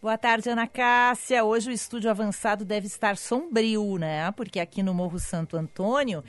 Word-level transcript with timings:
Boa 0.00 0.16
tarde, 0.16 0.48
Ana 0.48 0.68
Cássia. 0.68 1.42
Hoje 1.42 1.70
o 1.70 1.72
estúdio 1.72 2.08
avançado 2.08 2.64
deve 2.64 2.86
estar 2.86 3.16
sombrio, 3.16 3.98
né? 3.98 4.30
Porque 4.30 4.60
aqui 4.60 4.80
no 4.80 4.94
Morro 4.94 5.18
Santo 5.18 5.56
Antônio 5.56 6.22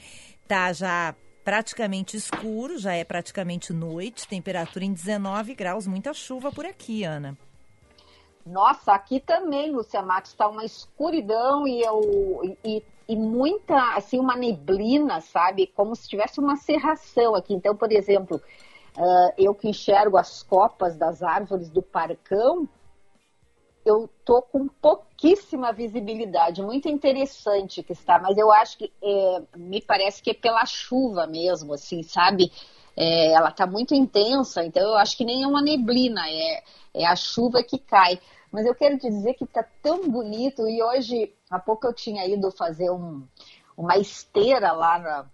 tá 0.48 0.74
já 0.74 1.14
praticamente 1.44 2.18
escuro, 2.18 2.80
já 2.80 2.94
é 2.94 3.04
praticamente 3.04 3.72
noite, 3.72 4.28
temperatura 4.28 4.84
em 4.84 4.92
19 4.92 5.54
graus, 5.54 5.86
muita 5.86 6.16
chuva 6.16 6.52
por 6.52 6.66
aqui, 6.66 7.04
Ana. 7.04 7.38
Nossa, 8.44 8.92
aqui 8.92 9.20
também, 9.20 9.72
Lúcia 9.72 10.02
Matos, 10.02 10.32
está 10.32 10.48
uma 10.48 10.66
escuridão 10.66 11.68
e, 11.68 11.84
eu, 11.84 12.58
e, 12.66 12.84
e, 13.08 13.16
muita, 13.16 13.96
assim, 13.96 14.20
uma 14.20 14.36
neblina, 14.36 15.22
sabe? 15.22 15.68
Como 15.68 15.96
se 15.96 16.10
tivesse 16.10 16.40
uma 16.40 16.56
serração 16.56 17.36
aqui. 17.36 17.54
Então, 17.54 17.76
por 17.76 17.92
exemplo, 17.92 18.42
uh, 18.98 19.34
eu 19.38 19.54
que 19.54 19.70
enxergo 19.70 20.18
as 20.18 20.42
copas 20.42 20.98
das 20.98 21.22
árvores 21.22 21.70
do 21.70 21.84
parcão, 21.84 22.68
eu 23.90 24.10
tô 24.24 24.42
com 24.42 24.68
pouquíssima 24.68 25.74
visibilidade, 25.74 26.62
muito 26.62 26.88
interessante 26.88 27.82
que 27.82 27.94
está, 27.94 28.20
mas 28.20 28.38
eu 28.38 28.52
acho 28.52 28.78
que 28.78 28.94
é, 29.02 29.42
me 29.58 29.82
parece 29.82 30.22
que 30.22 30.30
é 30.30 30.34
pela 30.34 30.66
chuva 30.66 31.26
mesmo, 31.26 31.74
assim, 31.74 32.04
sabe? 32.04 32.52
É, 32.96 33.32
ela 33.32 33.50
está 33.50 33.66
muito 33.66 33.96
intensa, 33.96 34.64
então 34.64 34.84
eu 34.84 34.96
acho 34.96 35.18
que 35.18 35.26
nem 35.26 35.44
é 35.44 35.48
uma 35.48 35.62
neblina, 35.62 36.22
é, 36.30 36.64
é 36.94 37.06
a 37.06 37.16
chuva 37.16 37.64
que 37.64 37.80
cai. 37.80 38.20
Mas 38.52 38.66
eu 38.66 38.76
quero 38.76 38.98
te 38.98 39.10
dizer 39.10 39.34
que 39.34 39.44
está 39.44 39.64
tão 39.82 40.10
bonito 40.10 40.68
e 40.68 40.82
hoje, 40.82 41.34
há 41.50 41.60
pouco 41.60 41.88
eu 41.88 41.94
tinha 41.94 42.26
ido 42.28 42.52
fazer 42.52 42.90
um, 42.92 43.24
uma 43.78 43.98
esteira 43.98 44.72
lá 44.72 45.00
na, 45.00 45.26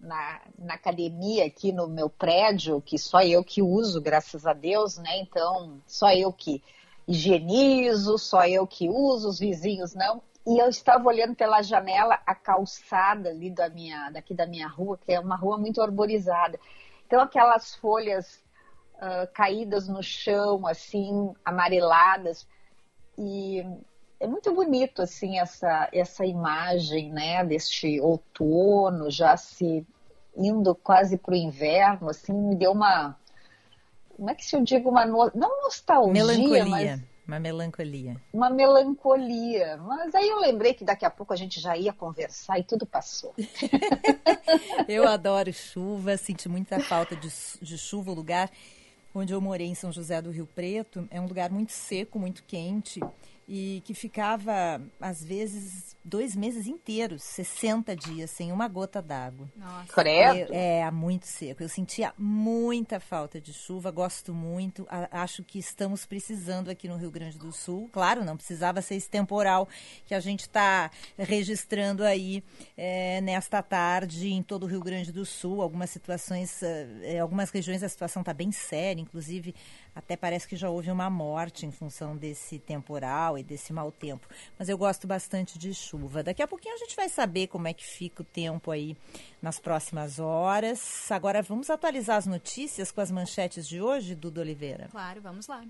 na, 0.00 0.40
na, 0.58 0.74
academia 0.74 1.46
aqui 1.46 1.72
no 1.72 1.88
meu 1.88 2.08
prédio, 2.08 2.80
que 2.80 2.98
só 2.98 3.20
eu 3.20 3.42
que 3.42 3.62
uso, 3.62 4.00
graças 4.00 4.46
a 4.46 4.52
Deus, 4.52 4.98
né? 4.98 5.18
Então, 5.18 5.80
só 5.86 6.12
eu 6.12 6.32
que 6.32 6.62
higienizo, 7.08 8.18
só 8.18 8.46
eu 8.46 8.66
que 8.66 8.88
uso, 8.88 9.30
os 9.30 9.38
vizinhos 9.38 9.94
não. 9.94 10.22
E 10.46 10.58
eu 10.58 10.68
estava 10.68 11.08
olhando 11.08 11.34
pela 11.34 11.62
janela 11.62 12.18
a 12.26 12.34
calçada 12.34 13.30
ali 13.30 13.50
da 13.50 13.68
minha, 13.68 14.10
daqui 14.10 14.34
da 14.34 14.46
minha 14.46 14.68
rua, 14.68 14.98
que 14.98 15.12
é 15.12 15.18
uma 15.18 15.36
rua 15.36 15.58
muito 15.58 15.80
arborizada. 15.80 16.60
Então 17.06 17.20
aquelas 17.20 17.74
folhas 17.74 18.42
uh, 18.96 19.26
caídas 19.32 19.88
no 19.88 20.02
chão, 20.02 20.66
assim, 20.66 21.32
amareladas. 21.44 22.46
E 23.16 23.64
é 24.20 24.26
muito 24.26 24.54
bonito, 24.54 25.02
assim, 25.02 25.38
essa, 25.38 25.88
essa 25.92 26.24
imagem, 26.24 27.12
né, 27.12 27.44
deste 27.44 28.00
outono 28.00 29.10
já 29.10 29.36
se 29.36 29.86
indo 30.36 30.74
quase 30.74 31.16
para 31.16 31.32
o 31.32 31.36
inverno, 31.36 32.08
assim, 32.10 32.32
me 32.32 32.54
deu 32.54 32.72
uma, 32.72 33.16
como 34.18 34.30
é 34.30 34.34
que 34.34 34.44
se 34.44 34.56
eu 34.56 34.64
digo 34.64 34.90
uma 34.90 35.06
no... 35.06 35.30
não 35.32 35.62
nostalgia, 35.62 36.12
melancolia. 36.12 36.66
mas 36.66 37.00
uma 37.28 37.38
melancolia. 37.38 38.16
Uma 38.32 38.50
melancolia. 38.50 39.76
Mas 39.76 40.14
aí 40.14 40.28
eu 40.28 40.40
lembrei 40.40 40.74
que 40.74 40.82
daqui 40.82 41.04
a 41.04 41.10
pouco 41.10 41.32
a 41.32 41.36
gente 41.36 41.60
já 41.60 41.76
ia 41.76 41.92
conversar 41.92 42.58
e 42.58 42.64
tudo 42.64 42.86
passou. 42.86 43.34
eu 44.88 45.06
adoro 45.06 45.52
chuva, 45.52 46.16
senti 46.16 46.48
muita 46.48 46.80
falta 46.80 47.14
de, 47.14 47.28
de 47.60 47.76
chuva. 47.76 48.10
O 48.10 48.14
lugar 48.14 48.50
onde 49.14 49.34
eu 49.34 49.40
morei, 49.42 49.66
em 49.66 49.74
São 49.74 49.92
José 49.92 50.20
do 50.22 50.30
Rio 50.30 50.48
Preto, 50.52 51.06
é 51.10 51.20
um 51.20 51.26
lugar 51.26 51.50
muito 51.50 51.70
seco, 51.70 52.18
muito 52.18 52.42
quente 52.44 52.98
e 53.48 53.82
que 53.86 53.94
ficava, 53.94 54.78
às 55.00 55.24
vezes, 55.24 55.96
dois 56.04 56.36
meses 56.36 56.66
inteiros, 56.66 57.22
60 57.22 57.96
dias, 57.96 58.30
sem 58.30 58.52
uma 58.52 58.68
gota 58.68 59.00
d'água. 59.00 59.50
Nossa. 59.56 59.90
Credo. 59.90 60.52
É, 60.52 60.80
é, 60.80 60.90
muito 60.90 61.26
seco. 61.26 61.62
Eu 61.62 61.68
sentia 61.68 62.12
muita 62.18 63.00
falta 63.00 63.40
de 63.40 63.54
chuva, 63.54 63.90
gosto 63.90 64.34
muito. 64.34 64.86
A, 64.90 65.22
acho 65.22 65.42
que 65.42 65.58
estamos 65.58 66.04
precisando 66.04 66.68
aqui 66.68 66.86
no 66.88 66.96
Rio 66.96 67.10
Grande 67.10 67.38
do 67.38 67.50
Sul. 67.50 67.88
Claro, 67.90 68.22
não 68.22 68.36
precisava 68.36 68.82
ser 68.82 68.96
esse 68.96 69.08
temporal 69.08 69.66
que 70.04 70.14
a 70.14 70.20
gente 70.20 70.40
está 70.40 70.90
registrando 71.16 72.04
aí 72.04 72.44
é, 72.76 73.22
nesta 73.22 73.62
tarde 73.62 74.28
em 74.28 74.42
todo 74.42 74.64
o 74.64 74.66
Rio 74.66 74.80
Grande 74.80 75.10
do 75.10 75.24
Sul. 75.24 75.62
Algumas 75.62 75.88
situações, 75.88 76.62
é, 76.62 77.18
algumas 77.18 77.48
regiões 77.48 77.82
a 77.82 77.88
situação 77.88 78.20
está 78.20 78.34
bem 78.34 78.52
séria, 78.52 79.00
inclusive 79.00 79.54
até 79.98 80.16
parece 80.16 80.46
que 80.46 80.54
já 80.54 80.70
houve 80.70 80.92
uma 80.92 81.10
morte 81.10 81.66
em 81.66 81.72
função 81.72 82.16
desse 82.16 82.60
temporal 82.60 83.36
e 83.36 83.42
desse 83.42 83.72
mau 83.72 83.90
tempo. 83.90 84.28
Mas 84.56 84.68
eu 84.68 84.78
gosto 84.78 85.08
bastante 85.08 85.58
de 85.58 85.74
chuva. 85.74 86.22
Daqui 86.22 86.40
a 86.40 86.46
pouquinho 86.46 86.76
a 86.76 86.78
gente 86.78 86.94
vai 86.94 87.08
saber 87.08 87.48
como 87.48 87.66
é 87.66 87.74
que 87.74 87.84
fica 87.84 88.22
o 88.22 88.24
tempo 88.24 88.70
aí 88.70 88.96
nas 89.42 89.58
próximas 89.58 90.20
horas. 90.20 91.10
Agora 91.10 91.42
vamos 91.42 91.68
atualizar 91.68 92.16
as 92.16 92.26
notícias 92.26 92.92
com 92.92 93.00
as 93.00 93.10
manchetes 93.10 93.66
de 93.66 93.82
hoje, 93.82 94.14
Duda 94.14 94.40
Oliveira. 94.40 94.86
Claro, 94.88 95.20
vamos 95.20 95.48
lá. 95.48 95.64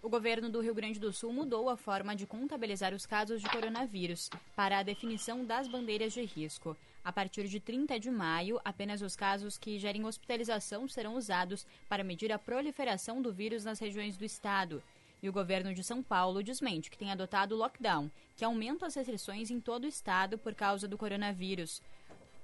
O 0.00 0.08
governo 0.08 0.48
do 0.48 0.60
Rio 0.60 0.72
Grande 0.72 1.00
do 1.00 1.12
Sul 1.12 1.32
mudou 1.32 1.68
a 1.68 1.76
forma 1.76 2.14
de 2.14 2.28
contabilizar 2.28 2.94
os 2.94 3.04
casos 3.04 3.42
de 3.42 3.48
coronavírus 3.48 4.30
para 4.54 4.78
a 4.78 4.84
definição 4.84 5.44
das 5.44 5.66
bandeiras 5.66 6.12
de 6.12 6.22
risco. 6.22 6.76
A 7.06 7.12
partir 7.12 7.46
de 7.46 7.60
30 7.60 8.00
de 8.00 8.10
maio, 8.10 8.60
apenas 8.64 9.00
os 9.00 9.14
casos 9.14 9.56
que 9.56 9.78
gerem 9.78 10.04
hospitalização 10.04 10.88
serão 10.88 11.14
usados 11.14 11.64
para 11.88 12.02
medir 12.02 12.32
a 12.32 12.38
proliferação 12.38 13.22
do 13.22 13.32
vírus 13.32 13.64
nas 13.64 13.78
regiões 13.78 14.16
do 14.16 14.24
estado. 14.24 14.82
E 15.22 15.28
o 15.28 15.32
governo 15.32 15.72
de 15.72 15.84
São 15.84 16.02
Paulo 16.02 16.42
desmente 16.42 16.90
que 16.90 16.98
tem 16.98 17.12
adotado 17.12 17.54
o 17.54 17.58
lockdown, 17.58 18.10
que 18.36 18.44
aumenta 18.44 18.86
as 18.86 18.96
restrições 18.96 19.52
em 19.52 19.60
todo 19.60 19.84
o 19.84 19.86
estado 19.86 20.36
por 20.36 20.52
causa 20.52 20.88
do 20.88 20.98
coronavírus. 20.98 21.80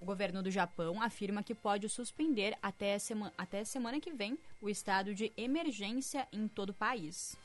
O 0.01 0.05
governo 0.05 0.41
do 0.45 0.51
Japão 0.51 1.03
afirma 1.03 1.43
que 1.43 1.57
pode 1.57 1.89
suspender 1.89 2.57
até, 2.63 2.97
sema 3.01 3.33
até 3.37 3.65
semana 3.65 3.99
que 3.99 4.13
vem 4.13 4.39
o 4.61 4.71
estado 4.71 5.13
de 5.13 5.33
emergência 5.37 6.29
em 6.33 6.47
todo 6.47 6.71
o 6.71 6.75
país. 6.75 7.37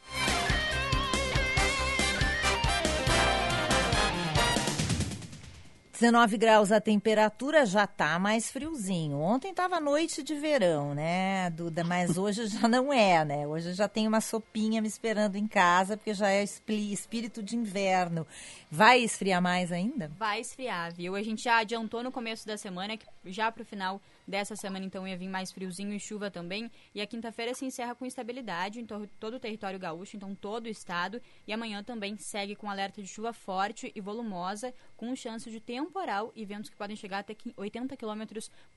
19 6.00 6.38
graus 6.38 6.72
a 6.72 6.80
temperatura 6.80 7.66
já 7.66 7.88
tá 7.88 8.20
mais 8.20 8.52
friozinho. 8.52 9.18
Ontem 9.18 9.52
tava 9.52 9.80
noite 9.80 10.22
de 10.22 10.36
verão, 10.36 10.94
né, 10.94 11.50
Duda? 11.50 11.84
Mas 11.84 12.20
hoje 12.20 12.46
já 12.46 12.68
não 12.70 12.94
é, 12.94 13.26
né? 13.26 13.48
Hoje 13.48 13.74
já 13.74 13.88
tem 13.88 14.08
uma 14.08 14.22
sopinha 14.22 14.80
me 14.80 14.88
esperando 14.88 15.38
em 15.38 15.48
casa, 15.48 15.98
porque 15.98 16.14
já 16.14 16.30
é 16.30 16.44
espírito 16.44 17.42
de 17.42 17.56
inverno. 17.56 18.28
Vai 18.70 19.00
esfriar 19.00 19.42
mais 19.42 19.72
ainda? 19.72 20.12
Vai 20.20 20.40
esfriar, 20.40 20.94
viu? 20.94 21.16
A 21.16 21.24
gente 21.24 21.44
já 21.44 21.58
adiantou 21.58 22.04
no 22.04 22.12
começo 22.12 22.46
da 22.46 22.58
semana 22.58 22.96
que 22.96 23.08
já 23.26 23.52
pro 23.52 23.66
final 23.66 24.00
Dessa 24.28 24.58
semana, 24.58 24.84
então, 24.84 25.08
ia 25.08 25.16
vir 25.16 25.30
mais 25.30 25.54
friozinho 25.54 25.94
e 25.94 26.00
chuva 26.00 26.30
também. 26.30 26.70
E 26.94 27.00
a 27.00 27.08
quinta-feira 27.08 27.54
se 27.54 27.64
encerra 27.64 27.96
com 27.96 28.06
estabilidade 28.06 28.82
em 28.82 28.86
todo 28.86 29.36
o 29.36 29.40
território 29.40 29.80
gaúcho, 29.80 30.18
então 30.18 30.36
todo 30.36 30.66
o 30.66 30.70
estado. 30.70 31.22
E 31.48 31.54
amanhã 31.54 31.82
também 31.82 32.18
segue 32.18 32.54
com 32.54 32.70
alerta 32.70 33.02
de 33.02 33.08
chuva 33.08 33.32
forte 33.32 33.90
e 33.96 34.02
volumosa, 34.02 34.74
com 34.98 35.16
chance 35.16 35.50
de 35.50 35.62
temporal 35.62 36.34
e 36.36 36.44
ventos 36.44 36.70
que 36.70 36.76
podem 36.76 36.98
chegar 36.98 37.20
até 37.20 37.38
80 37.56 37.96
km 37.96 38.24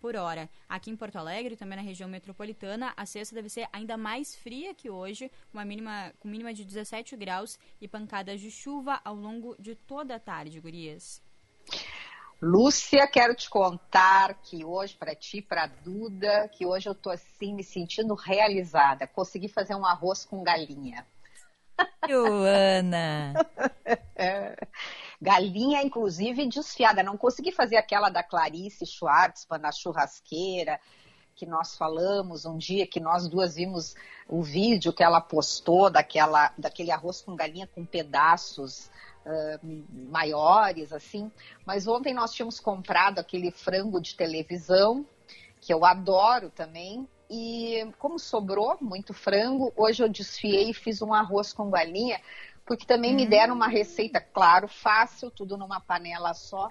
por 0.01 0.15
hora. 0.15 0.49
Aqui 0.69 0.89
em 0.89 0.97
Porto 0.97 1.17
Alegre, 1.17 1.57
também 1.57 1.77
na 1.77 1.83
região 1.83 2.09
metropolitana, 2.09 2.95
a 2.97 3.05
sexta 3.05 3.35
deve 3.35 3.49
ser 3.49 3.69
ainda 3.73 3.97
mais 3.97 4.37
fria 4.37 4.73
que 4.73 4.89
hoje, 4.89 5.29
com 5.51 5.59
uma 5.59 5.65
mínima, 5.65 6.13
com 6.21 6.29
mínima 6.29 6.55
de 6.55 6.65
17 6.65 7.17
graus 7.17 7.59
e 7.81 7.89
pancadas 7.89 8.41
de 8.41 8.53
chuva 8.53 9.01
ao 9.05 9.17
longo 9.17 9.57
de 9.59 9.75
toda 9.75 10.15
a 10.15 10.21
tarde, 10.21 10.61
gurias. 10.61 11.21
Lúcia, 12.43 13.07
quero 13.07 13.35
te 13.35 13.51
contar 13.51 14.41
que 14.43 14.65
hoje, 14.65 14.97
para 14.97 15.15
ti, 15.15 15.43
para 15.43 15.67
Duda, 15.67 16.49
que 16.49 16.65
hoje 16.65 16.89
eu 16.89 16.95
tô 16.95 17.11
assim 17.11 17.55
me 17.55 17.63
sentindo 17.63 18.15
realizada. 18.15 19.07
Consegui 19.07 19.47
fazer 19.47 19.75
um 19.75 19.85
arroz 19.85 20.25
com 20.25 20.43
galinha. 20.43 21.07
Ana! 22.09 23.35
galinha, 25.21 25.83
inclusive, 25.83 26.49
desfiada. 26.49 27.03
Não 27.03 27.19
consegui 27.19 27.53
fazer 27.53 27.77
aquela 27.77 28.09
da 28.09 28.23
Clarice 28.23 28.87
Schwartzman 28.87 29.61
na 29.61 29.71
churrasqueira, 29.71 30.81
que 31.37 31.45
nós 31.45 31.77
falamos 31.77 32.47
um 32.47 32.57
dia, 32.57 32.87
que 32.87 33.01
nós 33.01 33.29
duas 33.29 33.57
vimos 33.57 33.95
o 34.27 34.43
vídeo 34.43 34.95
que 34.95 35.03
ela 35.03 35.21
postou 35.21 35.91
daquela, 35.91 36.55
daquele 36.57 36.91
arroz 36.91 37.21
com 37.21 37.37
galinha 37.37 37.67
com 37.67 37.85
pedaços 37.85 38.91
uh, 39.27 39.85
maiores, 40.11 40.93
assim. 40.93 41.31
Mas 41.67 41.87
ontem 41.87 42.15
nós 42.15 42.33
tínhamos 42.33 42.61
comprado 42.61 43.19
aquele 43.19 43.51
frango 43.51 44.01
de 44.01 44.15
televisão, 44.15 45.05
que 45.61 45.73
eu 45.73 45.85
adoro 45.85 46.51
também. 46.51 47.09
E 47.29 47.87
como 47.99 48.19
sobrou 48.19 48.77
muito 48.81 49.15
frango, 49.15 49.73
hoje 49.77 50.03
eu 50.03 50.09
desfiei 50.09 50.71
e 50.71 50.75
fiz 50.75 51.01
um 51.01 51.15
arroz 51.15 51.53
com 51.53 51.71
galinha, 51.71 52.21
porque 52.67 52.85
também 52.85 53.13
hum. 53.13 53.17
me 53.17 53.27
deram 53.27 53.55
uma 53.55 53.69
receita, 53.69 54.21
claro, 54.21 54.67
fácil, 54.67 55.31
tudo 55.31 55.57
numa 55.57 55.81
panela 55.81 56.35
só. 56.35 56.71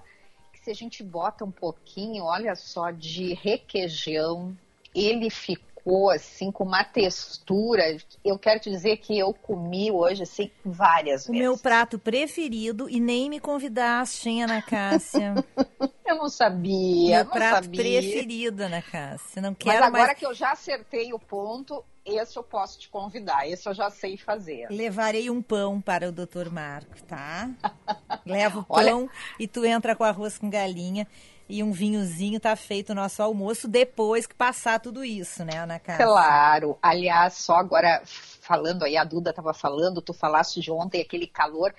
Que 0.52 0.58
se 0.64 0.70
a 0.70 0.74
gente 0.74 1.02
bota 1.02 1.44
um 1.44 1.50
pouquinho, 1.50 2.24
olha 2.24 2.54
só, 2.54 2.90
de 2.90 3.32
requeijão, 3.32 4.56
ele 4.94 5.30
ficou 5.30 5.69
ficou 5.80 6.10
assim 6.10 6.52
com 6.52 6.64
uma 6.64 6.84
textura. 6.84 7.96
Eu 8.24 8.38
quero 8.38 8.60
te 8.60 8.70
dizer 8.70 8.98
que 8.98 9.18
eu 9.18 9.32
comi 9.32 9.90
hoje 9.90 10.22
assim 10.22 10.50
várias 10.64 11.26
o 11.26 11.32
vezes. 11.32 11.40
O 11.40 11.50
meu 11.50 11.58
prato 11.58 11.98
preferido 11.98 12.88
e 12.88 13.00
nem 13.00 13.30
me 13.30 13.40
convidaste, 13.40 14.28
hein, 14.28 14.44
Ana 14.44 14.62
Cássia? 14.62 15.34
eu 16.06 16.16
não 16.16 16.28
sabia. 16.28 17.16
Meu 17.16 17.24
não 17.24 17.32
prato 17.32 17.64
sabia. 17.64 17.80
preferido, 17.80 18.62
Ana 18.62 18.82
Cássia. 18.82 19.42
Não 19.42 19.54
quero 19.54 19.78
Mas 19.78 19.88
agora 19.88 20.06
mais... 20.08 20.18
que 20.18 20.26
eu 20.26 20.34
já 20.34 20.52
acertei 20.52 21.12
o 21.12 21.18
ponto, 21.18 21.82
esse 22.04 22.36
eu 22.36 22.42
posso 22.42 22.78
te 22.78 22.88
convidar. 22.88 23.48
Esse 23.48 23.68
eu 23.68 23.74
já 23.74 23.90
sei 23.90 24.16
fazer. 24.16 24.66
Levarei 24.70 25.30
um 25.30 25.40
pão 25.40 25.80
para 25.80 26.08
o 26.08 26.12
Dr. 26.12 26.50
Marco, 26.50 27.02
tá? 27.04 27.50
Levo 28.26 28.60
o 28.60 28.64
pão 28.64 28.76
Olha... 28.76 29.08
e 29.38 29.48
tu 29.48 29.64
entra 29.64 29.96
com 29.96 30.04
arroz 30.04 30.38
com 30.38 30.50
galinha 30.50 31.06
e 31.50 31.62
um 31.62 31.72
vinhozinho 31.72 32.38
tá 32.38 32.54
feito 32.54 32.90
o 32.90 32.94
nosso 32.94 33.22
almoço 33.22 33.66
depois 33.66 34.26
que 34.26 34.34
passar 34.34 34.78
tudo 34.78 35.04
isso, 35.04 35.44
né, 35.44 35.58
Ana 35.58 35.80
Cássia? 35.80 36.06
Claro. 36.06 36.78
Aliás, 36.80 37.34
só 37.34 37.56
agora 37.56 38.02
falando 38.04 38.84
aí, 38.84 38.96
a 38.96 39.04
Duda 39.04 39.30
estava 39.30 39.52
falando, 39.52 40.00
tu 40.00 40.14
falaste 40.14 40.60
de 40.60 40.70
ontem 40.70 41.02
aquele 41.02 41.26
calor, 41.26 41.74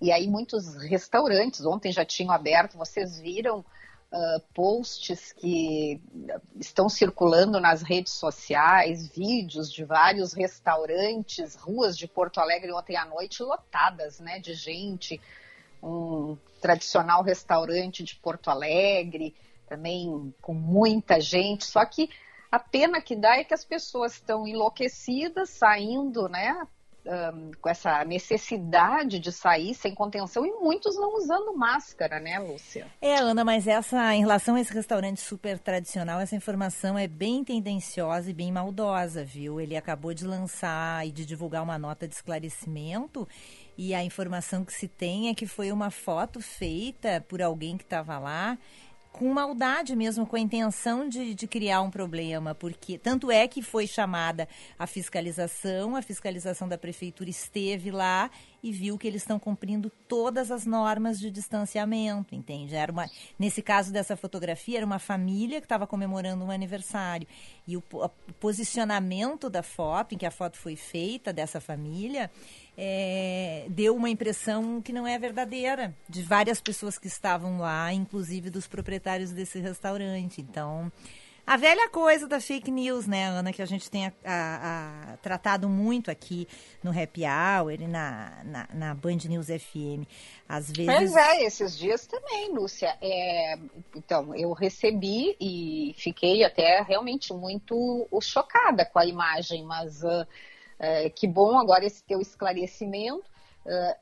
e 0.00 0.12
aí 0.12 0.28
muitos 0.28 0.76
restaurantes 0.76 1.64
ontem 1.66 1.90
já 1.90 2.04
tinham 2.04 2.30
aberto, 2.30 2.78
vocês 2.78 3.18
viram 3.18 3.58
uh, 3.60 4.40
posts 4.54 5.32
que 5.32 6.00
estão 6.60 6.88
circulando 6.88 7.60
nas 7.60 7.82
redes 7.82 8.12
sociais, 8.12 9.08
vídeos 9.08 9.72
de 9.72 9.84
vários 9.84 10.32
restaurantes, 10.32 11.56
ruas 11.56 11.96
de 11.96 12.06
Porto 12.06 12.38
Alegre 12.38 12.72
ontem 12.72 12.96
à 12.96 13.04
noite 13.04 13.42
lotadas, 13.42 14.20
né, 14.20 14.38
de 14.38 14.54
gente, 14.54 15.20
um 15.82 16.36
tradicional 16.60 17.22
restaurante 17.22 18.02
de 18.02 18.16
Porto 18.16 18.50
Alegre, 18.50 19.34
também 19.68 20.34
com 20.40 20.54
muita 20.54 21.20
gente. 21.20 21.64
Só 21.64 21.84
que 21.84 22.08
a 22.50 22.58
pena 22.58 23.00
que 23.00 23.14
dá 23.14 23.36
é 23.36 23.44
que 23.44 23.54
as 23.54 23.64
pessoas 23.64 24.14
estão 24.14 24.46
enlouquecidas, 24.46 25.50
saindo, 25.50 26.28
né? 26.28 26.66
Um, 27.04 27.52
com 27.60 27.68
essa 27.68 28.04
necessidade 28.04 29.20
de 29.20 29.30
sair 29.30 29.74
sem 29.74 29.94
contenção 29.94 30.44
e 30.44 30.50
muitos 30.54 30.96
não 30.96 31.14
usando 31.14 31.56
máscara, 31.56 32.18
né, 32.18 32.36
Lúcia? 32.40 32.88
É, 33.00 33.18
Ana, 33.18 33.44
mas 33.44 33.68
essa, 33.68 34.12
em 34.12 34.22
relação 34.22 34.56
a 34.56 34.60
esse 34.60 34.74
restaurante 34.74 35.20
super 35.20 35.56
tradicional, 35.56 36.18
essa 36.18 36.34
informação 36.34 36.98
é 36.98 37.06
bem 37.06 37.44
tendenciosa 37.44 38.28
e 38.28 38.34
bem 38.34 38.50
maldosa, 38.50 39.24
viu? 39.24 39.60
Ele 39.60 39.76
acabou 39.76 40.12
de 40.12 40.26
lançar 40.26 41.06
e 41.06 41.12
de 41.12 41.24
divulgar 41.24 41.62
uma 41.62 41.78
nota 41.78 42.08
de 42.08 42.14
esclarecimento 42.16 43.28
e 43.76 43.94
a 43.94 44.02
informação 44.02 44.64
que 44.64 44.72
se 44.72 44.88
tem 44.88 45.28
é 45.28 45.34
que 45.34 45.46
foi 45.46 45.70
uma 45.70 45.90
foto 45.90 46.40
feita 46.40 47.24
por 47.28 47.42
alguém 47.42 47.76
que 47.76 47.84
estava 47.84 48.18
lá 48.18 48.58
com 49.16 49.32
maldade 49.32 49.96
mesmo, 49.96 50.26
com 50.26 50.36
a 50.36 50.40
intenção 50.40 51.08
de, 51.08 51.34
de, 51.34 51.46
criar 51.46 51.80
um 51.80 51.90
problema, 51.90 52.54
porque 52.54 52.98
tanto 52.98 53.30
é 53.30 53.48
que 53.48 53.62
foi 53.62 53.86
chamada 53.86 54.46
a 54.78 54.86
fiscalização, 54.86 55.96
a 55.96 56.02
fiscalização 56.02 56.68
da 56.68 56.76
prefeitura 56.76 57.30
esteve 57.30 57.90
lá 57.90 58.30
e 58.66 58.72
viu 58.72 58.98
que 58.98 59.06
eles 59.06 59.22
estão 59.22 59.38
cumprindo 59.38 59.92
todas 60.08 60.50
as 60.50 60.66
normas 60.66 61.20
de 61.20 61.30
distanciamento, 61.30 62.34
entende? 62.34 62.74
Era 62.74 62.90
uma, 62.90 63.08
nesse 63.38 63.62
caso 63.62 63.92
dessa 63.92 64.16
fotografia, 64.16 64.78
era 64.78 64.84
uma 64.84 64.98
família 64.98 65.60
que 65.60 65.66
estava 65.66 65.86
comemorando 65.86 66.44
um 66.44 66.50
aniversário 66.50 67.28
e 67.64 67.76
o, 67.76 67.82
o 67.92 68.08
posicionamento 68.40 69.48
da 69.48 69.62
foto, 69.62 70.16
em 70.16 70.18
que 70.18 70.26
a 70.26 70.32
foto 70.32 70.56
foi 70.56 70.74
feita 70.74 71.32
dessa 71.32 71.60
família, 71.60 72.28
é, 72.76 73.66
deu 73.68 73.94
uma 73.94 74.10
impressão 74.10 74.82
que 74.82 74.92
não 74.92 75.06
é 75.06 75.16
verdadeira 75.16 75.94
de 76.08 76.24
várias 76.24 76.60
pessoas 76.60 76.98
que 76.98 77.06
estavam 77.06 77.58
lá, 77.58 77.92
inclusive 77.92 78.50
dos 78.50 78.66
proprietários 78.66 79.30
desse 79.30 79.60
restaurante. 79.60 80.40
Então, 80.40 80.90
a 81.46 81.56
velha 81.56 81.88
coisa 81.88 82.26
da 82.26 82.40
fake 82.40 82.70
news, 82.70 83.06
né, 83.06 83.26
Ana, 83.26 83.52
que 83.52 83.62
a 83.62 83.66
gente 83.66 83.90
tem 83.90 84.06
a, 84.06 84.12
a, 84.24 85.12
a, 85.12 85.16
tratado 85.18 85.68
muito 85.68 86.10
aqui 86.10 86.48
no 86.82 86.90
Happy 86.90 87.22
Hour 87.24 87.80
e 87.80 87.86
na, 87.86 88.42
na, 88.44 88.68
na, 88.72 88.94
Band 88.94 89.18
News 89.28 89.46
FM. 89.46 90.04
Às 90.48 90.70
vezes. 90.70 90.86
Mas 90.86 91.16
é, 91.16 91.44
esses 91.44 91.78
dias 91.78 92.06
também, 92.06 92.52
Lúcia. 92.52 92.96
É, 93.00 93.58
então, 93.94 94.34
eu 94.34 94.52
recebi 94.52 95.36
e 95.40 95.94
fiquei 95.96 96.44
até 96.44 96.82
realmente 96.82 97.32
muito 97.32 98.08
chocada 98.20 98.84
com 98.84 98.98
a 98.98 99.06
imagem, 99.06 99.64
mas. 99.64 100.02
Uh, 100.02 100.26
é, 100.78 101.08
que 101.08 101.26
bom 101.26 101.58
agora 101.58 101.84
esse 101.84 102.02
teu 102.04 102.20
esclarecimento. 102.20 103.24
É, 103.68 103.96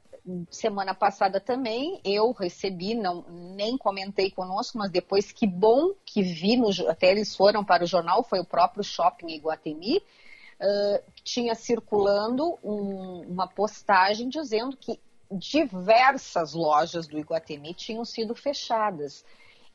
semana 0.51 0.95
passada 0.95 1.39
também 1.39 2.01
eu 2.05 2.33
recebi, 2.33 2.95
não 2.95 3.23
nem 3.29 3.77
comentei 3.77 4.31
conosco, 4.31 4.79
mas 4.79 4.91
depois 4.91 5.31
que 5.31 5.47
bom 5.47 5.93
que 6.05 6.23
vi, 6.23 6.57
no, 6.57 6.69
até 6.89 7.11
eles 7.11 7.37
foram 7.37 7.65
para 7.65 7.85
o 7.85 7.87
jornal, 7.87 8.23
foi 8.23 8.41
o 8.41 8.45
próprio 8.45 8.83
Shopping 8.83 9.29
Iguatemi, 9.29 9.99
uh, 9.99 11.13
tinha 11.23 11.55
circulando 11.55 12.59
um, 12.63 13.23
uma 13.29 13.47
postagem 13.47 14.29
dizendo 14.29 14.77
que 14.77 14.99
diversas 15.31 16.55
lojas 16.55 17.07
do 17.07 17.19
Iguatemi 17.19 17.75
tinham 17.75 18.05
sido 18.05 18.35
fechadas. 18.35 19.25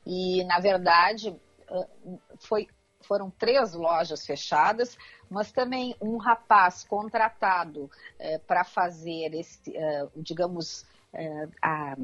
E, 0.04 0.42
na 0.44 0.58
verdade, 0.58 1.30
uh, 1.70 2.18
foi 2.38 2.66
foram 3.00 3.30
três 3.30 3.74
lojas 3.74 4.24
fechadas, 4.24 4.96
mas 5.28 5.50
também 5.52 5.94
um 6.00 6.16
rapaz 6.16 6.84
contratado 6.84 7.90
é, 8.18 8.38
para 8.38 8.64
fazer 8.64 9.34
esse, 9.34 9.76
é, 9.76 10.06
digamos, 10.16 10.84
é, 11.12 11.48
a, 11.62 11.96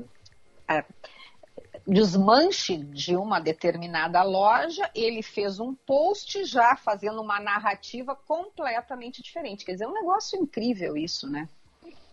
a 0.68 0.84
desmanche 1.86 2.76
de 2.76 3.16
uma 3.16 3.40
determinada 3.40 4.22
loja, 4.22 4.90
ele 4.94 5.22
fez 5.22 5.60
um 5.60 5.74
post 5.74 6.44
já 6.44 6.76
fazendo 6.76 7.20
uma 7.20 7.40
narrativa 7.40 8.16
completamente 8.16 9.22
diferente. 9.22 9.64
Quer 9.64 9.72
dizer, 9.72 9.84
é 9.84 9.88
um 9.88 9.94
negócio 9.94 10.38
incrível 10.38 10.96
isso, 10.96 11.28
né? 11.30 11.48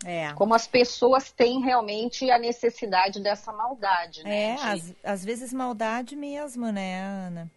É. 0.06 0.34
Como 0.34 0.54
as 0.54 0.68
pessoas 0.68 1.32
têm 1.32 1.62
realmente 1.62 2.30
a 2.30 2.38
necessidade 2.38 3.22
dessa 3.22 3.54
maldade, 3.54 4.24
né? 4.24 4.50
É, 4.50 4.54
às, 4.56 4.94
às 5.04 5.26
vezes 5.26 5.54
maldade 5.54 6.16
mesmo, 6.16 6.72
né, 6.72 7.02
Ana? 7.02 7.52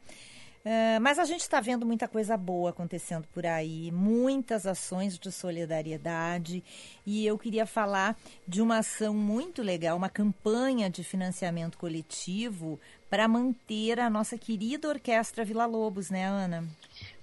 Uh, 0.66 1.00
mas 1.00 1.16
a 1.20 1.24
gente 1.24 1.42
está 1.42 1.60
vendo 1.60 1.86
muita 1.86 2.08
coisa 2.08 2.36
boa 2.36 2.70
acontecendo 2.70 3.24
por 3.32 3.46
aí, 3.46 3.92
muitas 3.92 4.66
ações 4.66 5.16
de 5.16 5.30
solidariedade. 5.30 6.64
E 7.06 7.24
eu 7.24 7.38
queria 7.38 7.64
falar 7.64 8.16
de 8.48 8.60
uma 8.60 8.78
ação 8.78 9.14
muito 9.14 9.62
legal, 9.62 9.96
uma 9.96 10.08
campanha 10.08 10.90
de 10.90 11.04
financiamento 11.04 11.78
coletivo 11.78 12.80
para 13.08 13.28
manter 13.28 14.00
a 14.00 14.10
nossa 14.10 14.36
querida 14.36 14.88
Orquestra 14.88 15.44
Vila 15.44 15.66
Lobos, 15.66 16.10
né, 16.10 16.26
Ana? 16.26 16.64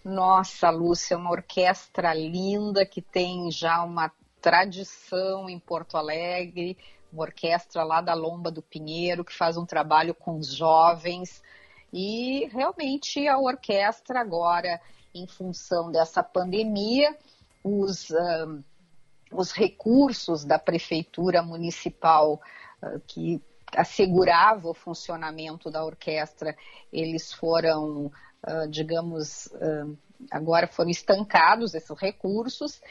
Nossa, 0.06 0.70
Lúcia, 0.70 1.18
uma 1.18 1.32
orquestra 1.32 2.14
linda 2.14 2.86
que 2.86 3.02
tem 3.02 3.52
já 3.52 3.84
uma 3.84 4.10
tradição 4.42 5.50
em 5.50 5.60
Porto 5.60 5.98
Alegre, 5.98 6.78
uma 7.12 7.24
orquestra 7.24 7.84
lá 7.84 8.00
da 8.00 8.14
Lomba 8.14 8.50
do 8.50 8.62
Pinheiro 8.62 9.26
que 9.26 9.36
faz 9.36 9.58
um 9.58 9.66
trabalho 9.66 10.16
com 10.16 10.38
os 10.38 10.56
jovens 10.56 11.42
e 11.94 12.48
realmente 12.48 13.28
a 13.28 13.38
orquestra 13.38 14.20
agora, 14.20 14.82
em 15.14 15.28
função 15.28 15.92
dessa 15.92 16.24
pandemia, 16.24 17.16
os, 17.64 18.10
uh, 18.10 18.64
os 19.32 19.52
recursos 19.52 20.44
da 20.44 20.58
prefeitura 20.58 21.44
municipal 21.44 22.42
uh, 22.82 23.00
que 23.06 23.40
assegurava 23.76 24.70
o 24.70 24.74
funcionamento 24.74 25.70
da 25.70 25.86
orquestra, 25.86 26.58
eles 26.92 27.32
foram, 27.32 28.08
uh, 28.08 28.68
digamos, 28.70 29.50
agora 30.32 30.68
foram 30.68 30.90
estancados 30.90 31.76
esses 31.76 32.00
recursos. 32.00 32.82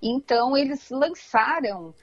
Então 0.00 0.56
eles 0.56 0.88
lançaram 0.90 1.94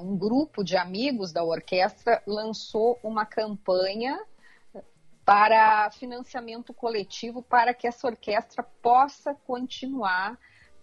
um 0.00 0.16
grupo 0.16 0.62
de 0.62 0.76
amigos 0.76 1.32
da 1.32 1.42
orquestra 1.42 2.22
lançou 2.24 3.00
uma 3.02 3.26
campanha 3.26 4.16
para 5.26 5.90
financiamento 5.90 6.72
coletivo 6.72 7.42
para 7.42 7.74
que 7.74 7.88
essa 7.88 8.06
orquestra 8.06 8.62
possa 8.62 9.34
continuar 9.34 10.38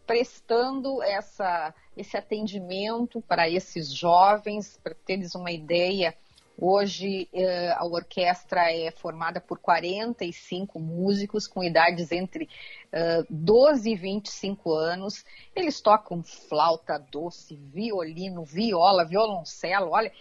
prestando 0.06 1.02
essa, 1.02 1.74
esse 1.96 2.18
atendimento 2.18 3.22
para 3.22 3.50
esses 3.50 3.94
jovens, 3.94 4.78
para 4.84 4.94
teres 4.94 5.34
uma 5.34 5.50
ideia. 5.50 6.14
Hoje 6.60 7.30
eh, 7.32 7.72
a 7.72 7.86
orquestra 7.86 8.70
é 8.70 8.92
formada 8.92 9.40
por 9.40 9.60
45 9.60 10.78
músicos 10.78 11.48
com 11.48 11.64
idades 11.64 12.12
entre 12.12 12.44
uh, 12.44 13.26
12 13.30 13.92
e 13.92 13.96
25 13.96 14.74
anos. 14.74 15.24
Eles 15.56 15.80
tocam 15.80 16.22
flauta 16.22 17.00
doce, 17.00 17.56
violino, 17.56 18.44
viola, 18.44 19.06
violoncelo, 19.06 19.92
olha, 19.92 20.12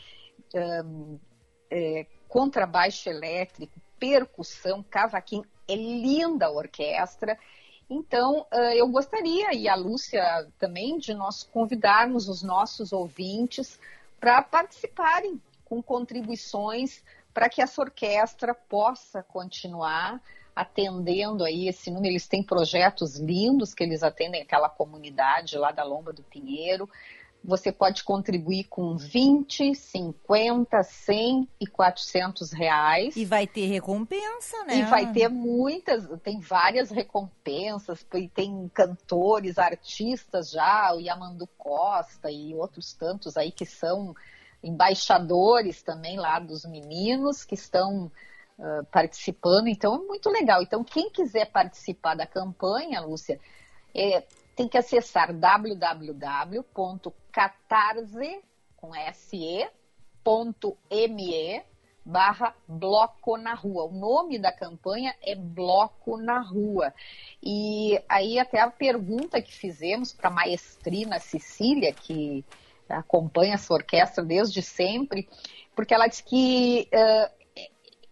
é, 1.71 2.07
contrabaixo 2.29 3.11
elétrico, 3.11 3.79
percussão, 4.03 4.83
cavaquinho, 4.83 5.45
é 5.69 5.77
linda 5.77 6.47
a 6.47 6.51
orquestra. 6.51 7.39
Então, 7.89 8.45
eu 8.75 8.89
gostaria, 8.89 9.55
e 9.55 9.69
a 9.69 9.77
Lúcia 9.77 10.49
também, 10.59 10.99
de 10.99 11.15
nós 11.15 11.45
convidarmos 11.45 12.29
os 12.29 12.43
nossos 12.43 12.93
ouvintes 12.93 13.79
para 14.19 14.43
participarem 14.43 15.41
com 15.65 15.81
contribuições 15.81 17.05
para 17.33 17.49
que 17.49 17.63
essa 17.63 17.81
orquestra 17.81 18.53
possa 18.55 19.23
continuar 19.23 20.21
atendendo 20.55 21.45
aí 21.45 21.69
esse 21.69 21.91
número. 21.91 22.13
Eles 22.13 22.27
têm 22.27 22.43
projetos 22.43 23.17
lindos 23.19 23.73
que 23.73 23.85
eles 23.85 24.03
atendem 24.03 24.43
aquela 24.43 24.69
comunidade 24.69 25.57
lá 25.57 25.71
da 25.71 25.85
Lomba 25.85 26.13
do 26.13 26.25
Pinheiro. 26.25 26.91
Você 27.45 27.73
pode 27.73 28.05
contribuir 28.05 28.65
com 28.65 28.97
20, 28.97 29.75
50, 29.75 30.83
100 30.83 31.49
e 31.61 31.67
400 31.67 32.53
reais. 32.53 33.17
E 33.17 33.25
vai 33.25 33.49
ter 33.49 33.67
recompensa, 33.67 34.65
né? 34.65 34.77
E 34.77 34.83
vai 34.85 35.13
ter 35.13 35.29
muitas, 35.29 36.07
tem 36.21 36.39
várias 36.39 36.91
recompensas, 36.91 38.07
tem 38.33 38.71
cantores, 38.73 39.59
artistas 39.59 40.51
já, 40.51 40.95
o 40.95 41.01
Yamandu 41.01 41.49
Costa 41.59 42.31
e 42.31 42.55
outros 42.55 42.93
tantos 42.93 43.37
aí 43.37 43.51
que 43.51 43.67
são 43.67 44.15
embaixadores 44.63 45.83
também 45.83 46.17
lá 46.17 46.39
dos 46.39 46.65
meninos 46.65 47.45
que 47.45 47.55
estão 47.55 48.11
uh, 48.59 48.85
participando. 48.93 49.67
Então, 49.67 49.97
é 49.97 49.99
muito 49.99 50.31
legal. 50.31 50.63
Então, 50.63 50.85
quem 50.85 51.11
quiser 51.11 51.47
participar 51.47 52.15
da 52.15 52.27
campanha, 52.27 53.01
Lúcia, 53.01 53.41
é, 53.95 54.25
tem 54.55 54.69
que 54.69 54.79
acessar 54.79 55.33
www.catarse, 55.33 56.63
com 58.77 58.93
se.me 59.13 59.73
barra 62.05 62.55
Bloco 62.67 63.37
na 63.37 63.55
Rua. 63.55 63.85
O 63.85 63.93
nome 63.93 64.39
da 64.39 64.53
campanha 64.53 65.15
é 65.23 65.35
Bloco 65.35 66.17
na 66.17 66.41
Rua. 66.41 66.93
E 67.43 68.01
aí 68.09 68.39
até 68.39 68.61
a 68.61 68.71
pergunta 68.71 69.41
que 69.41 69.53
fizemos 69.53 70.13
para 70.13 70.29
a 70.29 70.33
maestrina 70.33 71.19
Cecília, 71.19 71.93
que 71.93 72.45
acompanha 72.89 73.55
essa 73.55 73.73
orquestra 73.73 74.25
desde 74.25 74.61
sempre, 74.61 75.29
porque 75.75 75.95
ela 75.95 76.07
disse 76.07 76.25
que 76.25 76.89
uh, 76.93 77.43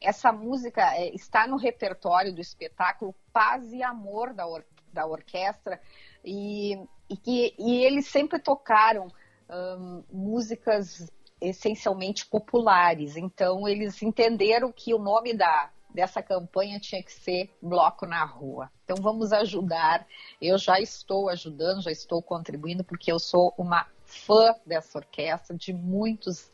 essa 0.00 0.32
música 0.32 0.96
eh, 0.96 1.10
está 1.14 1.46
no 1.46 1.56
repertório 1.56 2.32
do 2.32 2.40
espetáculo 2.40 3.14
Paz 3.32 3.70
e 3.72 3.82
Amor 3.82 4.32
da, 4.32 4.46
or 4.46 4.64
da 4.92 5.06
orquestra, 5.06 5.80
e, 6.24 6.74
e, 7.08 7.16
que, 7.16 7.54
e 7.58 7.84
eles 7.84 8.06
sempre 8.06 8.38
tocaram 8.38 9.08
um, 9.48 10.04
músicas 10.12 11.10
essencialmente 11.40 12.26
populares. 12.26 13.16
Então, 13.16 13.66
eles 13.66 14.02
entenderam 14.02 14.70
que 14.70 14.92
o 14.92 14.98
nome 14.98 15.34
da, 15.34 15.70
dessa 15.92 16.22
campanha 16.22 16.78
tinha 16.78 17.02
que 17.02 17.12
ser 17.12 17.50
Bloco 17.62 18.06
na 18.06 18.24
Rua. 18.24 18.70
Então, 18.84 18.96
vamos 19.00 19.32
ajudar. 19.32 20.06
Eu 20.40 20.58
já 20.58 20.78
estou 20.80 21.28
ajudando, 21.28 21.82
já 21.82 21.90
estou 21.90 22.22
contribuindo, 22.22 22.84
porque 22.84 23.10
eu 23.10 23.18
sou 23.18 23.54
uma 23.56 23.86
fã 24.04 24.54
dessa 24.66 24.98
orquestra 24.98 25.56
de 25.56 25.72
muitos 25.72 26.50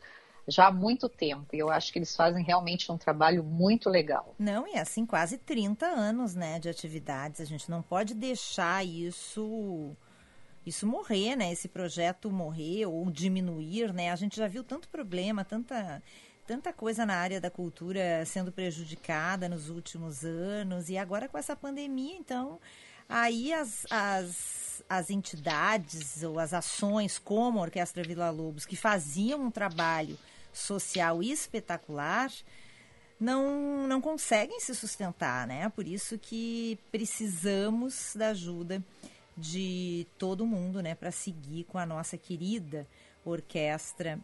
já 0.47 0.67
há 0.67 0.71
muito 0.71 1.09
tempo. 1.09 1.47
E 1.53 1.59
eu 1.59 1.69
acho 1.69 1.91
que 1.91 1.99
eles 1.99 2.15
fazem 2.15 2.43
realmente 2.43 2.91
um 2.91 2.97
trabalho 2.97 3.43
muito 3.43 3.89
legal. 3.89 4.33
Não, 4.39 4.67
e 4.67 4.77
assim, 4.77 5.05
quase 5.05 5.37
30 5.37 5.85
anos 5.85 6.35
né, 6.35 6.59
de 6.59 6.69
atividades. 6.69 7.41
A 7.41 7.45
gente 7.45 7.69
não 7.69 7.81
pode 7.81 8.13
deixar 8.13 8.85
isso 8.85 9.95
isso 10.65 10.85
morrer, 10.85 11.37
né? 11.37 11.51
Esse 11.51 11.69
projeto 11.69 12.29
morrer 12.29 12.85
ou 12.85 13.09
diminuir, 13.09 13.93
né? 13.93 14.11
A 14.11 14.15
gente 14.17 14.35
já 14.35 14.47
viu 14.47 14.63
tanto 14.63 14.89
problema, 14.89 15.45
tanta 15.45 16.01
tanta 16.45 16.71
coisa 16.71 17.05
na 17.05 17.15
área 17.15 17.41
da 17.41 17.51
cultura 17.51 18.23
sendo 18.25 18.53
prejudicada 18.53 19.49
nos 19.49 19.69
últimos 19.69 20.23
anos 20.23 20.89
e 20.89 20.97
agora 20.97 21.27
com 21.27 21.37
essa 21.37 21.57
pandemia, 21.57 22.15
então 22.15 22.57
aí 23.07 23.51
as, 23.51 23.85
as, 23.91 24.81
as 24.87 25.09
entidades 25.09 26.23
ou 26.23 26.39
as 26.39 26.53
ações 26.53 27.19
como 27.19 27.59
a 27.59 27.63
Orquestra 27.63 28.01
Vila 28.01 28.29
Lobos 28.29 28.65
que 28.65 28.77
faziam 28.77 29.41
um 29.41 29.51
trabalho 29.51 30.17
social 30.53 31.21
espetacular, 31.21 32.31
não, 33.19 33.87
não 33.87 33.99
conseguem 33.99 34.59
se 34.59 34.75
sustentar, 34.75 35.47
né? 35.47 35.69
Por 35.69 35.87
isso 35.87 36.17
que 36.17 36.77
precisamos 36.91 38.13
da 38.15 38.29
ajuda 38.29 38.83
de 39.35 40.07
todo 40.17 40.45
mundo, 40.47 40.81
né, 40.81 40.95
para 40.95 41.11
seguir 41.11 41.63
com 41.65 41.77
a 41.77 41.85
nossa 41.85 42.17
querida 42.17 42.87
orquestra 43.23 44.19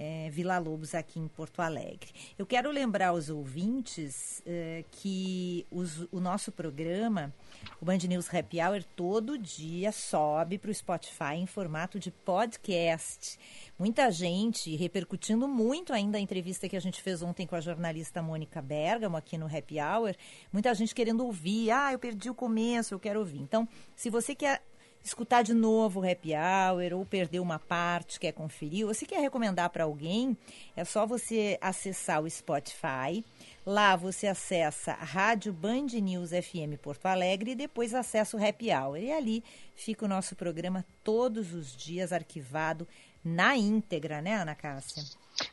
é, 0.00 0.30
Vila 0.30 0.56
Lobos 0.56 0.94
aqui 0.94 1.20
em 1.20 1.28
Porto 1.28 1.60
Alegre. 1.60 2.08
Eu 2.38 2.46
quero 2.46 2.70
lembrar 2.70 3.08
aos 3.08 3.28
ouvintes 3.28 4.42
é, 4.46 4.82
que 4.90 5.66
os, 5.70 6.08
o 6.10 6.18
nosso 6.18 6.50
programa, 6.50 7.30
o 7.78 7.84
Band 7.84 7.98
News 8.08 8.32
Happy 8.32 8.62
Hour, 8.62 8.82
todo 8.96 9.36
dia 9.36 9.92
sobe 9.92 10.56
para 10.56 10.70
o 10.70 10.74
Spotify 10.74 11.34
em 11.34 11.44
formato 11.44 11.98
de 11.98 12.10
podcast. 12.10 13.38
Muita 13.78 14.10
gente 14.10 14.74
repercutindo 14.74 15.46
muito 15.46 15.92
ainda 15.92 16.16
a 16.16 16.20
entrevista 16.20 16.66
que 16.66 16.76
a 16.76 16.80
gente 16.80 17.02
fez 17.02 17.22
ontem 17.22 17.46
com 17.46 17.54
a 17.54 17.60
jornalista 17.60 18.22
Mônica 18.22 18.62
Bergamo 18.62 19.18
aqui 19.18 19.36
no 19.36 19.54
Happy 19.54 19.78
Hour. 19.78 20.14
Muita 20.50 20.74
gente 20.74 20.94
querendo 20.94 21.26
ouvir. 21.26 21.70
Ah, 21.70 21.92
eu 21.92 21.98
perdi 21.98 22.30
o 22.30 22.34
começo, 22.34 22.94
eu 22.94 22.98
quero 22.98 23.20
ouvir. 23.20 23.40
Então, 23.40 23.68
se 23.94 24.08
você 24.08 24.34
quer 24.34 24.62
escutar 25.02 25.42
de 25.42 25.54
novo 25.54 26.00
o 26.00 26.10
happy 26.10 26.32
hour 26.34 26.98
ou 26.98 27.04
perder 27.04 27.40
uma 27.40 27.58
parte, 27.58 28.20
quer 28.20 28.32
conferir, 28.32 28.86
ou 28.86 28.94
se 28.94 29.06
quer 29.06 29.20
recomendar 29.20 29.70
para 29.70 29.84
alguém, 29.84 30.36
é 30.76 30.84
só 30.84 31.06
você 31.06 31.58
acessar 31.60 32.22
o 32.22 32.30
Spotify. 32.30 33.24
Lá 33.64 33.94
você 33.94 34.26
acessa 34.26 34.92
a 34.92 35.04
Rádio 35.04 35.52
Band 35.52 35.86
News 36.02 36.30
FM 36.30 36.80
Porto 36.80 37.06
Alegre 37.06 37.52
e 37.52 37.54
depois 37.54 37.94
acessa 37.94 38.36
o 38.36 38.44
happy 38.44 38.70
hour. 38.72 38.96
E 38.96 39.12
ali 39.12 39.44
fica 39.74 40.04
o 40.04 40.08
nosso 40.08 40.34
programa 40.34 40.84
todos 41.04 41.52
os 41.52 41.76
dias 41.76 42.12
arquivado 42.12 42.86
na 43.24 43.56
íntegra, 43.56 44.22
né, 44.22 44.36
Ana 44.36 44.54
Cássia? 44.54 45.02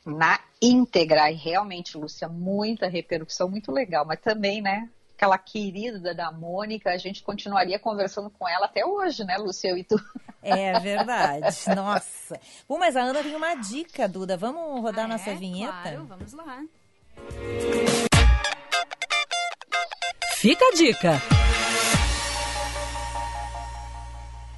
Na 0.05 0.39
íntegra, 0.61 1.29
e 1.31 1.35
realmente, 1.35 1.97
Lúcia, 1.97 2.27
muita 2.27 2.87
repercussão, 2.87 3.49
muito 3.49 3.71
legal, 3.71 4.05
mas 4.05 4.19
também, 4.21 4.61
né, 4.61 4.89
aquela 5.17 5.37
querida 5.39 6.13
da 6.13 6.31
Mônica, 6.31 6.91
a 6.91 6.97
gente 6.97 7.23
continuaria 7.23 7.79
conversando 7.79 8.29
com 8.29 8.47
ela 8.47 8.67
até 8.67 8.85
hoje, 8.85 9.23
né, 9.23 9.35
Lúcia 9.37 9.75
e 9.75 9.83
tu? 9.83 9.99
É 10.43 10.79
verdade. 10.79 11.57
Nossa. 11.75 12.39
Bom, 12.69 12.77
mas 12.77 12.95
a 12.95 13.01
Ana 13.01 13.23
tem 13.23 13.35
uma 13.35 13.55
dica, 13.55 14.07
Duda. 14.07 14.37
Vamos 14.37 14.79
rodar 14.79 15.05
ah, 15.05 15.07
nossa 15.07 15.31
é? 15.31 15.35
vinheta? 15.35 15.73
Claro, 15.81 16.05
vamos 16.05 16.33
lá. 16.33 16.63
Fica 20.35 20.63
a 20.63 20.71
dica. 20.75 21.13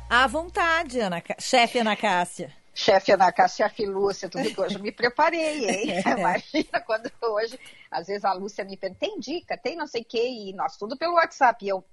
À 0.09 0.27
vontade, 0.27 0.99
Ana, 0.99 1.23
chefe 1.39 1.79
Ana 1.79 1.95
Cássia 1.95 2.58
chefe 2.79 3.11
Ana 3.11 3.29
Cássia, 3.31 3.69
Lúcia, 3.79 4.29
tudo 4.29 4.49
que 4.53 4.59
hoje 4.59 4.75
eu 4.75 4.81
me 4.81 4.91
preparei, 4.91 5.69
hein? 5.69 6.01
Imagina 6.17 6.79
quando 6.85 7.11
hoje, 7.21 7.59
às 7.91 8.07
vezes 8.07 8.23
a 8.23 8.31
Lúcia 8.31 8.63
me 8.63 8.77
pergunta, 8.77 9.01
tem 9.01 9.19
dica, 9.19 9.57
tem 9.57 9.75
não 9.75 9.85
sei 9.85 10.01
o 10.01 10.05
que, 10.05 10.49
e 10.49 10.53
nós 10.53 10.77
tudo 10.77 10.97
pelo 10.97 11.15
WhatsApp, 11.15 11.63
e 11.63 11.67
eu 11.67 11.83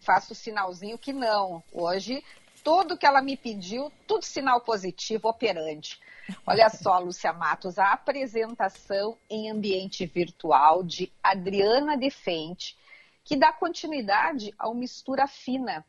faço 0.00 0.32
o 0.32 0.36
sinalzinho 0.36 0.96
que 0.96 1.12
não. 1.12 1.62
Hoje, 1.72 2.22
tudo 2.62 2.96
que 2.96 3.04
ela 3.04 3.20
me 3.20 3.36
pediu, 3.36 3.90
tudo 4.06 4.24
sinal 4.24 4.60
positivo, 4.60 5.28
operante. 5.28 6.00
Olha 6.46 6.68
só, 6.70 6.98
Lúcia 7.00 7.32
Matos, 7.32 7.76
a 7.76 7.92
apresentação 7.92 9.18
em 9.28 9.50
ambiente 9.50 10.06
virtual 10.06 10.84
de 10.84 11.12
Adriana 11.22 11.96
Defente, 11.96 12.76
que 13.24 13.36
dá 13.36 13.52
continuidade 13.52 14.54
ao 14.56 14.74
Mistura 14.74 15.26
Fina, 15.26 15.84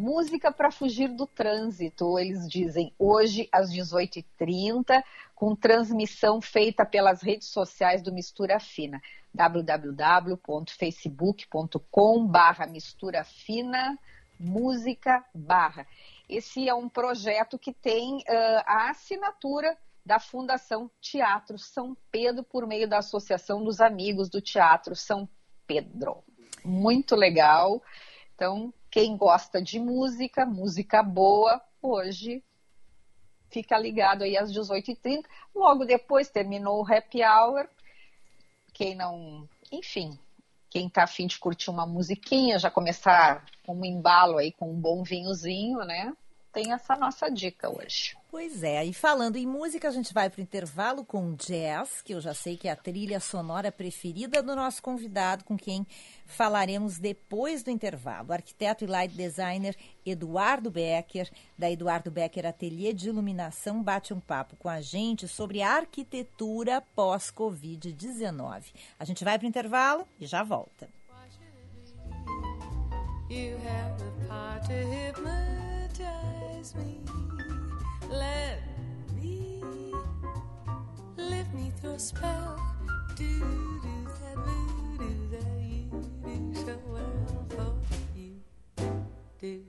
Música 0.00 0.52
para 0.52 0.70
fugir 0.70 1.08
do 1.08 1.26
trânsito, 1.26 2.20
eles 2.20 2.48
dizem, 2.48 2.94
hoje 2.96 3.48
às 3.50 3.68
18h30, 3.68 5.02
com 5.34 5.56
transmissão 5.56 6.40
feita 6.40 6.86
pelas 6.86 7.20
redes 7.20 7.48
sociais 7.48 8.00
do 8.00 8.12
Mistura 8.12 8.60
Fina, 8.60 9.02
www.facebook.com 9.34 12.30
Mistura 12.70 13.24
Fina 13.24 13.98
Música 14.38 15.24
barra. 15.34 15.84
Esse 16.28 16.68
é 16.68 16.74
um 16.74 16.88
projeto 16.88 17.58
que 17.58 17.72
tem 17.72 18.18
uh, 18.18 18.62
a 18.66 18.90
assinatura 18.90 19.76
da 20.06 20.20
Fundação 20.20 20.88
Teatro 21.00 21.58
São 21.58 21.96
Pedro 22.12 22.44
por 22.44 22.68
meio 22.68 22.88
da 22.88 22.98
Associação 22.98 23.64
dos 23.64 23.80
Amigos 23.80 24.28
do 24.28 24.40
Teatro 24.40 24.94
São 24.94 25.28
Pedro. 25.66 26.22
Muito 26.64 27.16
legal. 27.16 27.82
Então, 28.36 28.72
quem 28.90 29.16
gosta 29.16 29.60
de 29.62 29.78
música, 29.78 30.46
música 30.46 31.02
boa, 31.02 31.60
hoje 31.82 32.42
fica 33.50 33.78
ligado 33.78 34.22
aí 34.22 34.36
às 34.36 34.52
18h30. 34.52 35.24
Logo 35.54 35.84
depois 35.84 36.28
terminou 36.28 36.82
o 36.82 36.86
happy 36.86 37.22
hour. 37.22 37.68
Quem 38.72 38.94
não. 38.94 39.48
Enfim, 39.70 40.18
quem 40.70 40.86
está 40.86 41.04
afim 41.04 41.26
de 41.26 41.38
curtir 41.38 41.70
uma 41.70 41.86
musiquinha, 41.86 42.58
já 42.58 42.70
começar 42.70 43.44
um 43.66 43.84
embalo 43.84 44.38
aí 44.38 44.52
com 44.52 44.70
um 44.70 44.80
bom 44.80 45.02
vinhozinho, 45.02 45.78
né? 45.80 46.14
Tem 46.52 46.72
essa 46.72 46.96
nossa 46.96 47.30
dica 47.30 47.68
hoje. 47.70 48.16
Pois 48.30 48.62
é, 48.62 48.84
e 48.84 48.92
falando 48.92 49.36
em 49.36 49.46
música, 49.46 49.88
a 49.88 49.90
gente 49.90 50.12
vai 50.12 50.28
para 50.28 50.40
o 50.40 50.42
intervalo 50.42 51.04
com 51.04 51.34
jazz, 51.34 52.02
que 52.02 52.14
eu 52.14 52.20
já 52.20 52.34
sei 52.34 52.56
que 52.56 52.68
é 52.68 52.72
a 52.72 52.76
trilha 52.76 53.20
sonora 53.20 53.72
preferida 53.72 54.42
do 54.42 54.54
nosso 54.54 54.82
convidado, 54.82 55.44
com 55.44 55.56
quem 55.56 55.86
falaremos 56.26 56.98
depois 56.98 57.62
do 57.62 57.70
intervalo. 57.70 58.28
O 58.28 58.32
arquiteto 58.32 58.84
e 58.84 58.86
light 58.86 59.14
designer 59.14 59.76
Eduardo 60.04 60.70
Becker, 60.70 61.30
da 61.56 61.70
Eduardo 61.70 62.10
Becker 62.10 62.46
Ateliê 62.46 62.92
de 62.92 63.08
Iluminação, 63.08 63.82
bate 63.82 64.12
um 64.12 64.20
papo 64.20 64.56
com 64.56 64.68
a 64.68 64.80
gente 64.80 65.26
sobre 65.26 65.62
a 65.62 65.76
arquitetura 65.76 66.82
pós-Covid-19. 66.94 68.74
A 68.98 69.04
gente 69.04 69.24
vai 69.24 69.38
para 69.38 69.46
o 69.46 69.48
intervalo 69.48 70.06
e 70.20 70.26
já 70.26 70.42
volta. 70.42 70.88
You 73.30 73.58
have 73.68 73.98
the 73.98 74.26
power 74.26 74.58
to 74.60 74.72
hypnotize 74.72 75.37
me. 76.74 77.00
Let 78.10 78.62
me 79.14 79.62
lift 81.16 81.54
me 81.54 81.72
through 81.80 81.94
a 81.94 81.98
spell. 81.98 82.56
Do 83.16 83.24
do 83.24 83.96
that 84.20 84.36
voodoo 84.36 85.28
that 85.30 85.46
you 85.60 85.90
do 86.22 86.54
so 86.54 86.78
well 86.86 87.44
for 87.48 87.74
you. 88.16 88.36
Do. 89.40 89.62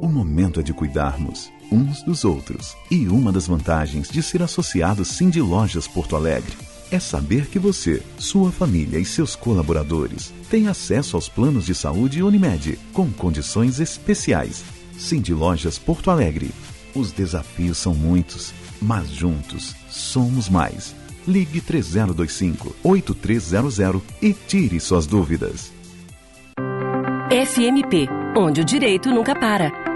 O 0.00 0.08
momento 0.08 0.60
é 0.60 0.62
de 0.62 0.72
cuidarmos 0.72 1.50
uns 1.72 2.02
dos 2.02 2.24
outros. 2.24 2.76
E 2.90 3.08
uma 3.08 3.32
das 3.32 3.46
vantagens 3.46 4.08
de 4.08 4.22
ser 4.22 4.42
associado 4.42 5.04
Cindy 5.04 5.40
Lojas 5.40 5.88
Porto 5.88 6.14
Alegre 6.14 6.67
é 6.90 6.98
saber 6.98 7.46
que 7.46 7.58
você, 7.58 8.02
sua 8.18 8.50
família 8.50 8.98
e 8.98 9.04
seus 9.04 9.36
colaboradores 9.36 10.32
têm 10.50 10.68
acesso 10.68 11.16
aos 11.16 11.28
planos 11.28 11.66
de 11.66 11.74
saúde 11.74 12.22
Unimed 12.22 12.78
com 12.92 13.10
condições 13.10 13.80
especiais. 13.80 14.64
Cindy 14.98 15.32
Lojas 15.32 15.78
Porto 15.78 16.10
Alegre. 16.10 16.50
Os 16.94 17.12
desafios 17.12 17.78
são 17.78 17.94
muitos, 17.94 18.52
mas 18.80 19.08
juntos 19.10 19.74
somos 19.88 20.48
mais. 20.48 20.94
Ligue 21.26 21.60
3025 21.60 22.74
8300 22.82 24.02
e 24.22 24.32
tire 24.32 24.80
suas 24.80 25.06
dúvidas. 25.06 25.72
FMP, 27.30 28.08
onde 28.36 28.62
o 28.62 28.64
direito 28.64 29.10
nunca 29.10 29.34
para. 29.34 29.87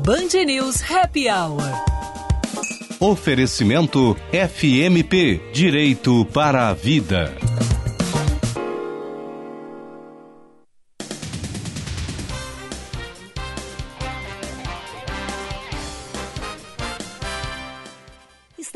Band 0.05 0.45
News 0.45 0.81
Happy 0.89 1.27
Hour. 1.29 1.61
Oferecimento 2.97 4.15
FMP 4.31 5.41
Direito 5.53 6.23
para 6.31 6.69
a 6.69 6.73
Vida. 6.73 7.35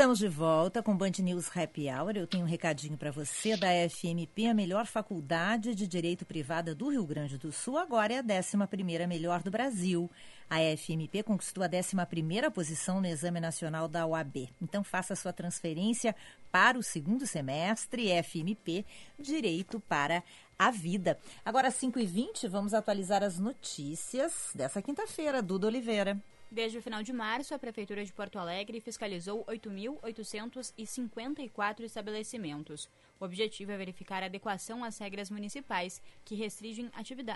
Estamos 0.07 0.19
de 0.19 0.29
volta 0.29 0.81
com 0.81 0.95
Band 0.95 1.11
News 1.19 1.49
Happy 1.53 1.89
Hour. 1.89 2.15
Eu 2.15 2.25
tenho 2.25 2.45
um 2.45 2.47
recadinho 2.47 2.97
para 2.97 3.11
você 3.11 3.57
da 3.57 3.67
FMP, 3.89 4.47
a 4.47 4.53
melhor 4.53 4.85
faculdade 4.85 5.75
de 5.75 5.85
direito 5.85 6.25
privada 6.25 6.73
do 6.73 6.87
Rio 6.87 7.05
Grande 7.05 7.37
do 7.37 7.51
Sul. 7.51 7.77
Agora 7.77 8.13
é 8.13 8.19
a 8.19 8.23
11 8.23 9.05
melhor 9.05 9.43
do 9.43 9.51
Brasil. 9.51 10.09
A 10.49 10.59
FMP 10.77 11.23
conquistou 11.23 11.61
a 11.61 11.67
11 11.67 12.49
posição 12.51 13.01
no 13.01 13.07
Exame 13.07 13.41
Nacional 13.41 13.89
da 13.89 14.05
OAB. 14.05 14.47
Então 14.61 14.81
faça 14.81 15.13
sua 15.13 15.33
transferência 15.33 16.15
para 16.49 16.79
o 16.79 16.83
segundo 16.83 17.27
semestre 17.27 18.07
FMP 18.23 18.85
Direito 19.19 19.77
para 19.89 20.23
a 20.57 20.71
Vida. 20.71 21.19
Agora, 21.43 21.67
às 21.67 21.75
5h20, 21.75 22.47
vamos 22.47 22.73
atualizar 22.73 23.23
as 23.23 23.37
notícias 23.37 24.51
dessa 24.55 24.81
quinta-feira. 24.81 25.41
Duda 25.41 25.67
Oliveira. 25.67 26.17
Desde 26.49 26.77
o 26.77 26.81
final 26.81 27.03
de 27.03 27.11
março, 27.11 27.53
a 27.53 27.59
Prefeitura 27.59 28.05
de 28.05 28.13
Porto 28.13 28.39
Alegre 28.39 28.79
fiscalizou 28.79 29.43
8.854 29.45 31.81
estabelecimentos. 31.81 32.87
O 33.19 33.25
objetivo 33.25 33.73
é 33.73 33.77
verificar 33.77 34.23
adequação 34.23 34.81
às 34.81 34.97
regras 34.97 35.29
municipais 35.29 36.01
que 36.23 36.35
restringem, 36.35 36.89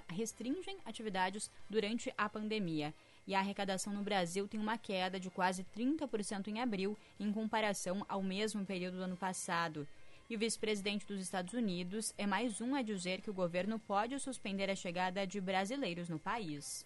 restringem 0.07 0.77
atividades 0.85 1.51
durante 1.69 2.13
a 2.17 2.29
pandemia. 2.29 2.93
E 3.27 3.35
a 3.35 3.39
arrecadação 3.39 3.91
no 3.91 4.01
Brasil 4.01 4.47
tem 4.47 4.57
uma 4.59 4.77
queda 4.77 5.19
de 5.19 5.29
quase 5.29 5.65
30% 5.75 6.47
em 6.47 6.61
abril, 6.61 6.97
em 7.19 7.33
comparação 7.33 8.05
ao 8.07 8.23
mesmo 8.23 8.65
período 8.65 8.95
do 8.97 9.03
ano 9.03 9.17
passado. 9.17 9.85
E 10.29 10.37
o 10.37 10.39
vice-presidente 10.39 11.05
dos 11.05 11.19
Estados 11.19 11.53
Unidos 11.53 12.13
é 12.17 12.25
mais 12.25 12.61
um 12.61 12.75
a 12.75 12.81
dizer 12.81 13.19
que 13.19 13.29
o 13.29 13.33
governo 13.33 13.77
pode 13.77 14.17
suspender 14.19 14.69
a 14.69 14.75
chegada 14.75 15.27
de 15.27 15.41
brasileiros 15.41 16.07
no 16.07 16.17
país. 16.17 16.85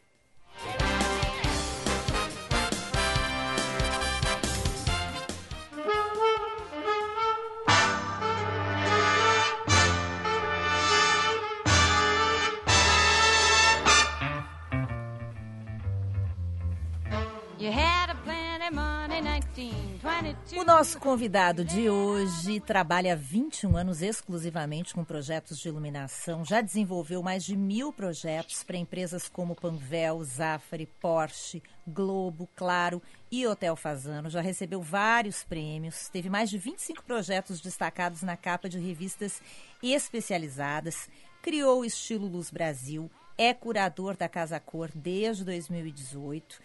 O 20.58 20.64
nosso 20.66 21.00
convidado 21.00 21.64
de 21.64 21.90
hoje 21.90 22.60
trabalha 22.60 23.14
há 23.14 23.16
21 23.16 23.78
anos 23.78 24.02
exclusivamente 24.02 24.94
com 24.94 25.06
projetos 25.06 25.58
de 25.58 25.70
iluminação. 25.70 26.44
Já 26.44 26.60
desenvolveu 26.60 27.24
mais 27.24 27.46
de 27.46 27.56
mil 27.56 27.94
projetos 27.94 28.64
para 28.66 28.76
empresas 28.76 29.30
como 29.30 29.56
Panvel, 29.56 30.22
Zafari, 30.26 30.86
Porsche, 31.00 31.64
Globo, 31.88 32.50
Claro 32.54 33.02
e 33.32 33.48
Hotel 33.48 33.78
Fazano. 33.78 34.30
Já 34.30 34.42
recebeu 34.42 34.82
vários 34.82 35.46
prêmios. 35.46 36.10
Teve 36.10 36.30
mais 36.30 36.50
de 36.50 36.58
25 36.58 37.04
projetos 37.04 37.62
destacados 37.62 38.24
na 38.24 38.36
capa 38.36 38.68
de 38.68 38.78
revistas 38.78 39.42
especializadas. 39.82 41.08
Criou 41.42 41.80
o 41.80 41.86
estilo 41.86 42.28
Luz 42.28 42.52
Brasil. 42.52 43.10
É 43.38 43.54
curador 43.54 44.18
da 44.18 44.28
Casa 44.28 44.60
Cor 44.60 44.90
desde 44.94 45.46
2018 45.46 46.60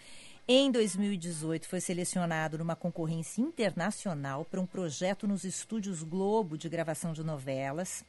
em 0.53 0.69
2018, 0.69 1.69
foi 1.69 1.81
selecionado 1.81 2.59
numa 2.59 2.75
concorrência 2.75 3.41
internacional 3.41 4.45
para 4.45 4.61
um 4.61 4.67
projeto 4.67 5.29
nos 5.29 5.45
estúdios 5.45 6.03
Globo 6.03 6.59
de 6.59 6.69
gravação 6.69 7.13
de 7.13 7.23
novelas 7.23 8.05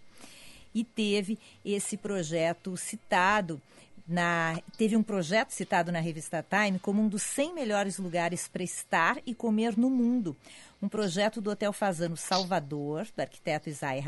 e 0.73 0.83
teve 0.83 1.37
esse 1.63 1.95
projeto 1.95 2.75
citado 2.75 3.61
na, 4.07 4.59
teve 4.75 4.97
um 4.97 5.03
projeto 5.03 5.51
citado 5.51 5.91
na 5.91 5.99
revista 5.99 6.43
Time 6.43 6.79
como 6.79 7.03
um 7.03 7.07
dos 7.07 7.21
100 7.21 7.53
melhores 7.53 7.99
lugares 7.99 8.47
para 8.47 8.63
estar 8.63 9.17
e 9.23 9.35
comer 9.35 9.77
no 9.77 9.91
mundo. 9.91 10.35
Um 10.81 10.89
projeto 10.89 11.39
do 11.39 11.51
Hotel 11.51 11.71
Fazano 11.71 12.17
Salvador, 12.17 13.07
do 13.15 13.21
arquiteto 13.21 13.69
Isai 13.69 14.03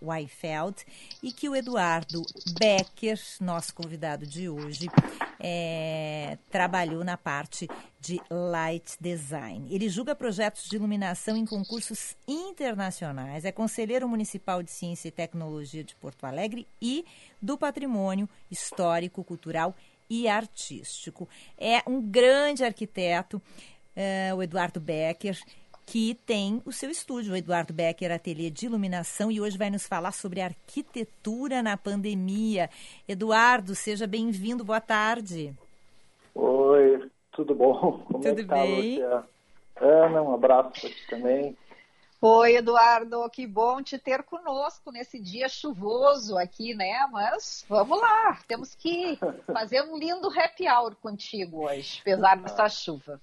Weifeld, 0.00 0.84
e 1.22 1.32
que 1.32 1.48
o 1.48 1.56
Eduardo 1.56 2.22
Becker, 2.58 3.18
nosso 3.40 3.74
convidado 3.74 4.26
de 4.26 4.48
hoje, 4.48 4.88
é, 5.40 6.36
trabalhou 6.50 7.02
na 7.02 7.16
parte 7.16 7.66
de 7.98 8.20
light 8.30 8.96
design. 9.00 9.74
Ele 9.74 9.88
julga 9.88 10.14
projetos 10.14 10.68
de 10.68 10.76
iluminação 10.76 11.36
em 11.36 11.46
concursos 11.46 12.14
internacionais, 12.26 13.44
é 13.44 13.52
conselheiro 13.52 14.06
municipal 14.06 14.62
de 14.62 14.70
ciência 14.70 15.08
e 15.08 15.12
tecnologia 15.12 15.82
de 15.82 15.94
Porto 15.96 16.24
Alegre 16.24 16.68
e 16.80 17.06
do 17.40 17.56
patrimônio 17.56 18.28
histórico, 18.50 19.24
cultural 19.24 19.74
e 20.10 20.28
artístico. 20.28 21.26
É 21.56 21.82
um 21.86 22.02
grande 22.02 22.64
arquiteto, 22.64 23.40
é, 23.96 24.32
o 24.34 24.42
Eduardo 24.42 24.80
Becker, 24.80 25.38
que 25.90 26.14
tem 26.26 26.60
o 26.66 26.72
seu 26.72 26.90
estúdio, 26.90 27.32
o 27.32 27.36
Eduardo 27.36 27.72
Becker 27.72 28.12
Ateliê 28.12 28.50
de 28.50 28.66
Iluminação, 28.66 29.30
e 29.30 29.40
hoje 29.40 29.56
vai 29.56 29.70
nos 29.70 29.86
falar 29.86 30.12
sobre 30.12 30.42
arquitetura 30.42 31.62
na 31.62 31.78
pandemia. 31.78 32.68
Eduardo, 33.08 33.74
seja 33.74 34.06
bem-vindo, 34.06 34.62
boa 34.62 34.82
tarde. 34.82 35.54
Oi, 36.34 37.10
tudo 37.32 37.54
bom? 37.54 38.02
Como 38.04 38.20
tudo 38.20 38.28
é 38.28 38.34
que 38.34 38.44
tá, 38.44 38.54
bem? 38.56 38.98
Lúcia? 38.98 39.24
Ana, 39.76 40.20
um 40.20 40.34
abraço 40.34 40.72
para 40.72 40.90
ti 40.90 41.06
também. 41.08 41.56
Oi, 42.20 42.56
Eduardo, 42.56 43.26
que 43.30 43.46
bom 43.46 43.82
te 43.82 43.96
ter 43.96 44.22
conosco 44.24 44.92
nesse 44.92 45.18
dia 45.18 45.48
chuvoso 45.48 46.36
aqui, 46.36 46.74
né? 46.74 47.08
Mas 47.10 47.64
vamos 47.66 47.98
lá, 47.98 48.38
temos 48.46 48.74
que 48.74 49.18
fazer 49.50 49.80
um 49.84 49.96
lindo 49.96 50.28
happy 50.38 50.68
hour 50.68 50.94
contigo 50.96 51.64
hoje, 51.64 52.00
apesar 52.02 52.36
dessa 52.36 52.68
chuva. 52.68 53.18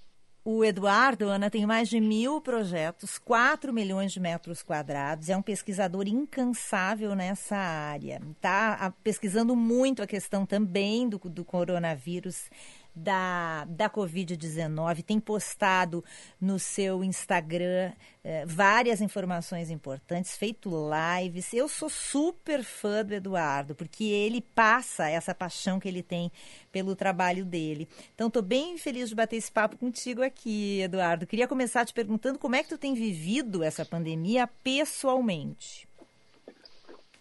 O 0.48 0.64
Eduardo, 0.64 1.28
Ana, 1.28 1.50
tem 1.50 1.66
mais 1.66 1.90
de 1.90 2.00
mil 2.00 2.40
projetos, 2.40 3.18
4 3.18 3.74
milhões 3.74 4.12
de 4.12 4.20
metros 4.20 4.62
quadrados, 4.62 5.28
é 5.28 5.36
um 5.36 5.42
pesquisador 5.42 6.08
incansável 6.08 7.16
nessa 7.16 7.58
área. 7.58 8.22
Está 8.30 8.94
pesquisando 9.04 9.56
muito 9.56 10.04
a 10.04 10.08
questão 10.08 10.46
também 10.46 11.10
do, 11.10 11.18
do 11.18 11.44
coronavírus, 11.44 12.48
da, 12.96 13.66
da 13.66 13.90
Covid-19, 13.90 15.04
tem 15.04 15.20
postado 15.20 16.04
no 16.40 16.58
seu 16.58 17.04
Instagram 17.04 17.92
eh, 18.24 18.46
várias 18.48 19.02
informações 19.02 19.70
importantes, 19.70 20.38
feito 20.38 20.72
lives. 20.72 21.54
Eu 21.54 21.68
sou 21.68 21.90
super 21.90 22.64
fã 22.64 23.04
do 23.04 23.14
Eduardo, 23.14 23.76
porque 23.76 24.06
ele 24.06 24.42
passa 24.42 25.10
essa 25.10 25.36
paixão 25.36 25.80
que 25.80 25.88
ele 25.88 26.02
tem 26.02 26.32
pelo 26.72 26.96
trabalho 26.96 27.46
dele. 27.46 27.88
Então, 28.14 28.28
estou 28.28 28.42
bem 28.42 28.78
feliz 28.78 29.10
de 29.10 29.16
bater 29.16 29.36
esse 29.36 29.52
papo 29.52 29.78
contigo 29.78 30.24
aqui, 30.24 30.82
Eduardo. 30.82 31.28
Queria 31.28 31.48
começar 31.48 31.86
te 31.86 31.94
perguntando 31.94 32.40
como 32.40 32.56
é 32.56 32.64
que 32.64 32.70
tu 32.70 32.78
tem 32.78 32.94
vivido 32.94 33.64
essa 33.64 33.86
pandemia 33.86 34.48
pessoalmente. 34.64 35.88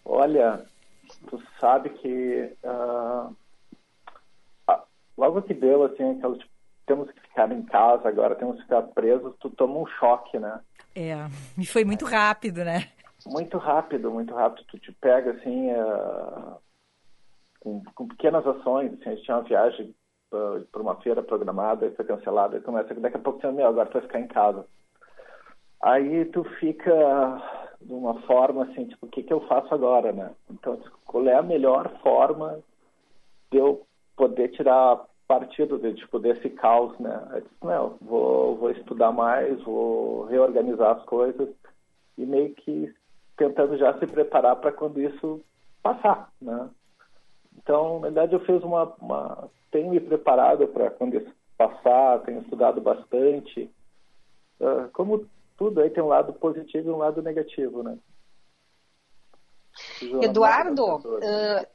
Olha, 0.03 0.65
tu 1.27 1.41
sabe 1.59 1.89
que 1.89 2.51
uh, 2.63 3.35
logo 5.17 5.41
que 5.41 5.53
deu, 5.53 5.83
assim, 5.83 6.17
aquelas, 6.17 6.37
tipo, 6.37 6.51
temos 6.85 7.11
que 7.11 7.19
ficar 7.21 7.51
em 7.51 7.63
casa 7.63 8.07
agora, 8.07 8.35
temos 8.35 8.57
que 8.57 8.63
ficar 8.63 8.83
presos, 8.83 9.35
tu 9.39 9.49
toma 9.49 9.79
um 9.79 9.87
choque, 9.87 10.37
né? 10.37 10.59
É, 10.95 11.15
e 11.57 11.65
foi 11.65 11.83
muito 11.83 12.05
rápido, 12.05 12.63
né? 12.63 12.89
Muito 13.25 13.57
rápido, 13.57 14.11
muito 14.11 14.33
rápido. 14.33 14.65
Tu 14.67 14.79
te 14.79 14.91
pega, 14.93 15.31
assim, 15.31 15.71
uh, 15.71 16.57
com, 17.59 17.83
com, 17.95 18.07
pequenas 18.07 18.45
ações, 18.45 18.93
assim, 18.93 19.09
a 19.09 19.15
gente 19.15 19.23
tinha 19.23 19.37
uma 19.37 19.43
viagem 19.43 19.95
uh, 20.31 20.61
para 20.71 20.81
uma 20.81 20.95
feira 21.01 21.23
programada, 21.23 21.91
foi 21.95 22.05
cancelada, 22.05 22.57
e 22.57 22.61
começa, 22.61 22.93
daqui 22.93 23.17
a 23.17 23.19
pouco 23.19 23.41
você, 23.41 23.51
meu, 23.51 23.67
agora 23.67 23.89
tu 23.89 23.93
vai 23.93 24.03
ficar 24.03 24.19
em 24.19 24.27
casa. 24.27 24.65
Aí 25.81 26.25
tu 26.25 26.43
fica 26.59 26.93
de 27.81 27.93
uma 27.93 28.21
forma, 28.21 28.65
assim, 28.65 28.85
tipo, 28.85 29.05
o 29.05 29.09
que 29.09 29.23
que 29.23 29.33
eu 29.33 29.41
faço 29.47 29.73
agora, 29.73 30.11
né? 30.11 30.31
Então, 30.49 30.79
qual 31.05 31.27
é 31.27 31.35
a 31.35 31.43
melhor 31.43 31.89
forma 32.01 32.59
de 33.51 33.57
eu 33.57 33.85
poder 34.15 34.49
tirar 34.49 35.05
partido 35.27 35.77
de, 35.79 35.93
tipo, 35.95 36.19
desse 36.19 36.49
caos, 36.49 36.97
né? 36.99 37.27
Eu 37.33 37.41
disse, 37.41 37.55
não, 37.63 37.97
vou, 38.01 38.55
vou 38.57 38.71
estudar 38.71 39.11
mais, 39.11 39.61
vou 39.63 40.25
reorganizar 40.25 40.97
as 40.97 41.03
coisas 41.05 41.49
e 42.17 42.25
meio 42.25 42.53
que 42.53 42.93
tentando 43.37 43.77
já 43.77 43.97
se 43.99 44.07
preparar 44.07 44.55
para 44.57 44.71
quando 44.71 45.01
isso 45.01 45.41
passar, 45.81 46.31
né? 46.41 46.69
Então, 47.57 47.95
na 47.95 48.07
verdade, 48.07 48.33
eu 48.33 48.39
fiz 48.41 48.63
uma, 48.63 48.83
uma 49.01 49.49
tenho 49.71 49.89
me 49.89 49.99
preparado 49.99 50.67
para 50.67 50.89
quando 50.91 51.17
isso 51.17 51.31
passar, 51.57 52.21
tenho 52.21 52.41
estudado 52.41 52.79
bastante. 52.79 53.69
Uh, 54.59 54.89
como 54.93 55.27
tudo 55.57 55.81
aí 55.81 55.89
tem 55.89 56.03
um 56.03 56.07
lado 56.07 56.33
positivo 56.33 56.89
e 56.89 56.93
um 56.93 56.97
lado 56.97 57.21
negativo, 57.21 57.83
né? 57.83 57.97
Eduardo, 60.21 60.95
uh, 60.95 61.67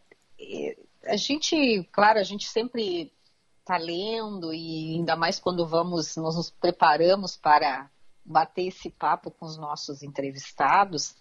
a 1.04 1.16
gente, 1.16 1.84
claro, 1.92 2.18
a 2.18 2.22
gente 2.22 2.48
sempre 2.48 3.12
está 3.60 3.76
lendo 3.76 4.52
e 4.52 4.96
ainda 4.96 5.16
mais 5.16 5.38
quando 5.38 5.66
vamos, 5.66 6.16
nós 6.16 6.36
nos 6.36 6.50
preparamos 6.50 7.36
para 7.36 7.88
bater 8.24 8.66
esse 8.66 8.90
papo 8.90 9.30
com 9.30 9.46
os 9.46 9.56
nossos 9.56 10.02
entrevistados. 10.02 11.14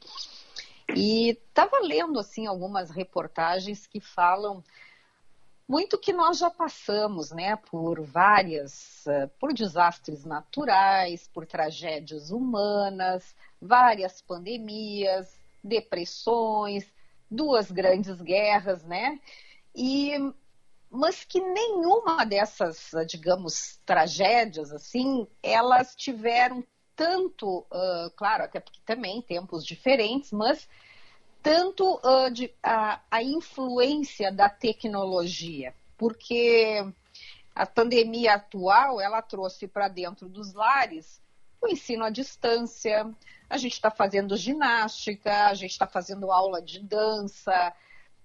E 0.96 1.30
estava 1.30 1.80
lendo 1.82 2.20
assim 2.20 2.48
algumas 2.48 2.90
reportagens 2.90 3.86
que 3.86 4.00
falam 4.00 4.64
muito 5.68 6.00
que 6.00 6.12
nós 6.12 6.40
já 6.40 6.50
passamos, 6.50 7.30
né, 7.30 7.56
por 7.56 8.02
várias, 8.02 9.06
por 9.40 9.54
desastres 9.54 10.26
naturais, 10.26 11.30
por 11.32 11.46
tragédias 11.46 12.32
humanas, 12.32 13.36
várias 13.62 14.20
pandemias, 14.20 15.32
depressões, 15.64 16.92
duas 17.30 17.70
grandes 17.70 18.20
guerras, 18.20 18.84
né? 18.84 19.20
E 19.76 20.12
mas 20.92 21.24
que 21.24 21.40
nenhuma 21.40 22.26
dessas, 22.26 22.92
digamos, 23.08 23.80
tragédias 23.86 24.72
assim, 24.72 25.28
elas 25.44 25.96
tiveram 25.96 26.64
tanto, 26.96 27.60
uh, 27.60 28.10
claro, 28.16 28.44
até 28.44 28.60
porque 28.60 28.80
também 28.86 29.22
tempos 29.22 29.64
diferentes, 29.64 30.32
mas 30.32 30.68
tanto 31.42 32.00
uh, 32.04 32.30
de, 32.32 32.52
a, 32.62 33.00
a 33.10 33.24
influência 33.24 34.32
da 34.32 34.50
tecnologia, 34.50 35.74
porque 35.98 36.84
a 37.56 37.66
pandemia 37.66 38.34
atual 38.34 39.00
ela 39.00 39.22
trouxe 39.22 39.68
para 39.68 39.88
dentro 39.88 40.28
dos 40.28 40.54
lares 40.54 41.22
o 41.62 41.68
ensino 41.68 42.04
à 42.04 42.10
distância, 42.10 43.10
a 43.50 43.58
gente 43.58 43.74
está 43.74 43.92
fazendo 43.92 44.36
ginástica, 44.36 45.48
a 45.48 45.54
gente 45.54 45.72
está 45.72 45.86
fazendo 45.86 46.32
aula 46.32 46.62
de 46.62 46.80
dança, 46.80 47.74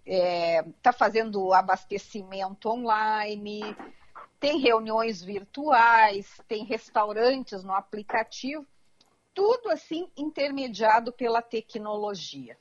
está 0.05 0.13
é, 0.13 0.63
tá 0.83 0.93
fazendo 0.93 1.53
abastecimento 1.53 2.69
online, 2.69 3.77
tem 4.39 4.59
reuniões 4.59 5.23
virtuais, 5.23 6.41
tem 6.47 6.65
restaurantes 6.65 7.65
no 7.65 7.73
aplicativo, 7.73 8.67
tudo 9.33 9.71
assim 9.71 10.09
intermediado 10.17 11.11
pela 11.13 11.41
tecnologia. 11.41 12.57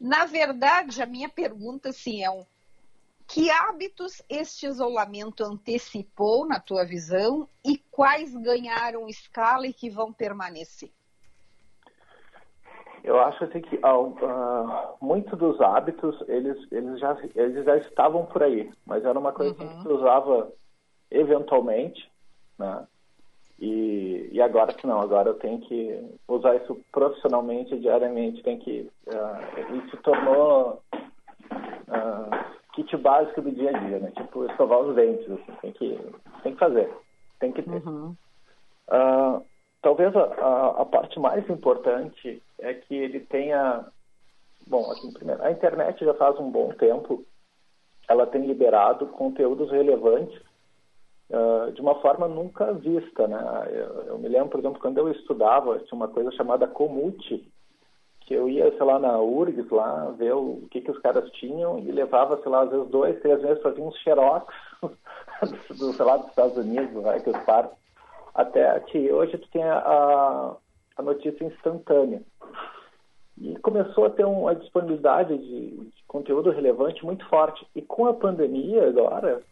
Na 0.00 0.24
verdade, 0.24 1.02
a 1.02 1.06
minha 1.06 1.28
pergunta 1.28 1.90
assim, 1.90 2.24
é 2.24 2.30
um, 2.30 2.44
que 3.26 3.50
hábitos 3.50 4.22
este 4.28 4.66
isolamento 4.66 5.44
antecipou 5.44 6.46
na 6.46 6.58
tua 6.58 6.84
visão 6.84 7.48
e 7.64 7.78
quais 7.90 8.34
ganharam 8.34 9.08
escala 9.08 9.66
e 9.66 9.72
que 9.72 9.88
vão 9.88 10.12
permanecer? 10.12 10.90
Eu 13.04 13.20
acho 13.20 13.44
assim 13.44 13.60
que 13.60 13.76
uh, 13.76 14.08
uh, 14.08 14.96
muitos 14.98 15.38
dos 15.38 15.60
hábitos 15.60 16.24
eles 16.26 16.56
eles 16.72 16.98
já 16.98 17.14
eles 17.36 17.62
já 17.62 17.76
estavam 17.76 18.24
por 18.24 18.42
aí, 18.42 18.72
mas 18.86 19.04
era 19.04 19.18
uma 19.18 19.30
coisa 19.30 19.54
uhum. 19.62 19.68
que 19.68 19.82
se 19.82 19.88
usava 19.88 20.50
eventualmente, 21.10 22.10
né? 22.58 22.86
E, 23.60 24.30
e 24.32 24.40
agora 24.40 24.72
que 24.72 24.86
não, 24.86 25.00
agora 25.00 25.28
eu 25.28 25.34
tenho 25.34 25.60
que 25.60 26.02
usar 26.26 26.56
isso 26.56 26.80
profissionalmente, 26.90 27.78
diariamente, 27.78 28.42
tem 28.42 28.58
que 28.58 28.90
uh, 29.08 29.76
isso 29.76 29.90
se 29.90 29.96
tornou 29.98 30.82
kit 32.72 32.96
básico 32.96 33.42
do 33.42 33.52
dia 33.52 33.68
a 33.68 33.78
dia, 33.80 33.98
né? 33.98 34.12
Tipo 34.16 34.46
escovar 34.46 34.80
os 34.80 34.96
dentes, 34.96 35.30
assim, 35.30 35.52
tem 35.60 35.72
que 35.72 36.00
tem 36.42 36.52
que 36.54 36.58
fazer, 36.58 36.90
tem 37.38 37.52
que 37.52 37.62
ter. 37.62 37.86
Uhum. 37.86 38.16
talvez 39.82 40.16
a, 40.16 40.22
a, 40.22 40.82
a 40.82 40.84
parte 40.86 41.20
mais 41.20 41.48
importante 41.50 42.42
é 42.64 42.74
que 42.74 42.94
ele 42.94 43.20
tenha. 43.20 43.84
Bom, 44.66 44.90
assim, 44.90 45.12
primeiro, 45.12 45.42
a 45.42 45.50
internet 45.50 46.04
já 46.04 46.14
faz 46.14 46.38
um 46.38 46.50
bom 46.50 46.70
tempo, 46.72 47.24
ela 48.08 48.26
tem 48.26 48.46
liberado 48.46 49.06
conteúdos 49.08 49.70
relevantes 49.70 50.40
uh, 51.30 51.70
de 51.72 51.80
uma 51.80 51.96
forma 51.96 52.26
nunca 52.26 52.72
vista, 52.72 53.28
né? 53.28 53.38
Eu, 53.70 54.02
eu, 54.06 54.18
me 54.18 54.28
lembro, 54.28 54.48
por 54.48 54.60
exemplo, 54.60 54.80
quando 54.80 54.98
eu 54.98 55.10
estudava, 55.10 55.78
tinha 55.80 55.96
uma 55.96 56.08
coisa 56.08 56.32
chamada 56.32 56.66
Comute, 56.66 57.46
que 58.20 58.32
eu 58.32 58.48
ia, 58.48 58.70
sei 58.70 58.86
lá, 58.86 58.98
na 58.98 59.18
URGS 59.20 59.70
lá, 59.70 60.10
ver 60.16 60.32
o, 60.32 60.66
que, 60.70 60.80
que 60.80 60.90
os 60.90 60.98
caras 61.00 61.30
tinham 61.32 61.78
e 61.78 61.92
levava, 61.92 62.40
sei 62.40 62.50
lá, 62.50 62.62
às 62.62 62.70
vezes 62.70 62.88
dois, 62.88 63.20
três 63.20 63.42
vezes, 63.42 63.62
fazia 63.62 63.84
uns 63.84 63.98
xerox 63.98 64.46
do, 65.78 65.92
sei 65.92 66.04
lá, 66.06 66.16
dos 66.16 66.28
Estados 66.28 66.56
Unidos, 66.56 67.02
vai, 67.02 67.20
que 67.20 67.28
os 67.28 67.38
pares 67.44 67.70
até 68.34 68.78
que 68.80 69.12
hoje 69.12 69.38
tu 69.38 69.48
tem 69.50 69.62
a, 69.62 70.56
a 70.96 71.02
notícia 71.02 71.44
instantânea. 71.44 72.20
E 73.38 73.56
começou 73.56 74.06
a 74.06 74.10
ter 74.10 74.24
uma 74.24 74.54
disponibilidade 74.54 75.36
de, 75.36 75.70
de 75.70 76.04
conteúdo 76.06 76.50
relevante 76.50 77.04
muito 77.04 77.26
forte. 77.28 77.66
E 77.74 77.82
com 77.82 78.06
a 78.06 78.14
pandemia 78.14 78.88
agora, 78.88 79.42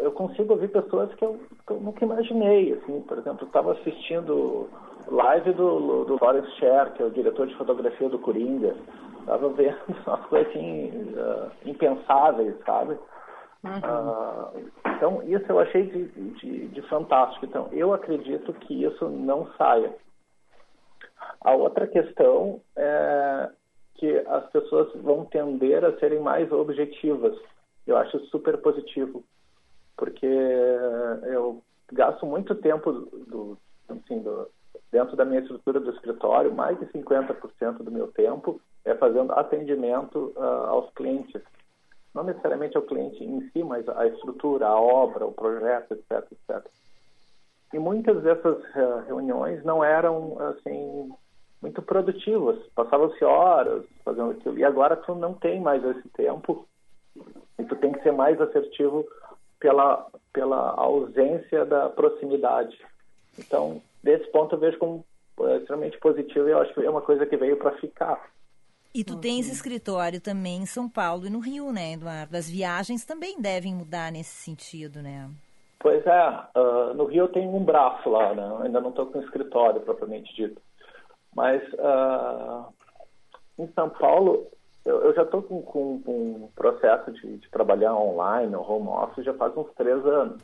eu 0.00 0.10
consigo 0.12 0.54
ouvir 0.54 0.68
pessoas 0.68 1.12
que 1.14 1.24
eu, 1.24 1.38
que 1.66 1.72
eu 1.72 1.80
nunca 1.80 2.04
imaginei. 2.04 2.72
Assim, 2.72 3.00
por 3.02 3.18
exemplo, 3.18 3.46
estava 3.46 3.72
assistindo 3.72 4.68
live 5.08 5.52
do, 5.52 6.04
do 6.04 6.18
Lawrence 6.20 6.50
Sher, 6.52 6.92
que 6.94 7.02
é 7.02 7.06
o 7.06 7.10
diretor 7.10 7.46
de 7.46 7.54
fotografia 7.56 8.08
do 8.08 8.18
Coringa. 8.18 8.74
Estava 9.20 9.48
vendo 9.50 9.76
umas 10.06 10.26
coisas 10.26 10.48
assim, 10.48 10.88
uh, 10.88 11.50
impensáveis, 11.68 12.54
sabe? 12.64 12.98
Uhum. 13.64 13.78
Uh, 13.78 14.70
então, 14.96 15.22
isso 15.24 15.44
eu 15.48 15.58
achei 15.58 15.82
de, 15.86 16.06
de, 16.06 16.68
de 16.68 16.82
fantástico. 16.82 17.44
Então, 17.44 17.68
eu 17.72 17.92
acredito 17.92 18.52
que 18.54 18.84
isso 18.84 19.08
não 19.08 19.46
saia. 19.58 19.94
A 21.40 21.54
outra 21.54 21.86
questão 21.86 22.60
é 22.76 23.50
que 23.94 24.18
as 24.26 24.50
pessoas 24.50 24.92
vão 25.02 25.24
tender 25.24 25.84
a 25.84 25.98
serem 25.98 26.20
mais 26.20 26.50
objetivas. 26.52 27.36
Eu 27.86 27.96
acho 27.96 28.18
super 28.26 28.58
positivo, 28.58 29.24
porque 29.96 30.26
eu 30.26 31.62
gasto 31.92 32.26
muito 32.26 32.54
tempo 32.56 32.92
do, 32.92 33.56
assim, 33.88 34.20
do, 34.20 34.48
dentro 34.90 35.16
da 35.16 35.24
minha 35.24 35.40
estrutura 35.40 35.80
do 35.80 35.90
escritório, 35.90 36.54
mais 36.54 36.78
de 36.78 36.86
50% 36.86 37.78
do 37.78 37.90
meu 37.90 38.08
tempo 38.08 38.60
é 38.84 38.94
fazendo 38.94 39.32
atendimento 39.32 40.32
uh, 40.36 40.68
aos 40.68 40.90
clientes. 40.94 41.42
Não 42.14 42.22
necessariamente 42.22 42.76
ao 42.76 42.82
cliente 42.82 43.22
em 43.22 43.50
si, 43.50 43.62
mas 43.62 43.86
a 43.88 44.06
estrutura, 44.06 44.68
a 44.68 44.80
obra, 44.80 45.26
o 45.26 45.32
projeto, 45.32 45.92
etc, 45.92 46.24
etc. 46.32 46.66
E 47.72 47.78
muitas 47.78 48.22
dessas 48.22 48.58
uh, 48.58 49.06
reuniões 49.06 49.64
não 49.64 49.82
eram 49.82 50.38
assim 50.40 51.10
muito 51.60 51.82
produtivas. 51.82 52.58
Passavam-se 52.74 53.24
horas 53.24 53.84
fazendo 54.04 54.30
aquilo. 54.30 54.58
E 54.58 54.64
agora 54.64 54.96
tu 54.96 55.14
não 55.14 55.34
tem 55.34 55.60
mais 55.60 55.82
esse 55.84 56.08
tempo 56.10 56.66
e 57.58 57.64
tu 57.64 57.74
tem 57.76 57.92
que 57.92 58.02
ser 58.02 58.12
mais 58.12 58.40
assertivo 58.40 59.06
pela, 59.58 60.06
pela 60.32 60.70
ausência 60.72 61.64
da 61.64 61.88
proximidade. 61.88 62.78
Então, 63.38 63.82
desse 64.02 64.30
ponto 64.30 64.54
eu 64.54 64.58
vejo 64.58 64.78
como 64.78 65.04
é, 65.40 65.56
extremamente 65.56 65.98
positivo 65.98 66.48
e 66.48 66.52
eu 66.52 66.60
acho 66.60 66.72
que 66.74 66.84
é 66.84 66.90
uma 66.90 67.02
coisa 67.02 67.26
que 67.26 67.36
veio 67.36 67.56
para 67.56 67.76
ficar. 67.78 68.30
E 68.94 69.04
tu 69.04 69.18
tens 69.18 69.50
escritório 69.50 70.22
também 70.22 70.62
em 70.62 70.66
São 70.66 70.88
Paulo 70.88 71.26
e 71.26 71.30
no 71.30 71.38
Rio, 71.38 71.70
né, 71.70 71.92
Eduardo? 71.92 72.34
As 72.34 72.48
viagens 72.48 73.04
também 73.04 73.38
devem 73.38 73.74
mudar 73.74 74.10
nesse 74.10 74.30
sentido, 74.30 75.02
né? 75.02 75.28
Pois 75.78 76.04
é, 76.06 76.28
uh, 76.56 76.94
no 76.94 77.04
Rio 77.04 77.24
eu 77.24 77.28
tenho 77.28 77.54
um 77.54 77.64
braço 77.64 78.08
lá, 78.08 78.34
né? 78.34 78.58
Ainda 78.62 78.80
não 78.80 78.90
estou 78.90 79.06
com 79.06 79.20
escritório 79.20 79.80
propriamente 79.82 80.34
dito. 80.34 80.60
Mas 81.34 81.62
uh, 81.74 82.72
em 83.58 83.68
São 83.72 83.90
Paulo, 83.90 84.46
eu, 84.84 85.02
eu 85.02 85.14
já 85.14 85.22
estou 85.22 85.42
com, 85.42 85.62
com, 85.62 86.02
com, 86.02 86.12
um 86.12 86.48
processo 86.54 87.12
de, 87.12 87.38
de, 87.38 87.50
trabalhar 87.50 87.94
online, 87.94 88.50
no 88.50 88.60
home 88.60 88.88
office, 88.88 89.24
já 89.24 89.34
faz 89.34 89.54
uns 89.56 89.70
três 89.74 90.04
anos. 90.06 90.40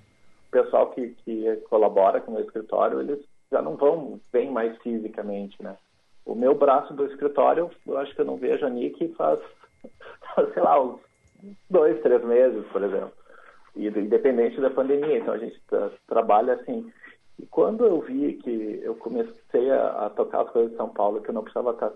O 0.49 0.51
pessoal 0.51 0.91
que, 0.91 1.09
que 1.25 1.57
colabora 1.71 2.21
com 2.21 2.33
o 2.33 2.35
meu 2.35 2.45
escritório, 2.45 3.01
eles 3.01 3.25
já 3.51 3.63
não 3.63 3.77
vão 3.77 4.21
bem 4.33 4.51
mais 4.51 4.77
fisicamente, 4.79 5.63
né? 5.63 5.77
O 6.27 6.35
meu 6.35 6.55
braço 6.55 6.93
do 6.95 7.07
escritório, 7.07 7.71
eu 7.87 7.99
acho 7.99 8.15
que 8.15 8.21
eu 8.21 8.25
não 8.25 8.37
vejo 8.37 8.65
a 8.65 8.71
Nick 8.71 9.09
faz, 9.15 9.41
sei 10.53 10.63
lá, 10.63 10.81
uns 10.81 11.01
dois, 11.71 12.01
três 12.03 12.23
meses, 12.25 12.65
por 12.69 12.83
exemplo. 12.83 13.13
Independente 13.75 14.61
da 14.61 14.71
pandemia, 14.71 15.19
então 15.19 15.35
a 15.35 15.39
gente 15.39 15.61
trabalha 16.07 16.55
assim. 16.55 16.93
E 17.39 17.47
quando 17.47 17.85
eu 17.87 18.01
vi 18.01 18.35
que 18.35 18.81
eu 18.83 18.95
comecei 18.97 19.71
a, 19.71 20.07
a, 20.07 20.11
tocar 20.11 20.43
as 20.43 20.51
coisas 20.51 20.71
de 20.73 20.77
São 20.77 20.91
Paulo, 20.91 21.23
que 21.23 21.31
eu 21.31 21.35
não 21.35 21.43
precisava 21.43 21.71
estar 21.71 21.93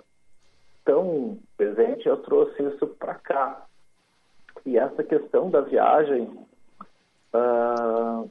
tão 0.85 1.39
presente, 1.57 2.09
eu 2.09 2.17
trouxe 2.19 2.63
isso 2.63 2.87
para 2.87 3.15
cá. 3.17 3.67
E 4.65 4.79
essa 4.79 5.05
questão 5.05 5.51
da 5.51 5.61
viagem 5.61 6.23
uh, 7.35 8.31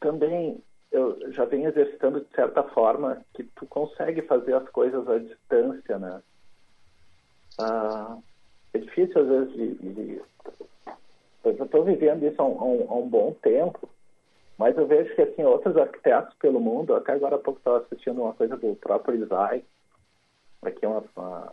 também 0.00 0.60
eu 0.90 1.32
já 1.32 1.44
venho 1.44 1.68
exercitando 1.68 2.20
de 2.20 2.34
certa 2.34 2.62
forma 2.62 3.22
que 3.34 3.42
tu 3.42 3.66
consegue 3.66 4.22
fazer 4.22 4.54
as 4.54 4.68
coisas 4.70 5.06
à 5.08 5.18
distância, 5.18 5.98
né? 5.98 6.22
Uh, 7.60 8.22
é 8.72 8.78
difícil 8.78 9.20
às 9.20 9.28
vezes 9.28 9.52
de, 9.52 9.74
de... 9.74 10.22
eu 11.48 11.64
estou 11.64 11.84
vivendo 11.84 12.24
isso 12.24 12.40
há 12.40 12.44
um, 12.44 12.98
um 12.98 13.08
bom 13.08 13.32
tempo 13.42 13.88
mas 14.58 14.76
eu 14.76 14.86
vejo 14.86 15.14
que 15.14 15.22
assim, 15.22 15.42
outros 15.42 15.76
arquitetos 15.76 16.34
pelo 16.36 16.60
mundo, 16.60 16.94
até 16.94 17.12
agora 17.12 17.36
há 17.36 17.38
pouco 17.38 17.58
estava 17.58 17.78
assistindo 17.78 18.22
uma 18.22 18.32
coisa 18.32 18.56
do 18.56 18.74
próprio 18.76 19.22
Isai, 19.22 19.62
aqui 20.62 20.86
uma, 20.86 21.04
uma, 21.14 21.52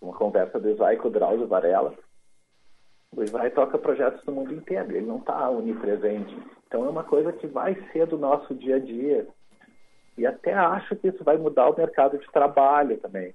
uma 0.00 0.12
conversa 0.14 0.60
do 0.60 0.70
Isai 0.70 0.96
com 0.96 1.08
o 1.08 1.10
Drauzio 1.10 1.48
Varela. 1.48 1.92
O 3.14 3.22
Isai 3.24 3.50
toca 3.50 3.76
projetos 3.76 4.24
do 4.24 4.30
mundo 4.30 4.54
inteiro, 4.54 4.92
ele 4.92 5.06
não 5.06 5.18
está 5.18 5.50
onipresente. 5.50 6.36
Então 6.66 6.84
é 6.84 6.88
uma 6.88 7.02
coisa 7.02 7.32
que 7.32 7.48
vai 7.48 7.74
ser 7.90 8.06
do 8.06 8.16
nosso 8.16 8.54
dia 8.54 8.76
a 8.76 8.78
dia. 8.78 9.26
E 10.16 10.24
até 10.24 10.52
acho 10.54 10.94
que 10.94 11.08
isso 11.08 11.24
vai 11.24 11.36
mudar 11.36 11.70
o 11.70 11.76
mercado 11.76 12.18
de 12.18 12.30
trabalho 12.30 12.98
também. 12.98 13.34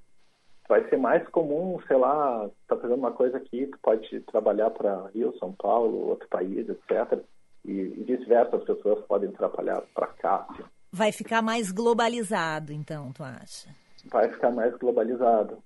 Vai 0.67 0.87
ser 0.89 0.97
mais 0.97 1.27
comum, 1.29 1.79
sei 1.87 1.97
lá, 1.97 2.49
tá 2.67 2.75
fazendo 2.75 2.97
uma 2.97 3.11
coisa 3.11 3.37
aqui, 3.37 3.67
tu 3.67 3.77
pode 3.83 4.19
trabalhar 4.21 4.71
para 4.71 5.07
Rio, 5.13 5.37
São 5.37 5.51
Paulo, 5.53 6.09
outro 6.09 6.27
país, 6.27 6.67
etc 6.67 7.23
e, 7.67 7.71
e 7.71 8.03
vice-versa, 8.03 8.55
as 8.55 8.63
pessoas 8.63 9.03
podem 9.05 9.31
trabalhar 9.31 9.81
para 9.93 10.07
cá. 10.07 10.45
Assim. 10.49 10.63
Vai 10.91 11.11
ficar 11.11 11.41
mais 11.41 11.71
globalizado, 11.71 12.71
então, 12.71 13.11
tu 13.11 13.23
acha? 13.23 13.69
Vai 14.05 14.29
ficar 14.29 14.51
mais 14.51 14.75
globalizado. 14.77 15.57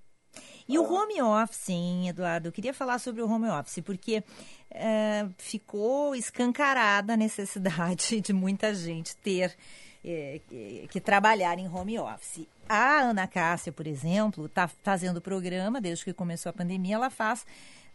E 0.67 0.77
o 0.77 0.83
home 0.83 1.21
office, 1.21 1.69
hein, 1.69 2.09
Eduardo? 2.09 2.47
Eu 2.47 2.51
queria 2.51 2.73
falar 2.73 2.99
sobre 2.99 3.21
o 3.21 3.29
home 3.29 3.49
office, 3.49 3.83
porque 3.83 4.23
é, 4.71 5.27
ficou 5.38 6.15
escancarada 6.15 7.13
a 7.13 7.17
necessidade 7.17 8.21
de 8.21 8.31
muita 8.31 8.73
gente 8.73 9.17
ter 9.17 9.55
é, 10.03 10.41
que 10.89 11.01
trabalhar 11.01 11.57
em 11.59 11.67
home 11.67 11.99
office. 11.99 12.47
A 12.67 12.99
Ana 13.01 13.27
Cássia, 13.27 13.71
por 13.71 13.88
exemplo, 13.88 14.45
está 14.45 14.67
fazendo 14.67 15.21
programa, 15.21 15.81
desde 15.81 16.05
que 16.05 16.13
começou 16.13 16.49
a 16.49 16.53
pandemia, 16.53 16.95
ela 16.95 17.09
faz 17.09 17.45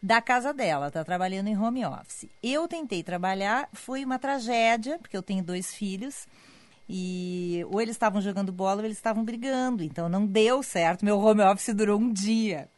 da 0.03 0.21
casa 0.21 0.53
dela, 0.53 0.89
está 0.89 1.03
trabalhando 1.03 1.49
em 1.49 1.59
home 1.59 1.85
office. 1.87 2.29
Eu 2.43 2.69
tentei 2.69 3.03
trabalhar, 3.03 3.69
foi 3.73 4.05
uma 4.05 4.19
tragédia, 4.19 4.99
porque 4.99 5.17
eu 5.17 5.23
tenho 5.23 5.43
dois 5.43 5.75
filhos. 5.75 6.27
E 6.87 7.65
ou 7.71 7.81
eles 7.81 7.95
estavam 7.95 8.21
jogando 8.21 8.53
bola 8.53 8.81
ou 8.81 8.85
eles 8.85 8.99
estavam 8.99 9.25
brigando, 9.25 9.83
então 9.83 10.07
não 10.07 10.27
deu 10.27 10.63
certo. 10.63 11.05
Meu 11.05 11.19
home 11.19 11.41
office 11.41 11.75
durou 11.75 11.99
um 11.99 12.13
dia. 12.13 12.69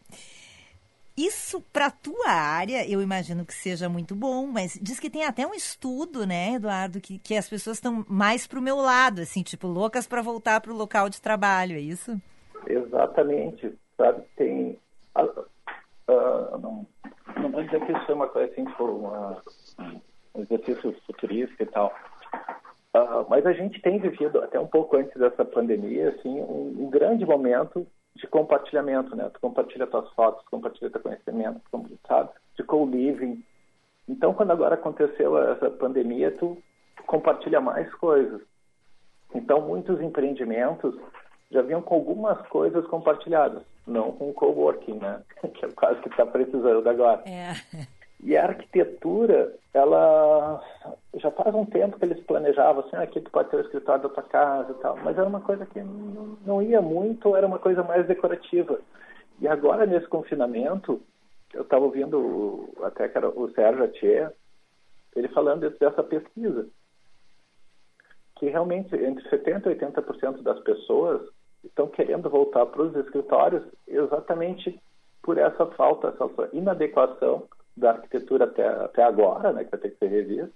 Isso 1.16 1.62
para 1.72 1.90
tua 1.90 2.28
área, 2.28 2.86
eu 2.86 3.00
imagino 3.00 3.46
que 3.46 3.54
seja 3.54 3.88
muito 3.88 4.14
bom, 4.14 4.46
mas 4.46 4.78
diz 4.82 5.00
que 5.00 5.08
tem 5.08 5.24
até 5.24 5.46
um 5.46 5.54
estudo, 5.54 6.26
né, 6.26 6.54
Eduardo, 6.54 7.00
que, 7.00 7.18
que 7.18 7.34
as 7.34 7.48
pessoas 7.48 7.78
estão 7.78 8.04
mais 8.06 8.46
pro 8.46 8.60
meu 8.60 8.76
lado, 8.76 9.22
assim, 9.22 9.42
tipo, 9.42 9.66
loucas 9.66 10.06
para 10.06 10.20
voltar 10.20 10.60
para 10.60 10.72
o 10.72 10.76
local 10.76 11.08
de 11.08 11.22
trabalho, 11.22 11.74
é 11.74 11.80
isso? 11.80 12.20
Exatamente, 12.66 13.72
sabe? 13.96 14.22
Tem. 14.36 14.78
Não, 16.06 16.86
não 17.40 17.50
vou 17.50 17.62
dizer 17.64 17.80
que 17.86 17.92
isso 17.92 18.12
é 18.12 18.14
uma 18.14 18.28
coisa 18.28 18.52
assim, 18.52 18.66
tipo, 18.66 18.84
uma, 18.84 19.42
um 20.34 20.42
exercício 20.42 20.94
futurista 21.06 21.62
e 21.62 21.66
tal. 21.66 21.94
Uh, 22.94 23.26
mas 23.28 23.46
a 23.46 23.52
gente 23.52 23.80
tem 23.80 23.98
vivido, 23.98 24.42
até 24.42 24.60
um 24.60 24.66
pouco 24.66 24.96
antes 24.96 25.14
dessa 25.18 25.44
pandemia, 25.44 26.10
assim, 26.10 26.40
um, 26.40 26.84
um 26.84 26.90
grande 26.90 27.24
momento 27.24 27.86
de 28.16 28.26
compartilhamento, 28.26 29.14
né? 29.14 29.30
Tu 29.32 29.40
compartilha 29.40 29.86
tuas 29.86 30.10
fotos, 30.12 30.44
compartilha 30.48 30.90
teu 30.90 31.00
conhecimento, 31.00 31.60
sabe? 32.06 32.30
De 32.56 32.62
co-living. 32.64 33.42
Então, 34.08 34.32
quando 34.32 34.52
agora 34.52 34.74
aconteceu 34.74 35.36
essa 35.52 35.70
pandemia, 35.70 36.30
tu 36.32 36.56
compartilha 37.06 37.60
mais 37.60 37.92
coisas. 37.94 38.40
Então, 39.34 39.60
muitos 39.60 40.00
empreendimentos 40.00 40.94
já 41.50 41.62
vinham 41.62 41.82
com 41.82 41.94
algumas 41.94 42.40
coisas 42.48 42.86
compartilhadas, 42.86 43.62
não 43.86 44.12
com 44.12 44.30
o 44.30 44.34
coworking, 44.34 44.98
né? 44.98 45.22
Que 45.54 45.66
é 45.66 45.68
quase 45.72 46.00
que 46.00 46.08
está 46.08 46.24
precisando 46.26 46.88
agora. 46.88 47.22
É. 47.28 47.52
E 48.26 48.36
a 48.36 48.42
arquitetura, 48.42 49.54
ela 49.72 50.60
já 51.14 51.30
faz 51.30 51.54
um 51.54 51.64
tempo 51.64 51.96
que 51.96 52.04
eles 52.04 52.18
planejavam 52.24 52.84
assim, 52.84 52.96
ah, 52.96 53.02
aqui 53.02 53.20
tu 53.20 53.30
pode 53.30 53.48
ter 53.50 53.56
o 53.56 53.60
escritório 53.60 54.02
da 54.02 54.08
tua 54.08 54.22
casa 54.24 54.72
e 54.72 54.74
tal, 54.82 54.96
mas 54.96 55.16
era 55.16 55.28
uma 55.28 55.40
coisa 55.40 55.64
que 55.64 55.80
não 55.80 56.60
ia 56.60 56.82
muito, 56.82 57.36
era 57.36 57.46
uma 57.46 57.60
coisa 57.60 57.84
mais 57.84 58.04
decorativa. 58.08 58.80
E 59.40 59.46
agora 59.46 59.86
nesse 59.86 60.08
confinamento, 60.08 61.00
eu 61.54 61.62
estava 61.62 61.84
ouvindo 61.84 62.68
até 62.82 63.08
que 63.08 63.16
era 63.16 63.28
o 63.28 63.48
Sérgio 63.52 63.84
Atier, 63.84 64.32
ele 65.14 65.28
falando 65.28 65.70
dessa 65.78 66.02
pesquisa, 66.02 66.66
que 68.40 68.46
realmente 68.48 68.92
entre 68.96 69.22
70% 69.30 69.66
e 69.66 69.76
80% 69.76 70.42
das 70.42 70.58
pessoas 70.64 71.22
estão 71.62 71.86
querendo 71.86 72.28
voltar 72.28 72.66
para 72.66 72.82
os 72.82 72.96
escritórios 72.96 73.62
exatamente 73.86 74.80
por 75.22 75.38
essa 75.38 75.64
falta, 75.66 76.08
essa 76.08 76.48
inadequação 76.52 77.46
da 77.76 77.90
arquitetura 77.90 78.44
até, 78.46 78.66
até 78.66 79.02
agora, 79.02 79.52
né, 79.52 79.64
que 79.64 79.70
vai 79.70 79.80
ter 79.80 79.90
que 79.90 79.98
ser 79.98 80.08
revista, 80.08 80.50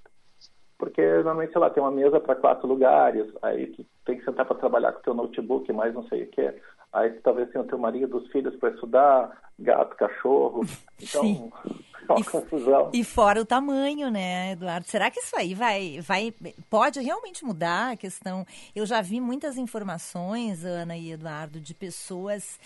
porque 0.78 1.02
normalmente, 1.02 1.52
sei 1.52 1.60
lá, 1.60 1.68
tem 1.70 1.82
uma 1.82 1.90
mesa 1.92 2.18
para 2.18 2.34
quatro 2.36 2.66
lugares, 2.66 3.30
aí 3.42 3.66
tu 3.68 3.84
tem 4.06 4.18
que 4.18 4.24
sentar 4.24 4.46
para 4.46 4.56
trabalhar 4.56 4.92
com 4.92 5.00
o 5.00 5.02
teu 5.02 5.14
notebook, 5.14 5.70
mais 5.72 5.92
não 5.92 6.06
sei 6.08 6.22
o 6.22 6.26
que. 6.28 6.54
Aí 6.92 7.10
tu 7.10 7.20
talvez 7.22 7.50
tenha 7.50 7.62
o 7.62 7.66
teu 7.66 7.78
marido, 7.78 8.16
os 8.16 8.28
filhos 8.32 8.56
para 8.56 8.70
estudar, 8.70 9.42
gato, 9.58 9.96
cachorro. 9.96 10.62
Então, 11.02 11.22
Sim. 11.22 11.50
é 12.08 12.12
uma 12.12 12.20
E- 12.20 12.24
confusão. 12.24 12.90
E 12.92 13.02
fora 13.02 13.40
o 13.40 13.44
tamanho, 13.46 14.10
né, 14.10 14.52
Eduardo? 14.52 14.86
Será 14.86 15.10
que 15.10 15.18
isso 15.18 15.34
aí 15.34 15.54
vai, 15.54 15.98
vai, 16.02 16.34
pode 16.68 17.00
realmente 17.00 17.42
mudar 17.42 17.92
a 17.92 17.96
questão? 17.96 18.44
Eu 18.76 18.84
já 18.84 19.00
vi 19.00 19.18
muitas 19.18 19.56
informações, 19.56 20.62
Ana 20.62 20.98
e 20.98 21.12
Eduardo, 21.12 21.58
de 21.58 21.72
pessoas 21.72 22.60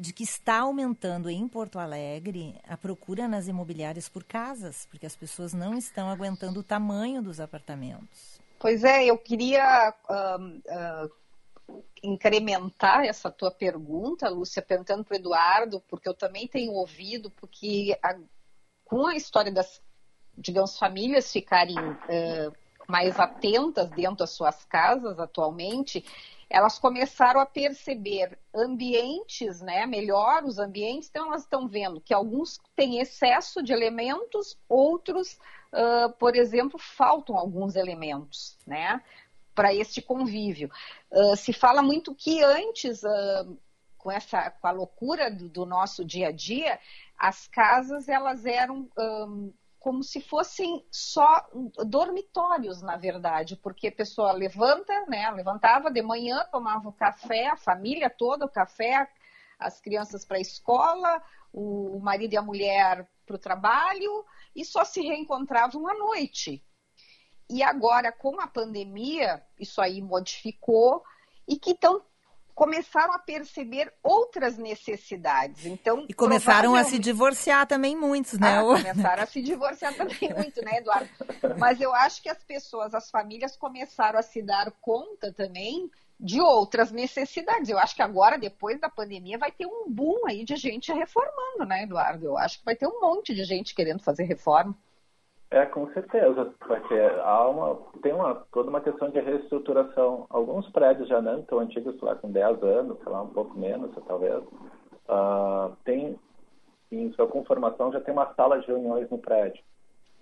de 0.00 0.12
que 0.12 0.24
está 0.24 0.60
aumentando 0.60 1.28
em 1.28 1.46
Porto 1.46 1.78
Alegre 1.78 2.58
a 2.66 2.76
procura 2.76 3.28
nas 3.28 3.46
imobiliárias 3.46 4.08
por 4.08 4.24
casas, 4.24 4.86
porque 4.90 5.06
as 5.06 5.14
pessoas 5.14 5.52
não 5.52 5.74
estão 5.74 6.08
aguentando 6.08 6.60
o 6.60 6.64
tamanho 6.64 7.20
dos 7.22 7.40
apartamentos. 7.40 8.40
Pois 8.58 8.82
é, 8.84 9.04
eu 9.04 9.18
queria 9.18 9.94
ahn, 10.08 10.60
ah, 10.68 11.08
incrementar 12.02 13.04
essa 13.04 13.30
tua 13.30 13.50
pergunta, 13.50 14.28
Lúcia, 14.28 14.62
perguntando 14.62 15.04
para 15.04 15.14
o 15.14 15.18
Eduardo, 15.18 15.80
porque 15.88 16.08
eu 16.08 16.14
também 16.14 16.46
tenho 16.46 16.72
ouvido, 16.72 17.30
porque 17.30 17.98
a- 18.02 18.16
com 18.84 19.06
a 19.06 19.16
história 19.16 19.52
das, 19.52 19.82
digamos, 20.36 20.78
famílias 20.78 21.30
ficarem 21.30 21.76
ah, 21.78 22.52
mais 22.88 23.18
atentas 23.18 23.90
dentro 23.90 24.18
das 24.18 24.30
suas 24.30 24.64
casas 24.64 25.18
atualmente, 25.18 26.04
elas 26.48 26.78
começaram 26.78 27.40
a 27.40 27.46
perceber 27.46 28.38
ambientes, 28.54 29.60
né, 29.60 29.84
melhor 29.86 30.44
os 30.44 30.58
ambientes, 30.58 31.08
então 31.08 31.26
elas 31.26 31.42
estão 31.42 31.66
vendo 31.66 32.00
que 32.00 32.14
alguns 32.14 32.60
têm 32.74 33.00
excesso 33.00 33.62
de 33.62 33.72
elementos, 33.72 34.56
outros, 34.68 35.38
ah, 35.72 36.12
por 36.18 36.36
exemplo, 36.36 36.78
faltam 36.78 37.36
alguns 37.36 37.74
elementos, 37.74 38.56
né, 38.66 39.02
para 39.54 39.74
este 39.74 40.00
convívio. 40.00 40.70
Ah, 41.12 41.36
se 41.36 41.52
fala 41.52 41.82
muito 41.82 42.14
que 42.14 42.42
antes, 42.42 43.04
ah, 43.04 43.46
com 43.98 44.10
essa, 44.12 44.50
com 44.50 44.68
a 44.68 44.70
loucura 44.70 45.30
do, 45.30 45.48
do 45.48 45.66
nosso 45.66 46.04
dia 46.04 46.28
a 46.28 46.32
dia, 46.32 46.78
as 47.18 47.48
casas 47.48 48.08
elas 48.08 48.46
eram 48.46 48.88
ahn, 48.96 49.50
como 49.86 50.02
se 50.02 50.20
fossem 50.20 50.84
só 50.90 51.48
dormitórios, 51.86 52.82
na 52.82 52.96
verdade, 52.96 53.54
porque 53.54 53.86
a 53.86 53.92
pessoa 53.92 54.32
levanta, 54.32 55.06
né? 55.06 55.30
Levantava 55.30 55.92
de 55.92 56.02
manhã, 56.02 56.44
tomava 56.50 56.88
o 56.88 56.92
café, 56.92 57.46
a 57.46 57.56
família 57.56 58.10
toda, 58.10 58.46
o 58.46 58.50
café, 58.50 59.08
as 59.56 59.80
crianças 59.80 60.24
para 60.24 60.38
a 60.38 60.40
escola, 60.40 61.22
o 61.52 62.00
marido 62.00 62.32
e 62.32 62.36
a 62.36 62.42
mulher 62.42 63.08
para 63.24 63.36
o 63.36 63.38
trabalho, 63.38 64.24
e 64.56 64.64
só 64.64 64.84
se 64.84 65.00
reencontravam 65.02 65.86
à 65.86 65.94
noite. 65.94 66.66
E 67.48 67.62
agora, 67.62 68.10
com 68.10 68.40
a 68.40 68.48
pandemia, 68.48 69.40
isso 69.56 69.80
aí 69.80 70.02
modificou, 70.02 71.04
e 71.46 71.56
que 71.56 71.70
então 71.70 72.04
começaram 72.56 73.12
a 73.12 73.18
perceber 73.18 73.92
outras 74.02 74.56
necessidades. 74.56 75.66
Então, 75.66 76.06
E 76.08 76.14
começaram 76.14 76.74
a 76.74 76.82
se 76.82 76.98
divorciar 76.98 77.66
também 77.66 77.94
muitos, 77.94 78.38
né? 78.38 78.58
ah, 78.58 78.62
começaram 78.62 79.22
a 79.22 79.26
se 79.26 79.42
divorciar 79.42 79.92
também 79.94 80.34
muito, 80.34 80.64
né, 80.64 80.78
Eduardo? 80.78 81.08
Mas 81.58 81.82
eu 81.82 81.94
acho 81.94 82.22
que 82.22 82.30
as 82.30 82.42
pessoas, 82.42 82.94
as 82.94 83.10
famílias 83.10 83.58
começaram 83.58 84.18
a 84.18 84.22
se 84.22 84.40
dar 84.42 84.72
conta 84.80 85.30
também 85.34 85.90
de 86.18 86.40
outras 86.40 86.90
necessidades. 86.90 87.68
Eu 87.68 87.78
acho 87.78 87.94
que 87.94 88.00
agora, 88.00 88.38
depois 88.38 88.80
da 88.80 88.88
pandemia, 88.88 89.36
vai 89.36 89.52
ter 89.52 89.66
um 89.66 89.84
boom 89.86 90.26
aí 90.26 90.42
de 90.42 90.56
gente 90.56 90.90
reformando, 90.90 91.66
né, 91.66 91.82
Eduardo? 91.82 92.24
Eu 92.24 92.38
acho 92.38 92.58
que 92.58 92.64
vai 92.64 92.74
ter 92.74 92.86
um 92.86 93.02
monte 93.02 93.34
de 93.34 93.44
gente 93.44 93.74
querendo 93.74 94.02
fazer 94.02 94.24
reforma. 94.24 94.74
É, 95.50 95.64
com 95.66 95.90
certeza, 95.92 96.52
porque 96.58 96.94
há 97.22 97.48
uma, 97.48 97.76
tem 98.02 98.12
uma, 98.12 98.34
toda 98.52 98.68
uma 98.68 98.80
questão 98.80 99.10
de 99.10 99.20
reestruturação. 99.20 100.26
Alguns 100.28 100.68
prédios 100.70 101.08
já 101.08 101.22
não 101.22 101.42
tão 101.42 101.60
antigos, 101.60 101.96
sei 101.98 102.08
lá, 102.08 102.16
com 102.16 102.30
10 102.30 102.62
anos, 102.64 102.98
sei 102.98 103.12
lá, 103.12 103.22
um 103.22 103.28
pouco 103.28 103.56
menos, 103.56 103.94
talvez, 104.06 104.42
ah, 105.08 105.70
tem, 105.84 106.18
em 106.90 107.12
sua 107.12 107.28
conformação, 107.28 107.92
já 107.92 108.00
tem 108.00 108.12
uma 108.12 108.34
sala 108.34 108.58
de 108.60 108.66
reuniões 108.66 109.08
no 109.08 109.18
prédio. 109.18 109.62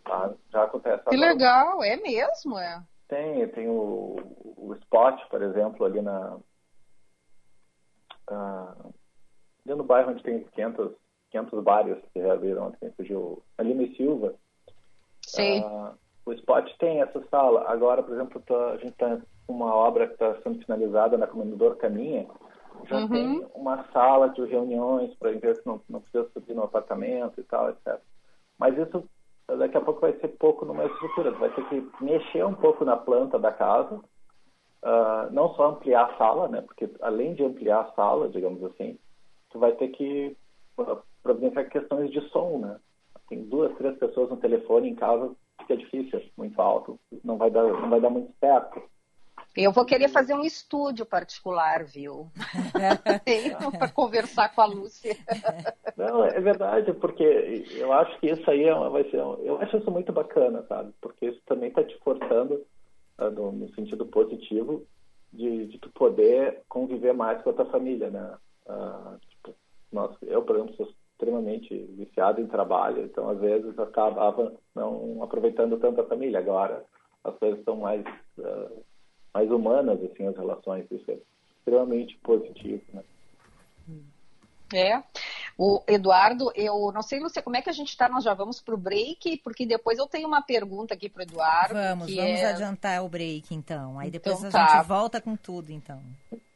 tá? 0.05 0.35
Já 0.53 0.65
acontece. 0.65 1.03
Que 1.05 1.15
agora. 1.15 1.33
legal, 1.33 1.83
é 1.83 1.97
mesmo, 1.97 2.59
é. 2.59 2.83
Tem, 3.09 3.49
tem 3.49 3.69
o, 3.69 4.17
o 4.59 4.75
Spot, 4.83 5.19
por 5.31 5.43
exemplo, 5.43 5.87
ali 5.87 6.03
na. 6.03 6.37
ah, 8.31 8.75
ali 9.67 9.75
no 9.75 9.85
bairro 9.85 10.11
onde 10.11 10.23
tem 10.23 10.45
500, 10.45 10.93
500 11.31 11.65
bares 11.65 11.99
que 12.13 12.21
já 12.21 12.35
abriram 12.35 12.67
ontem, 12.67 12.93
fugiu. 12.93 13.43
Ali 13.57 13.73
no 13.73 13.87
Silva. 13.97 14.35
Sei. 15.35 15.61
Ah, 15.61 15.95
o 16.27 16.33
Spot 16.33 16.67
tem 16.79 17.01
essa 17.03 17.23
sala. 17.31 17.65
Agora, 17.69 18.03
por 18.03 18.15
exemplo, 18.15 18.41
tá- 18.47 18.71
a 18.71 18.77
gente 18.77 18.93
está 18.93 19.19
com 19.47 19.53
uma 19.53 19.75
obra 19.75 20.07
que 20.07 20.15
está 20.15 20.35
sendo 20.43 20.59
finalizada 20.65 21.19
na 21.19 21.27
Comendador 21.27 21.77
Caminha. 21.77 22.27
Já 22.89 23.01
Uhum. 23.01 23.09
tem 23.09 23.47
uma 23.55 23.85
sala 23.93 24.29
de 24.31 24.45
reuniões 24.45 25.15
para 25.17 25.33
empresas 25.33 25.63
que 25.63 25.69
não, 25.69 25.81
não 25.89 26.01
precisa 26.01 26.29
subir 26.33 26.55
no 26.55 26.65
apartamento 26.65 27.41
e 27.41 27.45
tal, 27.45 27.71
etc. 27.71 28.01
Mas 28.59 28.77
isso 28.79 29.05
daqui 29.59 29.77
a 29.77 29.81
pouco 29.81 30.01
vai 30.01 30.13
ser 30.19 30.29
pouco 30.29 30.65
numa 30.65 30.85
estrutura. 30.87 31.33
Tu 31.33 31.39
vai 31.39 31.51
ter 31.55 31.69
que 31.69 31.87
mexer 32.01 32.45
um 32.45 32.55
pouco 32.55 32.85
na 32.85 32.97
planta 32.97 33.39
da 33.39 33.53
casa. 33.53 34.01
ah, 34.83 35.29
não 35.31 35.55
só 35.55 35.69
ampliar 35.71 36.11
a 36.11 36.17
sala, 36.19 36.47
né? 36.49 36.61
Porque 36.61 36.91
além 37.01 37.35
de 37.35 37.43
ampliar 37.45 37.81
a 37.81 37.93
sala, 37.93 38.29
digamos 38.29 38.63
assim, 38.65 38.99
tu 39.51 39.59
vai 39.59 39.73
ter 39.73 39.89
que 39.89 40.37
ah, 40.79 40.99
providenciar 41.23 41.69
questões 41.71 42.11
de 42.11 42.21
som, 42.31 42.59
né? 42.59 42.79
Tem 43.29 43.43
duas, 43.45 43.77
três 43.77 43.97
pessoas 43.99 44.31
no 44.31 44.37
telefone 44.37 44.89
em 44.91 44.95
casa, 44.95 45.35
fica 45.61 45.77
difícil, 45.77 46.23
muito 46.37 46.61
alto, 46.61 46.99
não 47.23 47.37
vai 47.39 47.51
dar, 47.51 47.63
não 47.65 47.89
vai 47.89 48.01
dar 48.01 48.11
muito 48.11 48.33
certo. 48.39 48.83
Eu 49.57 49.71
vou 49.73 49.85
querer 49.87 50.09
fazer 50.09 50.35
um 50.35 50.43
estúdio 50.45 51.07
particular, 51.07 51.85
viu? 51.85 52.29
Para 53.79 53.89
conversar 53.93 54.53
com 54.55 54.61
a 54.61 54.67
Lúcia. 54.67 55.17
Não, 55.97 56.25
é 56.25 56.41
verdade, 56.41 56.93
porque 56.95 57.23
eu 57.77 57.93
acho 57.93 58.19
que 58.19 58.31
isso 58.31 58.51
aí 58.51 58.65
é 58.65 58.75
uma, 58.75 58.91
vai 58.91 59.09
ser, 59.11 59.23
um- 59.23 59.37
eu 59.45 59.59
acho 59.61 59.77
isso 59.77 59.91
muito 59.91 60.13
bacana, 60.13 60.65
sabe? 60.69 60.93
Porque 61.01 61.27
isso 61.27 61.41
também 61.47 61.69
está 61.69 61.85
te 61.85 61.97
forçando 62.01 62.65
ah, 63.17 63.31
no, 63.31 63.53
no 63.53 63.73
sentido 63.75 64.05
positivo 64.07 64.85
de, 65.33 65.69
de 65.69 65.79
tu 65.79 65.89
poder 65.93 66.63
conviver 66.69 67.13
mais 67.15 67.41
com 67.43 67.51
a 67.51 67.55
tua 67.55 67.67
família, 67.67 68.11
né? 68.11 68.37
Ah, 68.69 69.17
tipo, 69.29 69.55
nós, 69.93 70.17
eu, 70.23 70.43
por 70.43 70.57
exemplo, 70.57 70.75
sou 70.77 70.89
extremamente 71.25 71.75
viciado 71.97 72.41
em 72.41 72.47
trabalho, 72.47 73.03
então 73.05 73.29
às 73.31 73.41
vezes 73.41 73.79
acabava 73.79 74.55
não 74.75 75.23
aproveitando 75.23 75.79
tanto 75.79 76.01
a 76.03 76.07
família. 76.07 76.39
Agora 76.39 76.85
as 77.25 77.35
coisas 77.39 77.59
estão 77.59 77.77
mais 77.77 78.05
ah, 78.39 78.71
mais 79.33 79.51
humanas 79.51 79.99
assim 80.05 80.27
as 80.27 80.37
relações, 80.37 80.87
isso 80.91 81.11
é 81.11 81.19
extremamente 81.59 82.17
positivo, 82.19 82.83
né? 82.93 83.03
É. 84.73 85.03
O 85.57 85.83
Eduardo, 85.87 86.51
eu 86.55 86.91
não 86.93 87.03
sei, 87.03 87.21
Lúcia, 87.21 87.43
como 87.43 87.57
é 87.57 87.63
que 87.63 87.71
a 87.71 87.73
gente 87.73 87.91
está? 87.91 88.09
Nós 88.09 88.25
já 88.25 88.35
vamos 88.35 88.61
para 88.61 88.75
o 88.75 88.79
break, 88.79 89.37
porque 89.45 89.65
depois 89.65 89.99
eu 89.99 90.07
tenho 90.07 90.27
uma 90.27 90.43
pergunta 90.43 90.95
aqui 90.95 91.09
para 91.09 91.21
o 91.21 91.23
Eduardo. 91.23 91.75
Vamos, 91.75 92.07
que 92.07 92.17
vamos 92.17 92.41
é- 92.41 92.47
adiantar 92.47 93.05
o 93.05 93.09
break 93.09 93.55
então. 93.55 93.99
Aí 94.01 94.11
depois 94.11 94.39
Então 94.39 94.49
a 94.49 94.53
tá. 94.67 94.77
gente 94.79 94.89
volta 94.89 95.21
com 95.21 95.37
tudo, 95.37 95.71
então. 95.71 96.03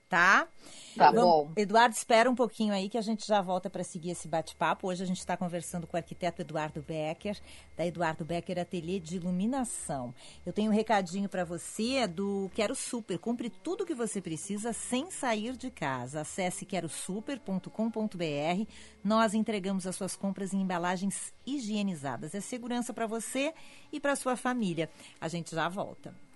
Tá? 0.09 0.49
Tá 0.97 1.13
bom. 1.13 1.53
Eduardo, 1.57 1.95
espera 1.95 2.31
um 2.31 2.35
pouquinho 2.35 2.75
aí 2.75 2.89
que 2.89 2.99
a 2.99 3.03
gente 3.03 3.25
já 3.27 3.41
volta 3.41 3.71
para 3.71 3.85
seguir 3.85 4.11
esse 4.11 4.27
bate-papo. 4.27 4.89
Hoje 4.89 5.05
a 5.05 5.07
gente 5.07 5.19
está 5.19 5.37
conversando 5.37 5.87
com 5.87 5.97
o 5.97 5.99
arquiteto 5.99 6.43
Eduardo 6.43 6.83
Becker, 6.83 7.39
da 7.77 7.87
Eduardo 7.87 8.25
Becker 8.25 8.59
Ateliê 8.59 8.99
de 8.99 9.15
Iluminação. 9.17 10.13
Eu 10.45 10.53
tenho 10.53 10.73
um 10.73 10.75
recadinho 10.75 11.29
para 11.29 11.45
você 11.45 12.07
do 12.07 12.51
Quero 12.55 12.75
Super. 12.75 13.19
Compre 13.19 13.49
tudo 13.49 13.85
o 13.85 13.87
que 13.87 13.95
você 13.95 14.21
precisa 14.21 14.73
sem 14.73 15.11
sair 15.11 15.57
de 15.57 15.71
casa. 15.71 16.23
Acesse 16.23 16.67
querosuper.com.br. 16.67 18.73
Nós 19.05 19.35
entregamos 19.35 19.87
as 19.87 19.95
suas 19.95 20.17
compras 20.17 20.53
em 20.53 20.63
embalagens 20.63 21.33
higienizadas. 21.47 22.35
É 22.35 22.41
segurança 22.41 22.93
para 22.93 23.07
você 23.07 23.55
e 23.93 24.01
para 24.01 24.17
sua 24.17 24.37
família. 24.37 24.91
A 25.21 25.29
gente 25.29 25.55
já 25.55 25.69
volta. 25.69 26.28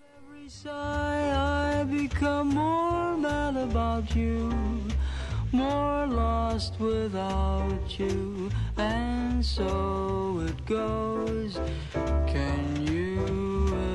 Sigh 0.49 1.81
I 1.81 1.85
become 1.85 2.49
more 2.49 3.17
mad 3.17 3.57
about 3.57 4.15
you, 4.15 4.53
more 5.53 6.07
lost 6.07 6.79
without 6.81 7.99
you, 7.99 8.51
and 8.77 9.45
so 9.45 10.43
it 10.47 10.65
goes. 10.67 11.61
Can 12.27 12.87
you 12.87 13.19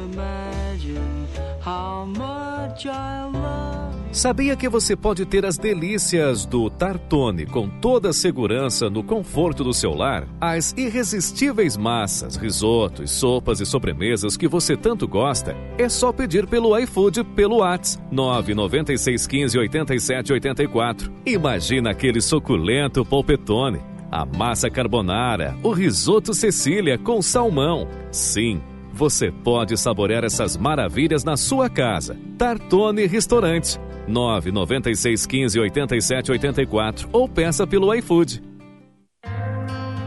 imagine 0.04 1.28
how 1.62 2.06
much 2.06 2.86
I 2.86 3.26
love? 3.26 3.77
Sabia 4.12 4.56
que 4.56 4.70
você 4.70 4.96
pode 4.96 5.26
ter 5.26 5.46
as 5.46 5.58
delícias 5.58 6.46
do 6.46 6.70
Tartone 6.70 7.46
com 7.46 7.70
toda 7.70 8.10
a 8.10 8.14
segurança 8.14 8.90
no 8.90 9.04
conforto 9.04 9.64
do 9.64 9.74
seu 9.74 9.94
lar? 9.94 10.28
As 10.40 10.74
irresistíveis 10.78 11.76
massas, 11.76 12.36
risotos, 12.36 13.12
sopas 13.12 13.60
e 13.60 13.66
sobremesas 13.66 14.38
que 14.38 14.48
você 14.48 14.76
tanto 14.78 15.08
gosta? 15.08 15.56
É 15.78 15.90
só 15.90 16.12
pedir 16.12 16.48
pelo 16.48 16.78
iFood 16.80 17.24
pelo 17.36 17.58
Whats 17.58 18.00
996 18.10 19.28
15 19.28 19.60
87 19.60 20.34
84. 20.34 21.12
Imagina 21.26 21.92
aquele 21.92 22.22
suculento 22.22 23.06
polpetone, 23.06 23.82
a 24.10 24.26
massa 24.26 24.70
carbonara, 24.70 25.56
o 25.62 25.72
risoto 25.72 26.34
Cecília 26.34 26.98
com 26.98 27.22
salmão. 27.22 27.88
Sim, 28.10 28.62
você 28.98 29.32
pode 29.32 29.78
saborear 29.78 30.26
essas 30.26 30.58
maravilhas 30.58 31.24
na 31.24 31.38
sua 31.38 31.70
casa. 31.70 32.18
Tartone 32.36 33.06
Restaurante, 33.06 33.80
996 34.08 35.26
15 35.28 35.60
87 35.60 36.32
84 36.32 37.10
ou 37.14 37.30
peça 37.30 37.68
pelo 37.68 37.94
iFood. 37.94 38.42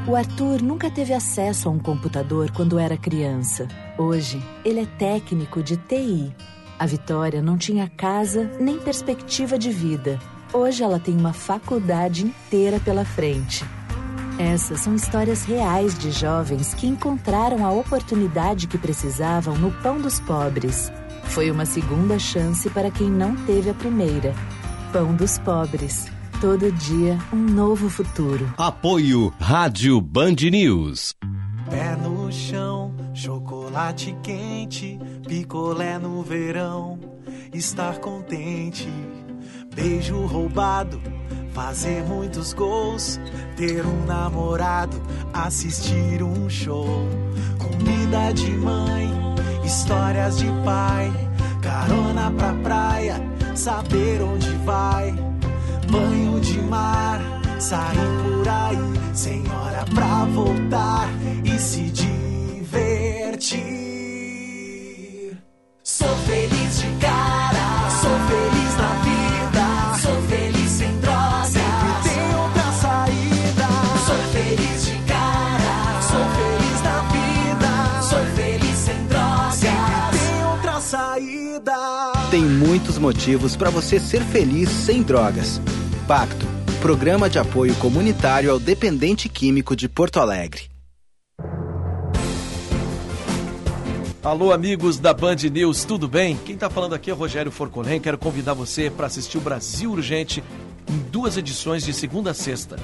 O 0.09 0.17
Arthur 0.17 0.61
nunca 0.61 0.91
teve 0.91 1.13
acesso 1.13 1.69
a 1.69 1.73
um 1.73 1.79
computador 1.79 2.51
quando 2.51 2.81
era 2.81 2.97
criança. 2.97 3.69
Hoje, 3.97 4.43
ele 4.65 4.81
é 4.81 4.87
técnico 4.87 5.63
de 5.63 5.77
TI. 5.77 6.35
A 6.77 6.85
Vitória 6.85 7.41
não 7.41 7.57
tinha 7.57 7.89
casa 7.89 8.51
nem 8.59 8.77
perspectiva 8.77 9.57
de 9.57 9.71
vida. 9.71 10.19
Hoje 10.53 10.83
ela 10.83 10.99
tem 10.99 11.17
uma 11.17 11.33
faculdade 11.33 12.25
inteira 12.25 12.81
pela 12.81 13.05
frente. 13.05 13.65
Essas 14.41 14.81
são 14.81 14.95
histórias 14.95 15.45
reais 15.45 15.99
de 15.99 16.11
jovens 16.11 16.73
que 16.73 16.87
encontraram 16.87 17.63
a 17.63 17.71
oportunidade 17.71 18.67
que 18.67 18.79
precisavam 18.79 19.55
no 19.59 19.71
Pão 19.71 20.01
dos 20.01 20.19
Pobres. 20.19 20.91
Foi 21.25 21.51
uma 21.51 21.67
segunda 21.67 22.19
chance 22.19 22.71
para 22.71 22.91
quem 22.91 23.11
não 23.11 23.37
teve 23.45 23.69
a 23.69 23.75
primeira. 23.75 24.35
Pão 24.95 25.15
dos 25.15 25.37
Pobres. 25.37 26.07
Todo 26.41 26.73
dia, 26.73 27.19
um 27.31 27.37
novo 27.37 27.91
futuro. 27.91 28.51
Apoio 28.57 29.31
Rádio 29.39 30.01
Band 30.01 30.37
News. 30.51 31.15
Pé 31.69 31.95
no 31.97 32.33
chão, 32.33 32.95
chocolate 33.13 34.17
quente, 34.23 34.99
picolé 35.29 35.99
no 35.99 36.23
verão, 36.23 36.99
estar 37.53 37.99
contente, 37.99 38.89
beijo 39.75 40.19
roubado, 40.25 40.99
fazer 41.53 42.03
muitos 42.05 42.53
gols, 42.53 43.21
ter 43.57 43.85
um 43.85 44.05
namorado, 44.05 45.01
assistir 45.33 46.23
um 46.23 46.49
show, 46.49 47.09
comida 47.59 48.33
de 48.33 48.51
mãe, 48.51 49.11
histórias 49.65 50.39
de 50.39 50.47
pai, 50.65 51.13
carona 51.61 52.31
pra 52.31 52.53
praia, 52.55 53.21
saber 53.55 54.23
onde 54.23 54.51
vai, 54.65 55.13
banho 55.91 56.41
de 56.41 56.61
mar, 56.63 57.21
sair 57.59 58.09
por 58.23 58.49
aí, 58.49 58.79
sem 59.15 59.43
hora 59.51 59.85
pra 59.95 60.25
voltar 60.27 61.09
e 61.45 61.59
se 61.59 61.91
divertir. 61.91 62.21
Sou 65.83 66.17
feliz 66.27 66.60
muitos 82.61 82.99
motivos 82.99 83.57
para 83.57 83.71
você 83.71 83.99
ser 83.99 84.23
feliz 84.23 84.69
sem 84.69 85.03
drogas. 85.03 85.59
Pacto 86.07 86.47
Programa 86.83 87.29
de 87.29 87.39
Apoio 87.39 87.75
Comunitário 87.77 88.51
ao 88.51 88.59
Dependente 88.59 89.31
Químico 89.31 89.75
de 89.75 89.89
Porto 89.89 90.21
Alegre. 90.21 90.69
Alô, 94.23 94.53
amigos 94.53 94.99
da 94.99 95.15
Band 95.15 95.37
News, 95.51 95.85
tudo 95.85 96.07
bem? 96.07 96.39
Quem 96.45 96.55
está 96.55 96.69
falando 96.69 96.95
aqui 96.95 97.11
é 97.11 97.15
o 97.15 97.17
Rogério 97.17 97.51
Forcolém. 97.51 97.99
Quero 97.99 98.19
convidar 98.19 98.53
você 98.53 98.91
para 98.91 99.07
assistir 99.07 99.39
o 99.39 99.43
Brasil 99.43 99.91
Urgente 99.91 100.45
em 100.87 100.99
duas 101.11 101.39
edições 101.39 101.83
de 101.83 101.95
segunda 101.95 102.33
a 102.33 102.35
sexta. 102.35 102.77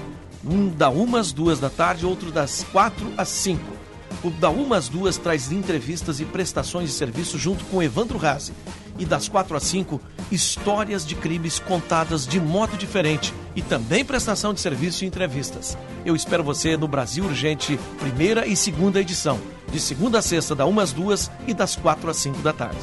Um 0.43 0.69
da 0.69 0.89
uma 0.89 1.21
às 1.21 1.33
duas 1.33 1.59
da 1.59 1.69
tarde, 1.69 2.07
outro 2.07 2.31
das 2.31 2.65
quatro 2.73 3.13
às 3.17 3.29
cinco. 3.29 3.77
O 4.25 4.31
da 4.31 4.49
uma 4.49 4.79
às 4.79 4.89
duas 4.89 5.19
traz 5.19 5.53
entrevistas 5.53 6.19
e 6.19 6.25
prestações 6.25 6.89
de 6.89 6.95
serviço 6.95 7.37
junto 7.37 7.63
com 7.67 7.83
Evandro 7.83 8.17
Razi. 8.17 8.53
E 8.99 9.05
das 9.05 9.29
quatro 9.29 9.57
às 9.57 9.63
cinco, 9.63 10.01
histórias 10.31 11.07
de 11.07 11.15
crimes 11.15 11.59
contadas 11.59 12.27
de 12.27 12.41
modo 12.41 12.77
diferente 12.77 13.33
e 13.55 13.63
também 13.63 14.05
prestação 14.05 14.55
de 14.55 14.61
serviço 14.61 15.05
e 15.05 15.07
entrevistas. 15.07 15.77
Eu 16.05 16.17
espero 16.17 16.43
você 16.43 16.77
no 16.77 16.89
Brasil 16.89 17.25
Urgente, 17.25 17.79
primeira 17.99 18.47
e 18.47 18.57
segunda 18.57 19.01
edição, 19.01 19.39
de 19.71 19.81
segunda 19.81 20.19
a 20.19 20.23
sexta, 20.23 20.55
da 20.55 20.67
uma 20.67 20.83
às 20.83 20.93
duas 20.93 21.31
e 21.47 21.55
das 21.55 21.77
quatro 21.77 22.11
às 22.11 22.17
cinco 22.17 22.39
da 22.39 22.53
tarde. 22.53 22.79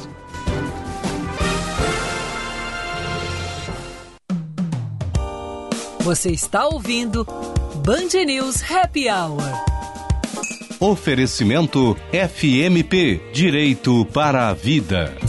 Você 6.04 6.30
está 6.30 6.66
ouvindo 6.66 7.26
Band 7.82 8.24
News 8.26 8.62
Happy 8.70 9.08
Hour. 9.08 9.42
Oferecimento 10.78 11.96
FMP 12.12 13.22
Direito 13.32 14.04
para 14.12 14.48
a 14.48 14.52
Vida. 14.52 15.23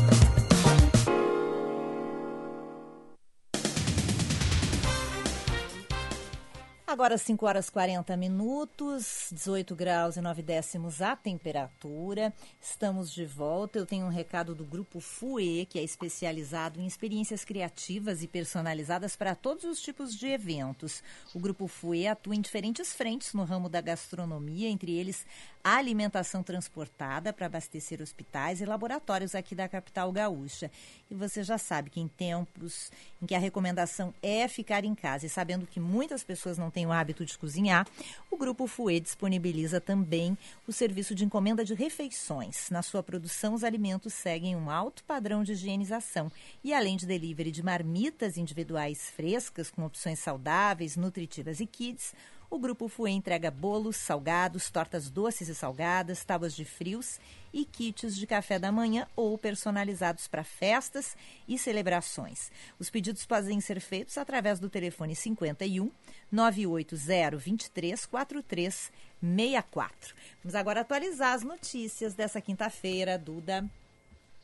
Agora 7.06 7.20
5 7.20 7.46
horas 7.46 7.70
40 7.70 8.18
minutos, 8.18 9.30
18 9.32 9.76
graus 9.76 10.18
e 10.18 10.22
9 10.22 10.42
décimos 10.42 11.04
a 11.04 11.16
temperatura. 11.16 12.34
Estamos 12.60 13.14
de 13.14 13.28
volta. 13.28 13.78
Eu 13.78 13.86
tenho 13.86 14.08
um 14.08 14.10
recado 14.10 14.56
do 14.56 14.66
Grupo 14.66 15.00
FUE, 15.00 15.68
que 15.68 15.78
é 15.78 15.84
especializado 15.84 16.82
em 16.82 16.88
experiências 16.88 17.46
criativas 17.46 18.24
e 18.24 18.28
personalizadas 18.28 19.16
para 19.16 19.36
todos 19.36 19.66
os 19.66 19.80
tipos 19.80 20.16
de 20.16 20.30
eventos. 20.30 21.04
O 21.32 21.40
Grupo 21.40 21.68
FUE 21.68 22.08
atua 22.08 22.36
em 22.36 22.42
diferentes 22.42 22.92
frentes 22.92 23.36
no 23.36 23.44
ramo 23.44 23.70
da 23.70 23.82
gastronomia, 23.82 24.68
entre 24.68 24.92
eles 24.92 25.28
a 25.66 25.78
alimentação 25.78 26.44
transportada 26.44 27.34
para 27.34 27.48
abastecer 27.48 28.00
hospitais 28.00 28.62
e 28.62 28.66
laboratórios 28.66 29.34
aqui 29.34 29.56
da 29.56 29.68
capital 29.68 30.12
gaúcha. 30.12 30.70
E 31.10 31.16
você 31.16 31.42
já 31.42 31.58
sabe 31.58 31.90
que 31.90 32.00
em 32.00 32.08
tempos 32.08 32.92
em 33.20 33.26
que 33.26 33.34
a 33.34 33.40
recomendação 33.40 34.14
é 34.22 34.48
ficar 34.48 34.86
em 34.86 34.94
casa 34.94 35.26
e 35.26 35.30
sabendo 35.30 35.66
que 35.66 35.80
muitas 35.80 36.24
pessoas 36.24 36.60
não 36.60 36.70
têm 36.70 36.86
o 36.86 36.92
hábito 36.92 37.26
de 37.26 37.36
cozinhar, 37.36 37.88
o 38.30 38.38
Grupo 38.38 38.68
FUE 38.68 39.00
disponibiliza 39.00 39.82
também 39.82 40.38
o 40.68 40.72
serviço 40.72 41.16
de 41.16 41.26
encomenda 41.26 41.66
de 41.66 41.74
refeições. 41.74 42.70
Na 42.70 42.84
sua 42.84 43.02
produção, 43.02 43.56
os 43.56 43.64
alimentos 43.64 44.14
seguem 44.14 44.56
um 44.56 44.70
alto 44.70 45.04
padrão 45.04 45.44
de 45.44 45.54
higienização 45.54 46.32
e, 46.64 46.76
além 46.76 46.96
de 46.96 47.08
delivery 47.08 47.50
de 47.50 47.64
marmitas 47.64 48.38
individuais 48.38 49.10
frescas 49.10 49.72
com 49.72 49.84
opções 49.84 50.20
saudáveis, 50.20 50.96
nutritivas 50.96 51.60
e 51.60 51.66
kids, 51.66 52.14
o 52.56 52.60
Grupo 52.60 52.88
Fue 52.88 53.12
entrega 53.12 53.52
bolos, 53.52 53.98
salgados, 53.98 54.72
tortas 54.72 55.10
doces 55.10 55.50
e 55.50 55.54
salgadas, 55.54 56.24
tábuas 56.24 56.56
de 56.56 56.64
frios 56.64 57.20
e 57.54 57.66
kits 57.66 58.16
de 58.16 58.26
café 58.26 58.58
da 58.58 58.72
manhã 58.72 59.06
ou 59.14 59.38
personalizados 59.38 60.26
para 60.26 60.42
festas 60.42 61.18
e 61.50 61.58
celebrações. 61.58 62.50
Os 62.80 62.90
pedidos 62.90 63.26
podem 63.26 63.60
ser 63.60 63.82
feitos 63.82 64.18
através 64.18 64.58
do 64.58 64.70
telefone 64.70 65.16
51 65.16 65.92
980 66.32 67.38
23 67.38 68.06
43 68.06 68.92
64. 69.22 70.16
Vamos 70.42 70.56
agora 70.56 70.82
atualizar 70.82 71.34
as 71.34 71.44
notícias 71.44 72.14
dessa 72.14 72.40
quinta-feira, 72.40 73.18
Duda. 73.18 73.70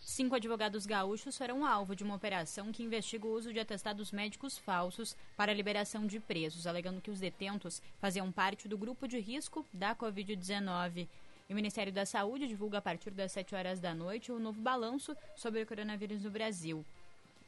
Cinco 0.03 0.33
advogados 0.33 0.87
gaúchos 0.87 1.35
serão 1.35 1.63
alvo 1.63 1.95
de 1.95 2.03
uma 2.03 2.15
operação 2.15 2.71
que 2.71 2.81
investiga 2.81 3.27
o 3.27 3.33
uso 3.33 3.53
de 3.53 3.59
atestados 3.59 4.11
médicos 4.11 4.57
falsos 4.57 5.15
para 5.37 5.51
a 5.51 5.55
liberação 5.55 6.07
de 6.07 6.19
presos, 6.19 6.65
alegando 6.65 6.99
que 6.99 7.11
os 7.11 7.19
detentos 7.19 7.81
faziam 7.99 8.31
parte 8.31 8.67
do 8.67 8.79
grupo 8.79 9.07
de 9.07 9.19
risco 9.19 9.63
da 9.71 9.95
Covid-19. 9.95 11.07
E 11.47 11.53
o 11.53 11.55
Ministério 11.55 11.93
da 11.93 12.05
Saúde 12.05 12.47
divulga 12.47 12.79
a 12.79 12.81
partir 12.81 13.11
das 13.11 13.31
7 13.31 13.53
horas 13.53 13.79
da 13.79 13.93
noite 13.93 14.31
o 14.31 14.39
novo 14.39 14.59
balanço 14.59 15.15
sobre 15.35 15.61
o 15.61 15.67
coronavírus 15.67 16.23
no 16.23 16.31
Brasil. 16.31 16.83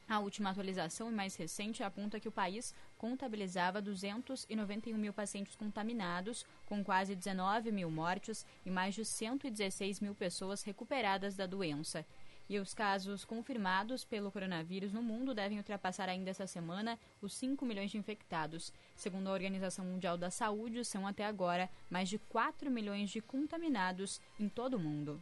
A 0.07 0.19
última 0.19 0.51
atualização 0.51 1.09
e 1.09 1.13
mais 1.13 1.35
recente 1.35 1.81
aponta 1.81 2.19
que 2.19 2.27
o 2.27 2.31
país 2.31 2.73
contabilizava 2.97 3.81
291 3.81 4.95
mil 4.95 5.13
pacientes 5.13 5.55
contaminados, 5.55 6.45
com 6.67 6.83
quase 6.83 7.15
19 7.15 7.71
mil 7.71 7.89
mortes 7.89 8.45
e 8.65 8.69
mais 8.69 8.93
de 8.93 9.03
116 9.03 10.01
mil 10.01 10.13
pessoas 10.13 10.61
recuperadas 10.61 11.35
da 11.35 11.47
doença. 11.47 12.05
E 12.49 12.59
os 12.59 12.73
casos 12.73 13.23
confirmados 13.23 14.03
pelo 14.03 14.31
coronavírus 14.31 14.91
no 14.91 15.01
mundo 15.01 15.33
devem 15.33 15.57
ultrapassar 15.57 16.09
ainda 16.09 16.29
essa 16.29 16.45
semana 16.45 16.99
os 17.21 17.33
5 17.35 17.65
milhões 17.65 17.91
de 17.91 17.97
infectados. 17.97 18.71
Segundo 18.95 19.27
a 19.27 19.31
Organização 19.33 19.85
Mundial 19.85 20.17
da 20.17 20.29
Saúde, 20.29 20.83
são 20.83 21.07
até 21.07 21.25
agora 21.25 21.69
mais 21.89 22.09
de 22.09 22.19
4 22.19 22.69
milhões 22.69 23.09
de 23.09 23.21
contaminados 23.21 24.19
em 24.39 24.49
todo 24.49 24.75
o 24.75 24.79
mundo. 24.79 25.21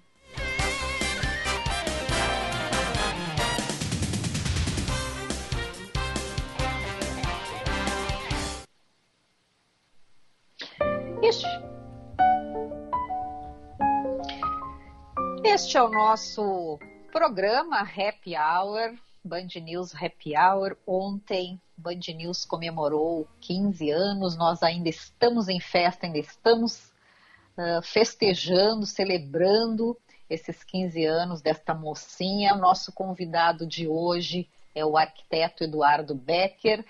Este, 11.24 11.46
este 15.46 15.78
é 15.78 15.84
o 15.84 15.90
nosso 15.90 16.80
programa 17.12 17.82
Happy 17.82 18.36
Hour, 18.38 18.98
Band 19.24 19.50
News 19.62 19.94
Happy 19.94 20.34
Hour. 20.36 20.78
Ontem, 20.88 21.62
Band 21.78 22.00
News 22.16 22.46
comemorou 22.46 23.28
15 23.42 23.92
anos, 23.92 24.38
nós 24.38 24.64
ainda 24.64 24.88
estamos 24.88 25.50
em 25.50 25.60
festa, 25.60 26.06
ainda 26.06 26.20
estamos 26.20 26.92
uh, 27.58 27.82
festejando, 27.84 28.86
celebrando 28.86 29.98
esses 30.30 30.64
15 30.64 31.06
anos 31.06 31.42
desta 31.42 31.74
mocinha. 31.74 32.56
O 32.56 32.60
nosso 32.60 32.94
convidado 32.94 33.68
de 33.68 33.90
hoje 33.90 34.50
é 34.74 34.86
o 34.86 34.96
arquiteto 34.96 35.66
Eduardo 35.66 36.16
Becker. 36.16 36.86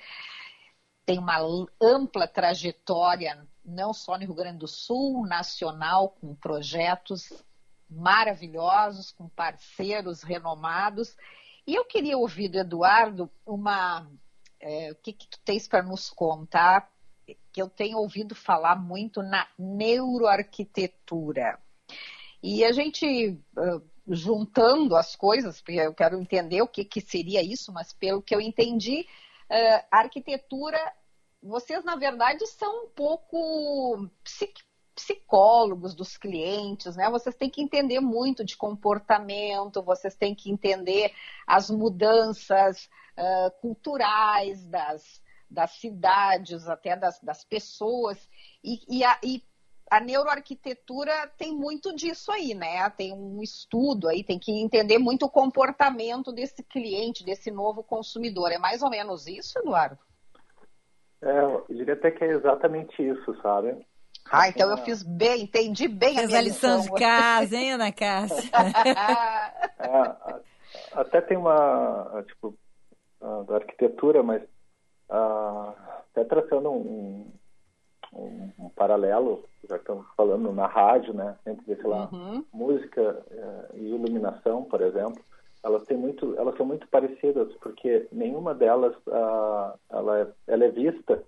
Tem 1.03 1.17
uma 1.17 1.39
ampla 1.81 2.27
trajetória, 2.27 3.43
não 3.65 3.91
só 3.91 4.19
no 4.19 4.25
Rio 4.25 4.35
Grande 4.35 4.59
do 4.59 4.67
Sul, 4.67 5.25
nacional, 5.25 6.09
com 6.21 6.35
projetos 6.35 7.43
maravilhosos, 7.91 9.11
com 9.11 9.29
parceiros 9.29 10.23
renomados. 10.23 11.15
E 11.67 11.75
eu 11.75 11.85
queria 11.85 12.17
ouvir 12.17 12.47
do 12.49 12.57
Eduardo 12.57 13.29
uma. 13.45 14.09
é, 14.59 14.91
o 14.91 14.95
que, 14.95 15.13
que 15.13 15.27
tu 15.27 15.39
tens 15.43 15.67
para 15.67 15.83
nos 15.83 16.09
contar? 16.09 16.89
Que 17.51 17.61
eu 17.61 17.69
tenho 17.69 17.97
ouvido 17.97 18.33
falar 18.33 18.75
muito 18.75 19.21
na 19.21 19.47
neuroarquitetura. 19.59 21.59
E 22.41 22.65
a 22.65 22.71
gente, 22.71 23.39
juntando 24.07 24.95
as 24.95 25.15
coisas, 25.15 25.61
porque 25.61 25.79
eu 25.79 25.93
quero 25.93 26.19
entender 26.19 26.61
o 26.61 26.67
que, 26.67 26.83
que 26.83 27.01
seria 27.01 27.43
isso, 27.43 27.71
mas 27.71 27.93
pelo 27.93 28.21
que 28.21 28.33
eu 28.33 28.41
entendi, 28.41 29.05
a 29.91 29.99
arquitetura, 29.99 30.77
vocês 31.41 31.83
na 31.83 31.95
verdade 31.95 32.45
são 32.47 32.85
um 32.85 32.89
pouco 32.89 34.09
psic- 34.23 34.63
psicólogos 34.95 35.93
dos 35.95 36.17
clientes, 36.17 36.95
né? 36.95 37.09
Vocês 37.09 37.35
têm 37.35 37.49
que 37.49 37.61
entender 37.61 37.99
muito 37.99 38.43
de 38.43 38.57
comportamento, 38.57 39.81
vocês 39.81 40.15
têm 40.15 40.35
que 40.35 40.51
entender 40.51 41.11
as 41.47 41.69
mudanças 41.69 42.89
uh, 43.17 43.51
culturais 43.61 44.65
das, 44.67 45.21
das 45.49 45.71
cidades, 45.71 46.67
até 46.67 46.95
das, 46.95 47.19
das 47.21 47.43
pessoas. 47.43 48.29
E, 48.63 48.99
e, 48.99 49.03
a, 49.03 49.17
e 49.23 49.43
a 49.89 49.99
neuroarquitetura 49.99 51.27
tem 51.37 51.55
muito 51.55 51.95
disso 51.95 52.31
aí, 52.31 52.53
né? 52.53 52.89
Tem 52.89 53.13
um 53.13 53.41
estudo 53.41 54.07
aí, 54.07 54.23
tem 54.23 54.39
que 54.39 54.51
entender 54.51 54.97
muito 54.97 55.25
o 55.25 55.29
comportamento 55.29 56.31
desse 56.31 56.63
cliente, 56.63 57.25
desse 57.25 57.49
novo 57.49 57.83
consumidor. 57.83 58.51
É 58.51 58.57
mais 58.57 58.81
ou 58.81 58.89
menos 58.89 59.27
isso, 59.27 59.57
Eduardo? 59.59 59.97
É, 61.21 61.43
eu 61.43 61.65
diria 61.69 61.93
até 61.93 62.09
que 62.09 62.23
é 62.23 62.31
exatamente 62.31 63.01
isso, 63.01 63.39
sabe? 63.41 63.85
Ah, 64.29 64.47
então 64.49 64.69
eu 64.69 64.77
fiz 64.77 65.03
bem, 65.03 65.43
entendi 65.43 65.87
bem 65.87 66.19
a 66.19 66.25
minha 66.27 66.39
a 66.39 66.41
lição 66.41 66.77
de 66.77 66.83
lição. 66.83 66.97
casa, 66.97 67.55
hein, 67.55 67.73
Ana 67.73 67.91
Cássia? 67.91 68.49
É, 69.83 70.39
até 70.93 71.21
tem 71.21 71.35
uma, 71.37 72.23
tipo, 72.27 72.55
da 73.47 73.55
arquitetura, 73.55 74.21
mas 74.21 74.41
ah, 75.09 75.73
até 76.11 76.23
traçando 76.23 76.69
um, 76.69 77.31
um, 78.13 78.49
um 78.59 78.69
paralelo, 78.69 79.43
já 79.67 79.75
que 79.77 79.83
estamos 79.83 80.05
falando 80.15 80.51
na 80.53 80.67
rádio, 80.67 81.13
né, 81.13 81.35
entre, 81.45 81.75
sei 81.75 81.85
lá, 81.89 82.09
Uhum. 82.11 82.45
música 82.53 83.25
eh, 83.31 83.69
e 83.75 83.85
iluminação, 83.89 84.63
por 84.65 84.81
exemplo, 84.81 85.23
elas 85.63 85.83
têm 85.85 85.97
muito, 85.97 86.35
elas 86.37 86.55
são 86.57 86.65
muito 86.65 86.87
parecidas, 86.89 87.51
porque 87.61 88.07
nenhuma 88.11 88.53
delas, 88.53 88.95
ah, 89.09 89.73
ela, 89.89 90.19
é, 90.19 90.27
ela 90.47 90.65
é 90.65 90.69
vista, 90.69 91.23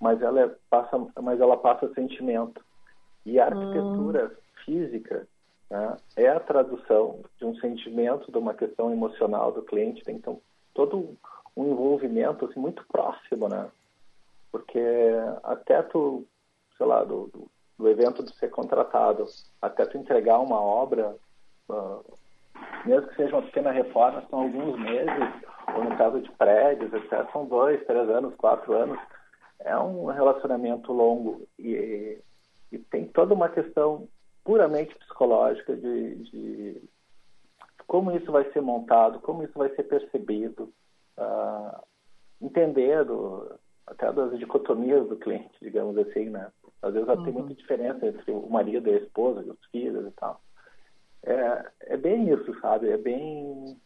mas 0.00 0.22
ela 0.22 0.40
é, 0.40 0.50
passa, 0.68 0.98
mas 1.20 1.40
ela 1.40 1.56
passa 1.56 1.92
sentimento. 1.94 2.64
E 3.26 3.38
a 3.38 3.46
arquitetura 3.46 4.34
física 4.64 5.26
né, 5.70 5.96
é 6.16 6.28
a 6.28 6.40
tradução 6.40 7.20
de 7.38 7.44
um 7.44 7.54
sentimento, 7.56 8.32
de 8.32 8.38
uma 8.38 8.54
questão 8.54 8.90
emocional 8.90 9.52
do 9.52 9.62
cliente. 9.62 10.02
Tem 10.02 10.16
então 10.16 10.40
todo 10.74 11.16
um 11.56 11.72
envolvimento 11.72 12.46
assim, 12.46 12.58
muito 12.58 12.84
próximo, 12.86 13.48
né? 13.48 13.70
Porque 14.50 14.82
até 15.42 15.82
tu, 15.82 16.24
sei 16.76 16.86
lá, 16.86 17.04
do, 17.04 17.28
do, 17.28 17.50
do 17.78 17.88
evento 17.88 18.22
de 18.22 18.34
ser 18.36 18.48
contratado, 18.50 19.26
até 19.60 19.84
tu 19.84 19.98
entregar 19.98 20.38
uma 20.38 20.60
obra, 20.60 21.14
ah, 21.68 22.00
mesmo 22.84 23.08
que 23.08 23.16
seja 23.16 23.36
uma 23.36 23.42
pequena 23.42 23.70
reforma, 23.70 24.24
são 24.30 24.40
alguns 24.40 24.78
meses, 24.80 25.44
ou 25.76 25.84
no 25.84 25.96
caso 25.96 26.20
de 26.20 26.30
prédios, 26.32 26.92
etc., 26.92 27.30
são 27.32 27.44
dois, 27.44 27.84
três 27.86 28.08
anos, 28.08 28.34
quatro 28.36 28.72
anos. 28.72 28.98
É 29.60 29.76
um 29.78 30.06
relacionamento 30.06 30.92
longo 30.92 31.46
e, 31.58 32.18
e 32.72 32.78
tem 32.78 33.06
toda 33.06 33.34
uma 33.34 33.48
questão 33.48 34.08
puramente 34.44 34.94
psicológica 34.94 35.76
de, 35.76 36.14
de 36.16 36.82
como 37.86 38.12
isso 38.12 38.30
vai 38.32 38.50
ser 38.52 38.60
montado, 38.60 39.20
como 39.20 39.42
isso 39.42 39.52
vai 39.58 39.68
ser 39.74 39.82
percebido, 39.82 40.72
ah, 41.16 41.82
entender 42.40 43.04
do- 43.04 43.58
até 43.86 44.12
das 44.12 44.38
dicotomias 44.38 45.08
do 45.08 45.16
cliente, 45.16 45.52
digamos 45.60 45.98
assim, 45.98 46.30
né? 46.30 46.50
Às 46.80 46.94
vezes 46.94 47.08
tem 47.24 47.32
muita 47.32 47.54
diferença 47.54 48.06
entre 48.06 48.30
o 48.30 48.48
marido 48.48 48.88
e 48.88 48.94
a 48.94 48.98
esposa, 48.98 49.42
e 49.42 49.50
os 49.50 49.64
filhos 49.70 50.06
e 50.06 50.10
tal. 50.12 50.40
É, 51.24 51.70
é 51.80 51.96
bem 51.96 52.32
isso, 52.32 52.58
sabe? 52.60 52.88
É 52.88 52.96
bem 52.96 53.76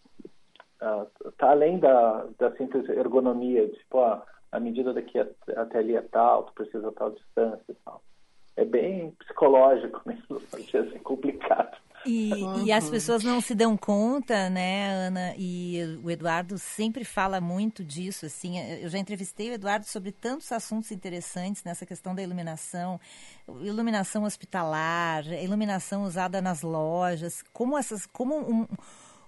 ah, 0.80 1.06
tá 1.38 1.50
além 1.50 1.78
da, 1.78 2.26
da 2.38 2.54
simples 2.56 2.88
ergonomia, 2.90 3.66
tipo, 3.68 3.98
ah, 4.00 4.24
a 4.56 4.60
medida 4.60 4.92
daqui 4.92 5.18
at- 5.18 5.34
até 5.56 5.78
ali 5.78 5.96
é 5.96 6.02
tal, 6.02 6.44
tu 6.44 6.52
precisa 6.54 6.90
tal 6.92 7.10
distância 7.10 7.64
e 7.70 7.74
tal. 7.84 8.02
É 8.56 8.64
bem 8.64 9.10
psicológico 9.18 10.00
mesmo, 10.06 10.40
assim, 10.52 10.98
complicado. 11.00 11.76
E, 12.06 12.30
e 12.66 12.70
as 12.70 12.88
pessoas 12.90 13.24
não 13.24 13.40
se 13.40 13.54
dão 13.54 13.78
conta, 13.78 14.50
né, 14.50 14.90
Ana? 15.06 15.34
E 15.38 15.98
o 16.04 16.10
Eduardo 16.10 16.58
sempre 16.58 17.02
fala 17.02 17.40
muito 17.40 17.82
disso, 17.82 18.26
assim. 18.26 18.58
Eu 18.82 18.90
já 18.90 18.98
entrevistei 18.98 19.48
o 19.50 19.54
Eduardo 19.54 19.86
sobre 19.86 20.12
tantos 20.12 20.52
assuntos 20.52 20.92
interessantes 20.92 21.64
nessa 21.64 21.86
questão 21.86 22.14
da 22.14 22.22
iluminação, 22.22 23.00
iluminação 23.62 24.24
hospitalar, 24.24 25.24
iluminação 25.42 26.02
usada 26.04 26.42
nas 26.42 26.60
lojas, 26.60 27.42
como 27.54 27.76
essas, 27.78 28.04
como 28.06 28.36
um- 28.38 28.66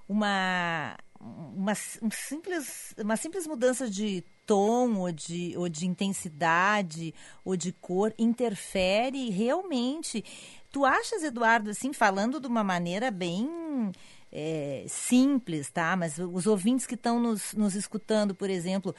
uma 0.09 0.97
uma, 1.19 1.73
um 2.03 2.11
simples, 2.11 2.95
uma 2.99 3.17
simples 3.17 3.47
mudança 3.47 3.89
de 3.89 4.23
tom 4.47 4.99
ou 4.99 5.13
de, 5.13 5.55
ou 5.57 5.69
de 5.69 5.87
intensidade 5.87 7.13
ou 7.45 7.57
de 7.57 7.73
cor 7.73 8.15
interfere 8.19 9.31
realmente. 9.31 10.25
Tu 10.71 10.85
achas, 10.85 11.23
Eduardo, 11.23 11.71
assim, 11.71 11.93
falando 11.93 12.41
de 12.41 12.47
uma 12.47 12.63
maneira 12.63 13.11
bem 13.11 13.49
é, 14.33 14.85
simples, 14.89 15.71
tá? 15.71 15.97
Mas 15.97 16.19
os 16.19 16.47
ouvintes 16.47 16.87
que 16.87 16.95
estão 16.95 17.19
nos, 17.19 17.53
nos 17.55 17.75
escutando, 17.75 18.35
por 18.35 18.49
exemplo, 18.49 18.95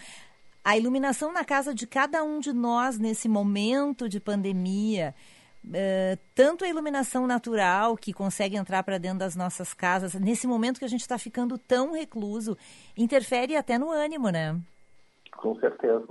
a 0.63 0.75
iluminação 0.75 1.31
na 1.31 1.45
casa 1.45 1.73
de 1.73 1.87
cada 1.87 2.23
um 2.23 2.39
de 2.39 2.51
nós 2.51 2.99
nesse 2.99 3.29
momento 3.29 4.09
de 4.09 4.19
pandemia, 4.19 5.15
eh, 5.73 6.17
tanto 6.35 6.65
a 6.65 6.67
iluminação 6.67 7.25
natural 7.25 7.95
que 7.95 8.11
consegue 8.13 8.55
entrar 8.57 8.83
para 8.83 8.97
dentro 8.97 9.19
das 9.19 9.35
nossas 9.35 9.73
casas, 9.73 10.13
nesse 10.15 10.45
momento 10.47 10.79
que 10.79 10.85
a 10.85 10.89
gente 10.89 11.01
está 11.01 11.17
ficando 11.17 11.57
tão 11.57 11.93
recluso, 11.93 12.57
interfere 12.97 13.55
até 13.55 13.77
no 13.77 13.89
ânimo, 13.89 14.29
né? 14.29 14.59
Com 15.37 15.55
certeza. 15.59 16.07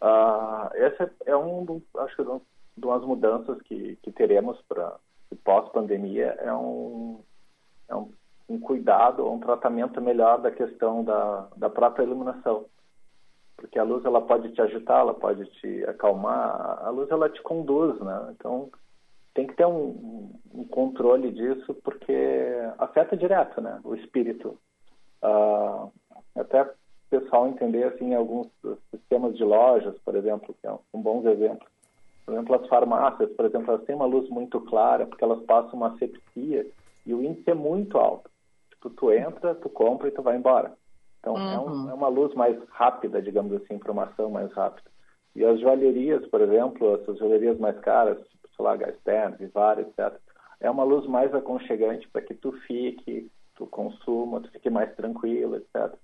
Ah, 0.00 0.70
essa 0.74 1.10
é 1.26 1.36
um, 1.36 1.82
acho 1.98 2.16
que 2.16 2.22
um- 2.22 2.40
de 2.76 2.86
umas 2.86 3.02
mudanças 3.04 3.60
que, 3.62 3.96
que 3.96 4.12
teremos 4.12 4.60
para 4.68 4.96
pós-pandemia 5.44 6.36
é 6.40 6.52
um, 6.52 7.20
é 7.88 7.94
um, 7.96 8.12
um 8.48 8.60
cuidado, 8.60 9.28
um 9.28 9.40
tratamento 9.40 10.00
melhor 10.00 10.40
da 10.40 10.50
questão 10.50 11.02
da, 11.04 11.48
da 11.56 11.68
própria 11.68 12.04
iluminação. 12.04 12.66
Porque 13.56 13.78
a 13.78 13.82
luz 13.82 14.04
ela 14.04 14.20
pode 14.20 14.52
te 14.52 14.62
agitar, 14.62 15.00
ela 15.00 15.14
pode 15.14 15.44
te 15.60 15.84
acalmar, 15.86 16.78
a 16.84 16.90
luz 16.90 17.10
ela 17.10 17.28
te 17.28 17.42
conduz, 17.42 18.00
né? 18.00 18.28
Então 18.30 18.70
tem 19.34 19.48
que 19.48 19.54
ter 19.54 19.66
um, 19.66 20.32
um 20.54 20.64
controle 20.64 21.32
disso 21.32 21.74
porque 21.82 22.14
afeta 22.78 23.16
direto, 23.16 23.60
né? 23.60 23.80
O 23.82 23.96
espírito. 23.96 24.56
Ah, 25.20 25.88
até 26.36 26.70
o 27.10 27.20
pessoal 27.20 27.48
entender 27.48 27.84
assim 27.84 28.14
alguns 28.14 28.48
sistemas 28.90 29.36
de 29.36 29.44
lojas, 29.44 29.96
por 30.04 30.14
exemplo, 30.14 30.54
que 30.54 30.60
são 30.60 30.80
um 30.92 31.00
bons 31.00 31.24
exemplos. 31.26 31.68
Por 32.26 32.34
exemplo, 32.34 32.54
as 32.56 32.66
farmácias, 32.68 33.30
por 33.32 33.46
exemplo, 33.46 33.70
elas 33.72 33.84
têm 33.86 33.94
uma 33.96 34.04
luz 34.06 34.28
muito 34.28 34.60
clara 34.60 35.06
porque 35.06 35.24
elas 35.24 35.42
passam 35.44 35.74
uma 35.74 35.94
asepsia 35.94 36.66
e 37.06 37.14
o 37.14 37.22
índice 37.22 37.50
é 37.50 37.54
muito 37.54 37.96
alto. 37.96 38.30
Tipo, 38.70 38.90
tu 38.90 39.10
entra, 39.12 39.54
tu 39.54 39.68
compra 39.70 40.08
e 40.08 40.10
tu 40.12 40.22
vai 40.22 40.36
embora. 40.36 40.74
Então, 41.20 41.36
é, 41.36 41.58
um- 41.58 41.90
é 41.90 41.94
uma 41.94 42.08
luz 42.08 42.34
mais 42.34 42.56
rápida, 42.68 43.22
digamos 43.22 43.52
assim, 43.54 43.74
informação 43.74 44.30
mais 44.30 44.52
rápida. 44.52 44.88
E 45.34 45.44
as 45.44 45.58
joalherias, 45.60 46.26
por 46.28 46.40
exemplo, 46.42 46.94
essas 46.96 47.18
joalherias 47.18 47.58
mais 47.58 47.78
caras, 47.80 48.18
tipo, 48.28 48.48
sei 48.54 48.64
lá, 48.64 48.76
Gasten, 48.76 49.36
Vivara, 49.38 49.80
etc., 49.80 50.20
é 50.60 50.70
uma 50.70 50.84
luz 50.84 51.06
mais 51.06 51.34
aconchegante 51.34 52.08
para 52.10 52.22
que 52.22 52.34
tu 52.34 52.52
fique, 52.66 53.30
tu 53.54 53.66
consuma, 53.66 54.40
tu 54.40 54.50
fique 54.50 54.68
mais 54.68 54.94
tranquilo, 54.94 55.56
etc. 55.56 55.94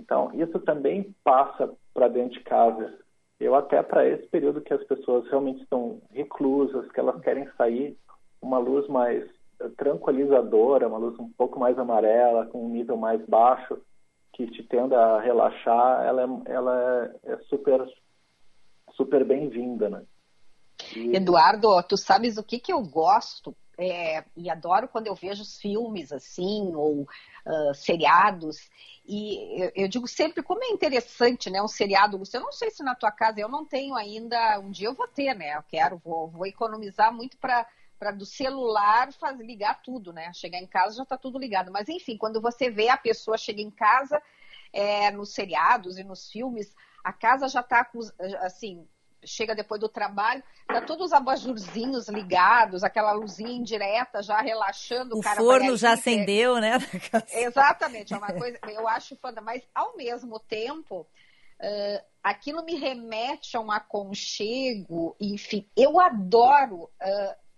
Então, 0.00 0.30
isso 0.32 0.58
também 0.60 1.14
passa 1.22 1.70
para 1.92 2.08
dentro 2.08 2.38
de 2.38 2.40
casa. 2.40 2.98
Eu 3.38 3.54
até 3.54 3.82
para 3.82 4.08
esse 4.08 4.26
período 4.28 4.62
que 4.62 4.72
as 4.72 4.82
pessoas 4.84 5.28
realmente 5.28 5.62
estão 5.62 6.00
reclusas, 6.10 6.90
que 6.90 6.98
elas 6.98 7.20
querem 7.20 7.46
sair, 7.56 7.96
uma 8.40 8.58
luz 8.58 8.88
mais 8.88 9.28
tranquilizadora, 9.76 10.88
uma 10.88 10.96
luz 10.96 11.18
um 11.18 11.30
pouco 11.30 11.60
mais 11.60 11.78
amarela, 11.78 12.46
com 12.46 12.64
um 12.64 12.70
nível 12.70 12.96
mais 12.96 13.22
baixo, 13.26 13.78
que 14.32 14.46
te 14.46 14.62
tenda 14.62 14.98
a 14.98 15.20
relaxar, 15.20 16.06
ela 16.06 16.22
é, 16.22 16.52
ela 16.52 17.14
é 17.24 17.36
super 17.48 17.86
super 18.94 19.24
bem-vinda, 19.24 19.88
né? 19.88 20.02
E- 20.96 21.16
Eduardo, 21.16 21.82
tu 21.82 21.96
sabes 21.96 22.38
o 22.38 22.42
que, 22.42 22.58
que 22.58 22.72
eu 22.72 22.82
gosto? 22.82 23.54
É, 23.80 24.24
e 24.36 24.50
adoro 24.50 24.86
quando 24.86 25.06
eu 25.06 25.14
vejo 25.14 25.42
os 25.42 25.58
filmes 25.58 26.12
assim, 26.12 26.74
ou 26.74 27.02
uh, 27.02 27.74
seriados, 27.74 28.70
e 29.06 29.62
eu, 29.62 29.72
eu, 29.74 29.88
digo 29.88 30.06
sempre 30.06 30.42
como 30.42 30.62
é 30.62 30.68
interessante, 30.68 31.48
né, 31.48 31.62
um 31.62 31.68
seriado, 31.68 32.16
Lúcio, 32.16 32.36
eu 32.36 32.42
não 32.42 32.52
sei 32.52 32.70
se 32.70 32.82
na 32.82 32.94
tua 32.94 33.10
casa, 33.10 33.40
eu 33.40 33.48
não 33.48 33.64
tenho 33.64 33.94
ainda, 33.94 34.60
um 34.60 34.70
dia 34.70 34.88
eu 34.88 34.94
vou 34.94 35.08
ter, 35.08 35.34
né, 35.34 35.56
eu 35.56 35.62
quero, 35.62 35.96
vou, 35.98 36.28
vou 36.28 36.46
economizar 36.46 37.12
muito 37.12 37.36
para 37.38 37.66
para 37.98 38.12
do 38.12 38.24
celular 38.24 39.12
faz, 39.12 39.38
ligar 39.38 39.82
tudo, 39.82 40.10
né? 40.10 40.32
Chegar 40.32 40.58
em 40.58 40.66
casa 40.66 40.96
já 40.96 41.02
está 41.02 41.18
tudo 41.18 41.38
ligado. 41.38 41.70
Mas 41.70 41.86
enfim, 41.86 42.16
quando 42.16 42.40
você 42.40 42.70
vê 42.70 42.88
a 42.88 42.96
pessoa 42.96 43.36
chega 43.36 43.60
em 43.60 43.70
casa, 43.70 44.22
é, 44.72 45.10
nos 45.10 45.34
seriados 45.34 45.98
e 45.98 46.02
nos 46.02 46.30
filmes, 46.30 46.74
a 47.04 47.12
casa 47.12 47.46
já 47.46 47.60
está 47.60 47.86
assim, 48.40 48.88
chega 49.24 49.54
depois 49.54 49.80
do 49.80 49.88
trabalho, 49.88 50.42
tá 50.66 50.80
todos 50.80 51.06
os 51.06 51.12
abajurzinhos 51.12 52.08
ligados, 52.08 52.82
aquela 52.82 53.12
luzinha 53.12 53.52
indireta 53.52 54.22
já 54.22 54.40
relaxando. 54.40 55.16
O, 55.16 55.20
o 55.20 55.22
forno 55.22 55.76
já 55.76 55.92
acendeu, 55.92 56.56
né? 56.56 56.78
Exatamente, 57.32 58.14
é 58.14 58.16
uma 58.16 58.32
coisa, 58.32 58.58
eu 58.68 58.88
acho 58.88 59.16
foda, 59.16 59.40
mas 59.40 59.62
ao 59.74 59.96
mesmo 59.96 60.38
tempo, 60.38 61.00
uh, 61.00 62.04
aquilo 62.22 62.64
me 62.64 62.76
remete 62.76 63.56
a 63.56 63.60
um 63.60 63.70
aconchego, 63.70 65.16
enfim, 65.20 65.68
eu 65.76 66.00
adoro 66.00 66.84
uh, 67.02 67.50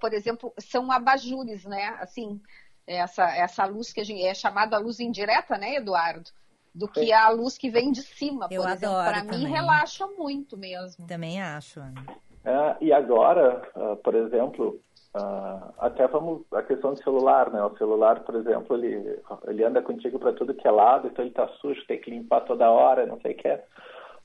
por 0.00 0.12
exemplo, 0.12 0.52
são 0.58 0.90
abajures, 0.90 1.64
né? 1.64 1.96
Assim, 2.00 2.40
essa, 2.86 3.24
essa 3.30 3.64
luz 3.64 3.92
que 3.92 4.00
a 4.00 4.04
gente 4.04 4.24
é 4.24 4.34
chamada 4.34 4.78
luz 4.78 5.00
indireta, 5.00 5.56
né, 5.56 5.76
Eduardo? 5.76 6.30
Do 6.74 6.86
que 6.86 7.12
a 7.12 7.28
luz 7.30 7.58
que 7.58 7.68
vem 7.68 7.90
de 7.90 8.02
cima, 8.02 8.46
Eu 8.50 8.62
por 8.62 8.70
exemplo. 8.70 8.96
Para 8.96 9.24
mim, 9.24 9.44
relaxa 9.44 10.06
muito 10.06 10.56
mesmo. 10.56 11.06
Também 11.06 11.42
acho, 11.42 11.80
Ana. 11.80 12.04
É, 12.44 12.76
e 12.80 12.92
agora, 12.92 13.62
uh, 13.76 13.96
por 13.96 14.14
exemplo, 14.14 14.80
uh, 15.14 15.74
até 15.78 16.06
vamos 16.06 16.42
a 16.52 16.62
questão 16.62 16.94
do 16.94 17.02
celular, 17.02 17.50
né? 17.50 17.62
O 17.62 17.76
celular, 17.76 18.20
por 18.20 18.34
exemplo, 18.36 18.76
ele, 18.76 19.20
ele 19.46 19.64
anda 19.64 19.82
contigo 19.82 20.18
para 20.18 20.32
tudo 20.32 20.54
que 20.54 20.66
é 20.66 20.70
lado, 20.70 21.08
então 21.08 21.24
ele 21.24 21.34
tá 21.34 21.48
sujo, 21.60 21.84
tem 21.86 22.00
que 22.00 22.10
limpar 22.10 22.42
toda 22.42 22.70
hora, 22.70 23.04
não 23.04 23.20
sei 23.20 23.32
o 23.32 23.36
que 23.36 23.48
é. 23.48 23.64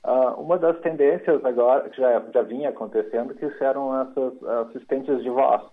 Uh, 0.05 0.39
uma 0.39 0.57
das 0.57 0.79
tendências 0.81 1.43
agora, 1.43 1.89
que 1.89 1.99
já, 1.99 2.23
já 2.33 2.41
vinha 2.43 2.69
acontecendo, 2.69 3.33
que 3.33 3.45
eram 3.63 4.01
essas 4.01 4.43
assistentes 4.69 5.21
de 5.23 5.29
voz. 5.29 5.63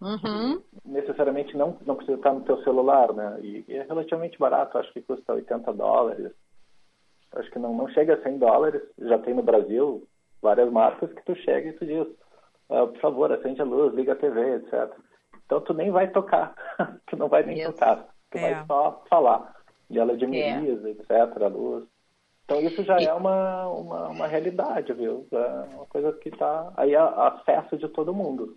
Uhum. 0.00 0.62
Necessariamente 0.84 1.56
não, 1.56 1.76
não 1.84 1.94
precisa 1.94 2.16
estar 2.16 2.32
no 2.32 2.40
teu 2.42 2.62
celular, 2.62 3.12
né? 3.12 3.38
E, 3.42 3.64
e, 3.68 3.76
é 3.76 3.82
relativamente 3.82 4.38
barato, 4.38 4.78
acho 4.78 4.92
que 4.92 5.02
custa 5.02 5.34
80 5.34 5.72
dólares. 5.74 6.32
Acho 7.32 7.50
que 7.50 7.58
não, 7.58 7.74
não 7.74 7.88
chega 7.88 8.14
a 8.14 8.22
100 8.22 8.38
dólares. 8.38 8.82
Já 8.98 9.18
tem 9.18 9.34
no 9.34 9.42
Brasil 9.42 10.06
várias 10.42 10.70
marcas 10.72 11.12
que 11.12 11.24
tu 11.24 11.34
chega 11.36 11.68
e 11.68 11.72
tu 11.74 11.84
diz, 11.84 12.06
uh, 12.70 12.88
por 12.88 13.00
favor, 13.00 13.32
acende 13.32 13.60
a 13.60 13.64
luz, 13.64 13.94
liga 13.94 14.12
a 14.12 14.16
TV, 14.16 14.56
etc. 14.56 14.90
Então 15.44 15.60
tu 15.60 15.74
nem 15.74 15.90
vai 15.90 16.08
tocar, 16.08 16.54
tu 17.06 17.16
não 17.16 17.28
vai 17.28 17.42
nem 17.42 17.64
tocar, 17.64 18.08
tu 18.30 18.38
é. 18.38 18.54
vai 18.54 18.66
só 18.66 19.04
falar. 19.08 19.54
E 19.90 19.98
ela 19.98 20.16
diminiza, 20.16 20.88
é. 20.88 20.92
etc, 20.92 21.10
a 21.42 21.48
luz. 21.48 21.84
Então 22.44 22.60
isso 22.60 22.82
já 22.82 22.96
é 23.00 23.12
uma, 23.12 23.68
uma, 23.68 24.08
uma 24.08 24.26
realidade, 24.26 24.92
viu? 24.92 25.26
É 25.30 25.74
uma 25.74 25.86
coisa 25.86 26.12
que 26.14 26.30
está 26.30 26.72
aí 26.76 26.96
a 26.96 27.28
acesso 27.28 27.76
de 27.76 27.88
todo 27.88 28.14
mundo. 28.14 28.56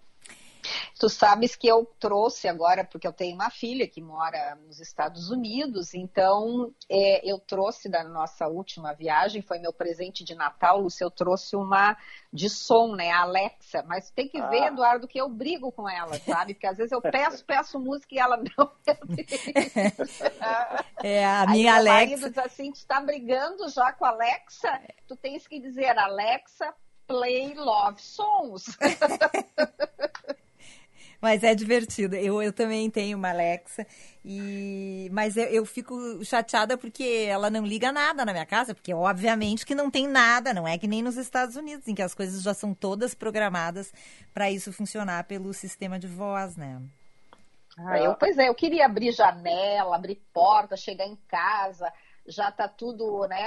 Tu 1.03 1.09
sabes 1.09 1.53
que 1.53 1.67
eu 1.67 1.85
trouxe 1.99 2.47
agora, 2.47 2.85
porque 2.85 3.05
eu 3.05 3.11
tenho 3.11 3.35
uma 3.35 3.49
filha 3.49 3.85
que 3.85 4.01
mora 4.01 4.57
nos 4.65 4.79
Estados 4.79 5.29
Unidos, 5.29 5.93
então 5.93 6.73
é, 6.89 7.29
eu 7.29 7.37
trouxe 7.39 7.89
da 7.89 8.05
nossa 8.05 8.47
última 8.47 8.93
viagem, 8.93 9.41
foi 9.41 9.59
meu 9.59 9.73
presente 9.73 10.23
de 10.23 10.33
Natal, 10.33 10.79
Lúcia, 10.79 11.03
eu 11.03 11.11
trouxe 11.11 11.57
uma 11.57 11.97
de 12.31 12.49
som, 12.49 12.95
né, 12.95 13.11
a 13.11 13.23
Alexa, 13.23 13.83
mas 13.85 14.09
tem 14.11 14.29
que 14.29 14.39
ah. 14.39 14.47
ver, 14.47 14.67
Eduardo, 14.67 15.05
que 15.05 15.19
eu 15.19 15.27
brigo 15.27 15.73
com 15.73 15.89
ela, 15.89 16.17
sabe? 16.19 16.53
Porque 16.53 16.67
às 16.67 16.77
vezes 16.77 16.93
eu 16.93 17.01
peço, 17.01 17.43
peço 17.47 17.77
música 17.77 18.15
e 18.15 18.19
ela 18.19 18.37
não 18.37 18.71
É, 21.03 21.25
a 21.25 21.45
minha 21.47 21.73
Aí, 21.73 21.79
Alexa... 21.79 21.99
marido 21.99 22.29
diz 22.29 22.37
assim, 22.37 22.71
tu 22.71 22.85
tá 22.85 23.01
brigando 23.01 23.67
já 23.67 23.91
com 23.91 24.05
a 24.05 24.09
Alexa, 24.11 24.81
tu 25.05 25.17
tens 25.17 25.45
que 25.49 25.59
dizer, 25.59 25.97
Alexa, 25.97 26.73
play 27.05 27.53
love 27.55 28.01
songs. 28.01 28.77
Mas 31.23 31.41
é 31.41 31.55
divertido. 31.55 32.17
Eu, 32.17 32.41
eu 32.43 32.51
também 32.51 32.89
tenho 32.89 33.17
uma 33.17 33.29
Alexa, 33.29 33.87
e 34.25 35.07
mas 35.13 35.37
eu, 35.37 35.45
eu 35.45 35.65
fico 35.65 35.95
chateada 36.25 36.77
porque 36.77 37.27
ela 37.29 37.49
não 37.49 37.65
liga 37.65 37.93
nada 37.93 38.25
na 38.25 38.33
minha 38.33 38.45
casa, 38.45 38.75
porque 38.75 38.93
obviamente 38.93 39.65
que 39.65 39.73
não 39.73 39.89
tem 39.89 40.05
nada, 40.05 40.53
não 40.53 40.67
é 40.67 40.77
que 40.77 40.85
nem 40.85 41.01
nos 41.01 41.15
Estados 41.15 41.55
Unidos, 41.55 41.87
em 41.87 41.95
que 41.95 42.01
as 42.01 42.13
coisas 42.13 42.43
já 42.43 42.53
são 42.53 42.73
todas 42.73 43.15
programadas 43.15 43.93
para 44.33 44.51
isso 44.51 44.73
funcionar 44.73 45.23
pelo 45.23 45.53
sistema 45.53 45.97
de 45.97 46.07
voz, 46.07 46.57
né? 46.57 46.81
Ah, 47.77 47.97
eu, 47.97 48.15
pois 48.15 48.37
é, 48.37 48.49
eu 48.49 48.53
queria 48.53 48.85
abrir 48.85 49.13
janela, 49.13 49.95
abrir 49.95 50.21
porta, 50.33 50.75
chegar 50.75 51.07
em 51.07 51.15
casa, 51.29 51.89
já 52.27 52.51
tá 52.51 52.67
tudo, 52.67 53.25
né, 53.29 53.41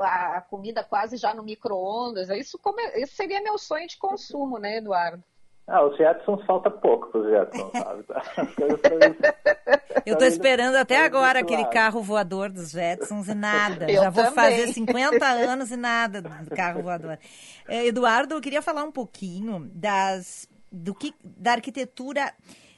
a, 0.00 0.42
comida 0.48 0.82
quase 0.82 1.18
já 1.18 1.34
no 1.34 1.42
micro-ondas. 1.42 2.30
Isso, 2.30 2.58
isso 2.96 3.14
seria 3.14 3.42
meu 3.42 3.58
sonho 3.58 3.86
de 3.86 3.98
consumo, 3.98 4.58
né, 4.58 4.78
Eduardo? 4.78 5.22
Ah, 5.66 5.82
os 5.84 5.96
Jetsons 5.96 6.44
falta 6.44 6.70
pouco 6.70 7.10
para 7.10 7.20
os 7.20 7.30
Jetsons, 7.30 7.72
sabe? 7.72 8.04
Eu 10.04 10.12
estou 10.12 10.28
esperando 10.28 10.76
até 10.76 11.02
agora 11.02 11.40
aquele 11.40 11.64
carro 11.66 12.02
voador 12.02 12.50
dos 12.50 12.72
Jetsons 12.72 13.28
e 13.28 13.34
nada. 13.34 13.90
Eu 13.90 14.02
Já 14.02 14.10
vou 14.10 14.24
também. 14.24 14.44
fazer 14.44 14.66
50 14.74 15.24
anos 15.26 15.70
e 15.70 15.76
nada 15.76 16.20
do 16.20 16.28
carro 16.54 16.82
voador. 16.82 17.18
Eh, 17.66 17.86
Eduardo, 17.86 18.34
eu 18.34 18.40
queria 18.42 18.60
falar 18.60 18.84
um 18.84 18.92
pouquinho 18.92 19.70
das, 19.72 20.46
do 20.70 20.94
que, 20.94 21.14
da 21.24 21.52
arquitetura 21.52 22.34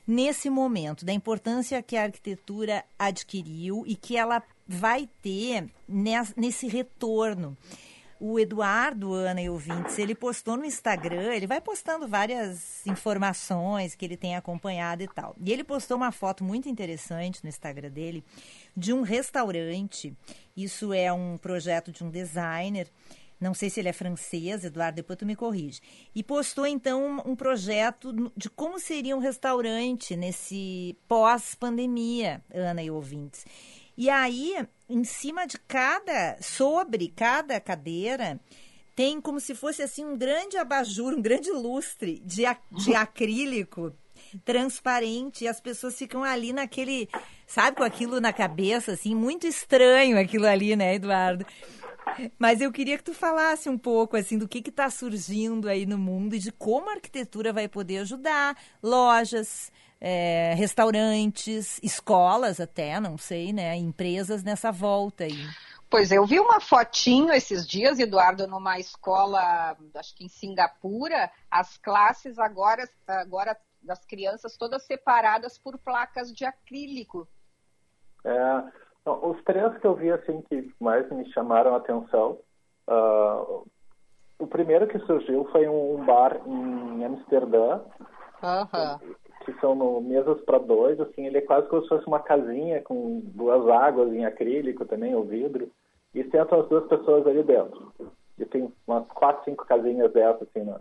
nesse 0.07 0.49
momento, 0.49 1.05
da 1.05 1.13
importância 1.13 1.83
que 1.83 1.97
a 1.97 2.05
arquitetura 2.05 2.85
adquiriu 2.97 3.83
e 3.85 3.97
que 3.97 4.17
ela 4.17 4.41
vai 4.69 5.09
ter 5.21 5.67
nesse 6.37 6.69
retorno 6.69 7.57
o 8.19 8.39
Eduardo, 8.39 9.13
Ana 9.13 9.43
e 9.43 9.51
ouvintes, 9.51 9.99
ele 9.99 10.15
postou 10.15 10.57
no 10.57 10.65
Instagram, 10.65 11.35
ele 11.35 11.47
vai 11.47 11.61
postando 11.61 12.09
várias 12.09 12.87
informações 12.87 13.95
que 13.95 14.05
ele 14.05 14.17
tem 14.17 14.37
acompanhado 14.37 15.03
e 15.03 15.09
tal. 15.09 15.37
E 15.39 15.53
ele 15.53 15.63
postou 15.63 15.97
uma 15.97 16.11
foto 16.11 16.43
muito 16.43 16.69
interessante 16.69 17.43
no 17.43 17.49
Instagram 17.49 17.91
dele 17.91 18.25
de 18.77 18.93
um 18.93 19.03
restaurante. 19.03 20.17
Isso 20.57 20.93
é 20.93 21.13
um 21.13 21.37
projeto 21.37 21.93
de 21.93 22.03
um 22.03 22.11
designer. 22.11 22.91
Não 23.39 23.53
sei 23.53 23.69
se 23.69 23.81
ele 23.81 23.91
é 23.91 23.93
francês, 23.93 24.65
Eduardo, 24.65 24.97
depois 24.97 25.19
tu 25.19 25.27
me 25.27 25.37
corrige. 25.37 25.81
E 26.15 26.23
postou 26.23 26.67
então 26.67 27.23
um 27.27 27.37
projeto 27.37 28.33
de 28.35 28.49
como 28.49 28.79
seria 28.79 29.15
um 29.15 29.21
restaurante 29.21 30.17
nesse 30.17 30.97
pós-pandemia, 31.07 32.43
Ana 32.53 32.83
e 32.83 32.91
ouvintes. 32.91 33.45
E 33.97 34.09
aí, 34.09 34.57
em 34.89 35.05
cima 35.05 35.47
de 35.47 35.59
cada, 35.59 36.37
sobre 36.41 37.09
cada 37.09 37.61
cadeira, 37.61 38.41
tem 38.95 39.21
como 39.21 39.41
se 39.41 39.55
fosse 39.55 39.83
assim 39.83 40.05
um 40.05 40.17
grande 40.17 40.57
abajur, 40.57 41.13
um 41.13 41.21
grande 41.21 41.51
lustre 41.51 42.23
de, 42.25 42.45
de 42.71 42.95
acrílico 42.95 43.93
transparente 44.45 45.45
e 45.45 45.49
as 45.49 45.61
pessoas 45.61 45.97
ficam 45.97 46.25
ali 46.25 46.53
naquele, 46.53 47.09
sabe, 47.47 47.77
com 47.77 47.85
aquilo 47.85 48.21
na 48.21 48.33
cabeça, 48.33 48.93
assim, 48.93 49.15
muito 49.15 49.47
estranho 49.47 50.19
aquilo 50.19 50.47
ali, 50.47 50.75
né, 50.75 50.95
Eduardo? 50.95 51.45
Mas 52.39 52.61
eu 52.61 52.73
queria 52.73 52.97
que 52.97 53.05
tu 53.05 53.13
falasse 53.13 53.69
um 53.69 53.77
pouco 53.77 54.17
assim 54.17 54.39
do 54.39 54.49
que 54.49 54.67
está 54.67 54.89
surgindo 54.89 55.69
aí 55.69 55.85
no 55.85 55.99
mundo 55.99 56.35
e 56.35 56.39
de 56.39 56.53
como 56.53 56.89
a 56.89 56.95
arquitetura 56.95 57.53
vai 57.53 57.69
poder 57.69 57.99
ajudar 57.99 58.57
lojas, 58.83 59.71
é, 60.01 60.55
restaurantes, 60.55 61.81
escolas 61.83 62.61
até, 62.61 63.01
não 63.01 63.17
sei, 63.17 63.53
né? 63.53 63.77
Empresas 63.77 64.43
nessa 64.43 64.71
volta 64.71 65.25
aí. 65.25 65.47
Pois 65.89 66.11
eu 66.11 66.27
vi 66.27 66.41
uma 66.41 66.61
fotinho 66.61 67.33
esses 67.33 67.67
dias, 67.67 67.99
Eduardo, 67.99 68.47
numa 68.47 68.79
escola, 68.79 69.77
acho 69.95 70.17
que 70.17 70.25
em 70.25 70.29
Singapura, 70.29 71.31
as 71.51 71.77
classes 71.79 72.39
agora, 72.39 72.89
agora 73.07 73.57
das 73.81 74.05
crianças 74.05 74.57
todas 74.57 74.85
separadas 74.85 75.57
por 75.59 75.79
placas 75.79 76.33
de 76.33 76.45
acrílico. 76.45 77.29
É, 78.25 78.65
os 79.07 79.43
três 79.45 79.79
que 79.79 79.87
eu 79.87 79.95
vi 79.95 80.11
assim 80.11 80.43
que 80.43 80.75
mais 80.81 81.09
me 81.13 81.31
chamaram 81.33 81.75
a 81.75 81.79
atenção, 81.79 82.41
uh, 82.89 83.65
o 84.41 84.47
primeiro 84.49 84.89
que 84.89 84.99
surgiu 85.07 85.49
foi 85.53 85.69
um 85.69 86.05
bar 86.05 86.37
em 86.45 87.05
Amsterdã, 87.05 87.81
uhum 88.43 89.15
que 89.47 89.59
são 89.61 89.77
no, 89.77 90.01
mesas 90.01 90.41
para 90.41 90.59
dois, 90.59 91.01
assim, 91.01 91.25
ele 91.25 91.39
é 91.39 91.41
quase 91.41 91.69
como 91.69 91.83
se 91.83 91.89
fosse 91.89 92.07
uma 92.09 92.19
casinha 92.19 92.83
com 92.83 93.23
duas 93.27 93.67
águas 93.69 94.13
em 94.13 94.27
acrílico 94.27 94.85
também, 94.85 95.15
ou 95.15 95.25
vidro, 95.25 95.71
e 96.13 96.25
sentam 96.25 96.61
as 96.61 96.69
duas 96.69 96.87
pessoas 96.89 97.25
ali 97.27 97.45
dentro. 97.45 97.93
E 98.39 98.45
tem 98.45 98.71
umas 98.87 99.07
quatro, 99.07 99.45
cinco 99.45 99.65
casinhas 99.65 100.13
dessas, 100.13 100.43
assim, 100.43 100.65
na... 100.65 100.81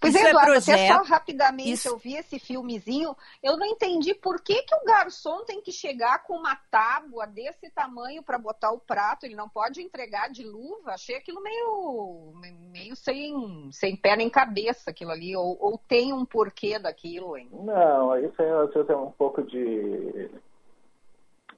Pois 0.00 0.14
Isso 0.14 0.24
é, 0.24 0.28
é 0.28 0.30
Eduardo, 0.30 0.52
até 0.52 0.60
projeto. 0.64 0.96
só 0.96 1.02
rapidamente 1.12 1.70
Isso- 1.70 1.88
eu 1.88 1.98
vi 1.98 2.16
esse 2.16 2.38
filmezinho, 2.38 3.14
eu 3.42 3.58
não 3.58 3.66
entendi 3.66 4.14
por 4.14 4.40
que, 4.40 4.62
que 4.62 4.74
o 4.74 4.84
garçom 4.84 5.44
tem 5.44 5.60
que 5.60 5.70
chegar 5.70 6.22
com 6.24 6.36
uma 6.38 6.56
tábua 6.70 7.26
desse 7.26 7.70
tamanho 7.70 8.22
para 8.22 8.38
botar 8.38 8.70
o 8.72 8.78
prato, 8.80 9.26
ele 9.26 9.34
não 9.34 9.46
pode 9.48 9.82
entregar 9.82 10.30
de 10.30 10.42
luva, 10.42 10.92
achei 10.92 11.16
aquilo 11.16 11.42
meio, 11.42 12.32
meio 12.72 12.96
sem, 12.96 13.68
sem 13.72 13.94
pé 13.94 14.16
nem 14.16 14.30
cabeça 14.30 14.90
aquilo 14.90 15.10
ali, 15.10 15.36
ou, 15.36 15.54
ou 15.60 15.76
tem 15.76 16.14
um 16.14 16.24
porquê 16.24 16.78
daquilo, 16.78 17.36
hein? 17.36 17.50
Não, 17.52 18.16
isso 18.18 18.40
aí 18.40 18.48
às 18.50 18.72
vezes 18.72 18.88
é 18.88 18.96
um 18.96 19.10
pouco 19.12 19.42
de, 19.42 20.30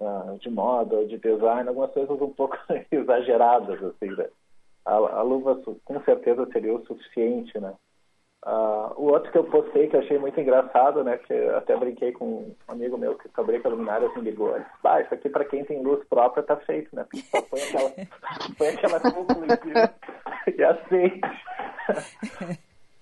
ah, 0.01 0.37
de 0.41 0.51
moda, 0.51 1.07
de 1.07 1.17
design, 1.17 1.69
algumas 1.69 1.93
coisas 1.93 2.21
um 2.21 2.31
pouco 2.33 2.57
exageradas, 2.91 3.81
assim, 3.85 4.11
né? 4.17 4.29
A, 4.85 4.95
a 4.95 5.23
luva 5.23 5.63
com 5.85 6.03
certeza 6.03 6.45
seria 6.53 6.75
o 6.75 6.85
suficiente, 6.85 7.57
né? 7.61 7.73
Ah, 8.45 8.93
o 8.97 9.05
outro 9.05 9.31
que 9.31 9.39
eu 9.39 9.45
postei 9.45 9.87
que 9.87 9.95
eu 9.95 10.01
achei 10.01 10.19
muito 10.19 10.41
engraçado, 10.41 11.05
né? 11.05 11.17
Que 11.19 11.33
até 11.51 11.77
brinquei 11.77 12.11
com 12.11 12.25
um 12.27 12.55
amigo 12.67 12.99
meu 12.99 13.17
que 13.17 13.29
fabrica 13.29 13.69
luminárias 13.69 14.15
me 14.17 14.23
ligou. 14.23 14.57
Ele 14.57 14.65
disse, 14.65 14.83
bah, 14.83 15.01
isso 15.01 15.15
aqui 15.15 15.29
para 15.29 15.45
quem 15.45 15.65
tem 15.65 15.81
luz 15.83 16.05
própria 16.09 16.43
tá 16.43 16.57
feito, 16.57 16.95
né? 16.95 17.05
Porque 17.05 17.25
só 17.29 17.41
põe 17.43 17.63
aquela, 17.63 17.91
põe 18.59 18.69
aquela 18.69 19.01
cúpula 19.13 19.47
e 20.59 20.65
acende. 20.65 21.21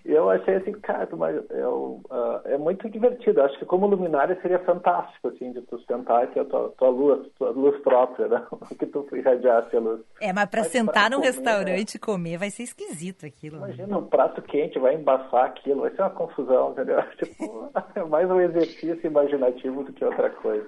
Eu 0.04 0.30
achei 0.30 0.56
assim, 0.56 0.72
cara, 0.72 1.08
mas 1.14 1.36
eu, 1.50 2.00
ah, 2.10 2.40
é 2.46 2.56
muito 2.56 2.88
divertido. 2.88 3.42
Acho 3.42 3.58
que 3.58 3.66
como 3.66 3.86
luminária 3.86 4.38
seria 4.40 4.58
fantástico, 4.60 5.28
assim, 5.28 5.52
de 5.52 5.60
tu 5.62 5.78
sentar 5.80 6.24
e 6.24 6.28
ter 6.28 6.40
a 6.40 6.44
tua, 6.44 6.70
tua 6.78 6.88
luz, 6.88 7.28
tua 7.38 7.50
luz 7.50 7.78
própria, 7.82 8.28
né? 8.28 8.46
que 8.78 8.86
tu 8.86 9.06
irradiasse 9.14 9.76
a 9.76 9.80
luz. 9.80 10.00
É, 10.20 10.32
mas 10.32 10.48
para 10.48 10.64
sentar 10.64 11.08
pra 11.08 11.10
num 11.10 11.16
comer, 11.16 11.26
restaurante 11.26 11.94
e 11.94 11.98
comer 11.98 12.38
vai 12.38 12.50
ser 12.50 12.62
esquisito 12.62 13.26
aquilo. 13.26 13.58
né? 13.58 13.66
Imagina 13.66 13.98
um 13.98 14.06
prato 14.06 14.40
quente, 14.42 14.78
vai 14.78 14.94
embaçar 14.94 15.44
aquilo, 15.44 15.82
vai 15.82 15.90
ser 15.90 16.02
uma 16.02 16.10
confusão, 16.10 16.72
entendeu? 16.72 17.00
Tipo, 17.18 17.70
é 17.94 18.04
mais 18.04 18.30
um 18.30 18.40
exercício 18.40 19.06
imaginativo 19.06 19.84
do 19.84 19.92
que 19.92 20.04
outra 20.04 20.30
coisa. 20.30 20.66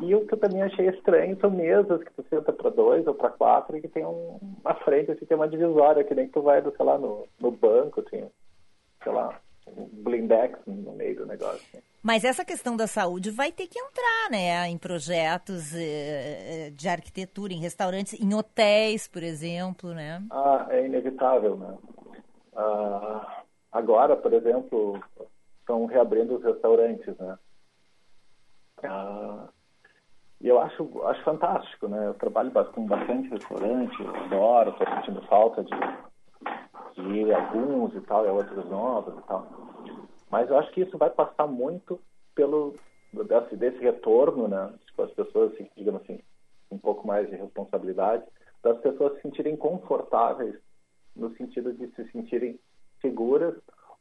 E 0.00 0.14
o 0.14 0.26
que 0.26 0.34
eu 0.34 0.38
também 0.38 0.62
achei 0.62 0.88
estranho 0.88 1.38
são 1.40 1.50
mesas 1.50 2.02
que 2.02 2.12
tu 2.12 2.24
senta 2.28 2.52
para 2.52 2.70
dois 2.70 3.06
ou 3.06 3.14
para 3.14 3.30
quatro 3.30 3.76
e 3.76 3.80
que 3.80 3.88
tem 3.88 4.04
um, 4.04 4.38
uma 4.62 4.74
frente, 4.76 5.10
assim, 5.10 5.24
tem 5.24 5.36
uma 5.36 5.48
divisória, 5.48 6.04
que 6.04 6.14
nem 6.14 6.26
que 6.26 6.32
tu 6.32 6.42
vai, 6.42 6.60
sei 6.62 6.84
lá, 6.84 6.98
no, 6.98 7.26
no 7.40 7.50
banco, 7.50 8.02
assim, 8.06 8.28
lá, 9.12 9.40
um 9.66 9.88
blindex 10.02 10.58
no 10.66 10.92
meio 10.92 11.16
do 11.16 11.26
negócio. 11.26 11.82
Mas 12.02 12.24
essa 12.24 12.44
questão 12.44 12.76
da 12.76 12.86
saúde 12.86 13.30
vai 13.32 13.50
ter 13.50 13.66
que 13.66 13.78
entrar, 13.78 14.30
né, 14.30 14.68
em 14.68 14.78
projetos 14.78 15.74
eh, 15.74 16.68
eh, 16.68 16.70
de 16.70 16.88
arquitetura, 16.88 17.52
em 17.52 17.58
restaurantes, 17.58 18.12
em 18.20 18.32
hotéis, 18.32 19.08
por 19.08 19.24
exemplo, 19.24 19.92
né? 19.92 20.22
Ah, 20.30 20.66
é 20.70 20.86
inevitável, 20.86 21.56
né? 21.56 21.76
Ah, 22.54 23.42
agora, 23.72 24.16
por 24.16 24.32
exemplo, 24.32 25.02
estão 25.58 25.84
reabrindo 25.86 26.36
os 26.36 26.44
restaurantes, 26.44 27.16
né? 27.18 27.38
Ah, 28.84 29.48
e 30.40 30.46
eu 30.46 30.60
acho, 30.60 31.02
acho 31.06 31.24
fantástico, 31.24 31.88
né? 31.88 32.06
Eu 32.06 32.14
trabalho 32.14 32.52
com 32.72 32.86
bastante 32.86 33.30
restaurante, 33.30 34.00
eu 34.00 34.14
adoro, 34.14 34.70
estou 34.70 34.86
sentindo 34.86 35.22
falta 35.22 35.64
de, 35.64 35.70
de 36.96 37.32
alguns 37.32 37.94
e 37.94 38.00
tal, 38.00 38.26
e 38.26 38.28
outros 38.28 38.68
novos 38.70 39.16
e 39.18 39.22
tal. 39.26 39.46
Mas 40.30 40.48
eu 40.50 40.58
acho 40.58 40.70
que 40.72 40.80
isso 40.80 40.96
vai 40.98 41.10
passar 41.10 41.46
muito 41.46 42.00
pelo 42.34 42.74
desse, 43.12 43.56
desse 43.56 43.78
retorno, 43.78 44.48
né? 44.48 44.72
Tipo, 44.86 45.02
as 45.02 45.10
pessoas, 45.12 45.52
assim, 45.52 45.68
digamos 45.76 46.02
assim, 46.02 46.20
um 46.70 46.78
pouco 46.78 47.06
mais 47.06 47.28
de 47.28 47.36
responsabilidade, 47.36 48.24
das 48.62 48.78
pessoas 48.78 49.14
se 49.16 49.22
sentirem 49.22 49.56
confortáveis 49.56 50.56
no 51.14 51.34
sentido 51.36 51.72
de 51.72 51.86
se 51.94 52.10
sentirem 52.10 52.58
seguras 53.00 53.54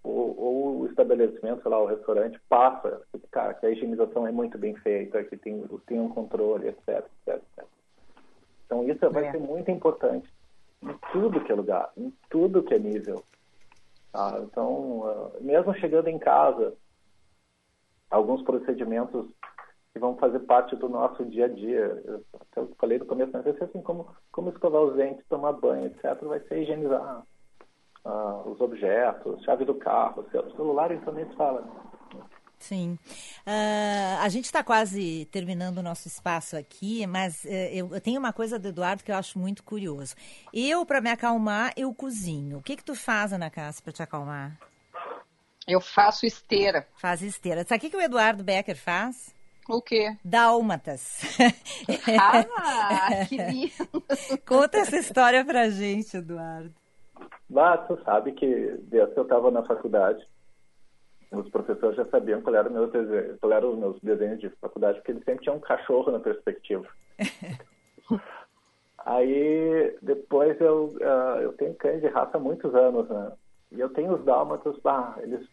ou, 0.03 0.37
ou 0.39 0.79
o 0.81 0.87
estabelecimento, 0.87 1.61
sei 1.61 1.71
lá, 1.71 1.81
o 1.81 1.85
restaurante 1.85 2.39
passa, 2.49 3.01
cara, 3.31 3.53
que 3.53 3.65
a 3.65 3.69
higienização 3.71 4.27
é 4.27 4.31
muito 4.31 4.57
bem 4.57 4.75
feita, 4.75 5.23
que 5.23 5.37
tem, 5.37 5.63
tem 5.87 5.99
um 5.99 6.09
controle, 6.09 6.67
etc, 6.67 7.05
etc, 7.27 7.41
etc. 7.57 7.65
Então 8.65 8.87
isso 8.89 9.09
vai 9.09 9.25
É. 9.27 9.31
ser 9.31 9.39
muito 9.39 9.69
importante 9.71 10.27
em 10.85 10.97
tudo 11.11 11.41
que 11.41 11.51
é 11.51 11.55
lugar, 11.55 11.91
em 11.97 12.13
tudo 12.29 12.63
que 12.63 12.73
é 12.73 12.79
nível. 12.79 13.23
tá? 14.11 14.39
Então, 14.43 15.03
ah, 15.05 15.37
mesmo 15.41 15.73
chegando 15.75 16.07
em 16.07 16.19
casa, 16.19 16.73
alguns 18.09 18.41
procedimentos 18.43 19.25
que 19.91 19.99
vão 19.99 20.17
fazer 20.17 20.39
parte 20.39 20.75
do 20.75 20.89
nosso 20.89 21.23
dia 21.25 21.45
a 21.45 21.47
dia. 21.47 22.01
Eu 22.05 22.23
até 22.33 22.61
eu 22.61 22.75
falei 22.77 22.99
no 22.99 23.05
começo, 23.05 23.31
mas 23.33 23.43
ser 23.43 23.63
assim 23.63 23.81
como, 23.81 24.07
como 24.31 24.49
escovar 24.49 24.81
os 24.81 24.95
dentes, 24.95 25.25
tomar 25.27 25.53
banho, 25.53 25.87
etc. 25.87 26.21
Vai 26.21 26.39
ser 26.41 26.61
higienizar 26.61 27.23
ah, 28.03 28.43
os 28.45 28.59
objetos, 28.61 29.43
chave 29.43 29.65
do 29.65 29.75
carro, 29.75 30.25
celular, 30.29 30.91
então 30.91 31.13
nem 31.13 31.27
se 31.27 31.35
fala. 31.35 31.65
Sim. 32.59 32.97
Ah, 33.45 34.19
a 34.21 34.29
gente 34.29 34.45
está 34.45 34.63
quase 34.63 35.25
terminando 35.31 35.77
o 35.77 35.83
nosso 35.83 36.07
espaço 36.07 36.57
aqui, 36.57 37.05
mas 37.05 37.45
eh, 37.45 37.71
eu, 37.73 37.93
eu 37.93 38.01
tenho 38.01 38.19
uma 38.19 38.33
coisa 38.33 38.57
do 38.57 38.69
Eduardo 38.69 39.03
que 39.03 39.11
eu 39.11 39.15
acho 39.15 39.37
muito 39.37 39.63
curioso. 39.63 40.15
Eu, 40.53 40.85
para 40.85 41.01
me 41.01 41.09
acalmar, 41.09 41.73
eu 41.77 41.93
cozinho. 41.93 42.57
O 42.57 42.61
que 42.61 42.75
que 42.75 42.83
tu 42.83 42.95
faz, 42.95 43.33
Ana 43.33 43.49
Cássia, 43.49 43.83
para 43.83 43.93
te 43.93 44.01
acalmar? 44.01 44.57
Eu 45.67 45.81
faço 45.81 46.25
esteira. 46.25 46.87
Faz 46.97 47.21
esteira. 47.21 47.65
Sabe 47.65 47.77
o 47.77 47.81
que, 47.81 47.89
que 47.89 47.97
o 47.97 48.01
Eduardo 48.01 48.43
Becker 48.43 48.77
faz? 48.77 49.33
O 49.67 49.81
quê? 49.81 50.15
Dálmatas. 50.23 51.21
Ah, 52.57 53.25
que 53.27 53.37
lindo. 53.37 54.03
Conta 54.47 54.77
essa 54.79 54.97
história 54.97 55.43
pra 55.43 55.69
gente, 55.69 56.17
Eduardo. 56.17 56.73
Mas 57.49 57.87
tu 57.87 57.99
sabe 58.03 58.31
que 58.33 58.45
eu 58.91 59.21
estava 59.21 59.51
na 59.51 59.63
faculdade, 59.63 60.25
os 61.31 61.49
professores 61.49 61.95
já 61.97 62.05
sabiam 62.05 62.41
qual 62.41 62.55
era, 62.55 62.69
o 62.69 62.71
meu 62.71 62.87
dese- 62.87 63.37
qual 63.39 63.51
era 63.51 63.67
os 63.67 63.77
meus 63.77 63.99
desenhos 64.01 64.39
de 64.39 64.49
faculdade, 64.61 64.97
porque 64.99 65.11
eles 65.11 65.23
sempre 65.23 65.43
tinham 65.43 65.57
um 65.57 65.61
cachorro 65.61 66.11
na 66.11 66.19
perspectiva. 66.19 66.87
Aí, 69.05 69.95
depois 70.01 70.59
eu, 70.59 70.97
ah, 71.01 71.39
eu 71.41 71.53
tenho 71.53 71.75
cães 71.75 72.01
de 72.01 72.07
raça 72.07 72.37
há 72.37 72.39
muitos 72.39 72.73
anos, 72.73 73.07
né? 73.07 73.31
E 73.71 73.79
eu 73.79 73.89
tenho 73.89 74.13
os 74.13 74.25
dálmatas, 74.25 74.75
eles, 75.21 75.47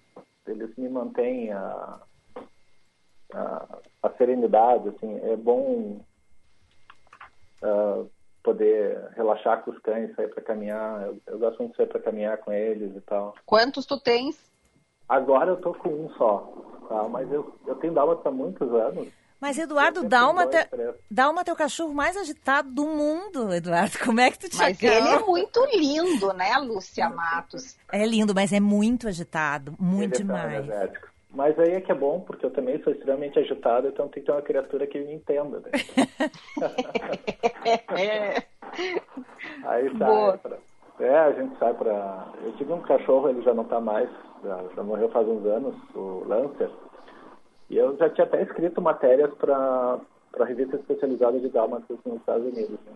eles 0.47 0.75
me 0.77 0.89
mantêm 0.89 1.53
a, 1.53 2.01
a, 3.35 3.79
a 4.03 4.11
serenidade, 4.17 4.89
assim, 4.89 5.19
é 5.23 5.37
bom 5.37 6.01
ah, 7.63 8.05
poder 8.43 9.09
relaxar 9.15 9.63
com 9.63 9.71
os 9.71 9.79
cães, 9.79 10.15
sair 10.15 10.29
para 10.29 10.43
caminhar, 10.43 11.03
eu, 11.07 11.19
eu 11.27 11.39
gosto 11.39 11.59
muito 11.59 11.73
de 11.73 11.77
sair 11.77 11.87
para 11.87 12.01
caminhar 12.01 12.39
com 12.39 12.53
eles 12.53 12.95
e 12.97 13.01
tal. 13.03 13.35
Quantos 13.47 13.87
tu 13.87 13.99
tens? 14.01 14.52
Agora 15.13 15.51
eu 15.51 15.57
tô 15.59 15.75
com 15.75 15.91
um 15.91 16.09
só, 16.17 16.39
tá? 16.89 17.03
Mas 17.09 17.31
eu, 17.31 17.55
eu 17.67 17.75
tenho 17.77 17.93
dálmata 17.93 18.29
há 18.29 18.33
muitos 18.33 18.73
anos. 18.73 19.09
Mas, 19.39 19.59
Eduardo, 19.59 19.99
Eu 19.99 20.01
tenho 20.03 20.11
Dálmata, 20.11 20.51
dois, 20.53 20.69
três. 20.71 20.95
Dálmata 21.11 21.51
é 21.51 21.55
o 21.55 21.57
cachorro 21.57 21.93
mais 21.93 22.17
agitado 22.17 22.71
do 22.71 22.87
mundo, 22.87 23.53
Eduardo. 23.53 23.99
Como 24.05 24.21
é 24.21 24.31
que 24.31 24.39
tu 24.39 24.49
te 24.49 24.57
Mas 24.57 24.79
acalma? 24.79 24.97
ele 24.97 25.09
é 25.09 25.19
muito 25.27 25.67
lindo, 25.75 26.33
né, 26.33 26.57
Lúcia 26.59 27.11
Matos? 27.11 27.77
É 27.91 28.07
lindo, 28.07 28.33
mas 28.35 28.53
é 28.53 28.61
muito 28.61 29.09
agitado. 29.09 29.75
Muito 29.81 30.21
Ele 30.21 30.31
é 30.31 30.35
tão 30.35 30.37
demais. 30.37 30.65
energético. 30.65 31.09
Mas 31.35 31.59
aí 31.59 31.73
é 31.73 31.81
que 31.81 31.91
é 31.91 31.95
bom, 31.95 32.21
porque 32.21 32.47
eu 32.47 32.51
também 32.51 32.81
sou 32.85 32.93
extremamente 32.93 33.39
agitado, 33.39 33.89
então 33.89 34.07
tem 34.09 34.23
que 34.23 34.27
ter 34.27 34.33
uma 34.33 34.43
criatura 34.43 34.87
que 34.87 35.01
me 35.01 35.15
entenda. 35.15 35.61
Né? 35.61 35.71
É. 37.97 38.43
Aí 39.65 39.89
sai 39.99 40.09
Boa. 40.09 40.39
pra... 40.39 40.57
É, 41.01 41.19
a 41.19 41.33
gente 41.33 41.59
sai 41.59 41.75
pra... 41.75 42.29
Eu 42.43 42.53
tive 42.57 42.73
um 42.73 42.81
cachorro, 42.83 43.29
ele 43.29 43.43
já 43.43 43.53
não 43.55 43.65
tá 43.65 43.81
mais, 43.81 44.09
já, 44.43 44.65
já 44.75 44.83
morreu 44.83 45.09
faz 45.11 45.27
uns 45.27 45.45
anos, 45.47 45.75
o 45.95 46.25
Lancer. 46.27 46.71
E 47.71 47.77
eu 47.77 47.97
já 47.97 48.11
tinha 48.11 48.27
até 48.27 48.43
escrito 48.43 48.81
matérias 48.83 49.33
para 49.35 50.01
a 50.39 50.45
revista 50.45 50.77
especializada 50.77 51.39
de 51.41 51.49
Dálmatas 51.49 51.99
nos 52.05 52.17
Estados 52.19 52.47
Unidos. 52.47 52.79
né? 52.85 52.93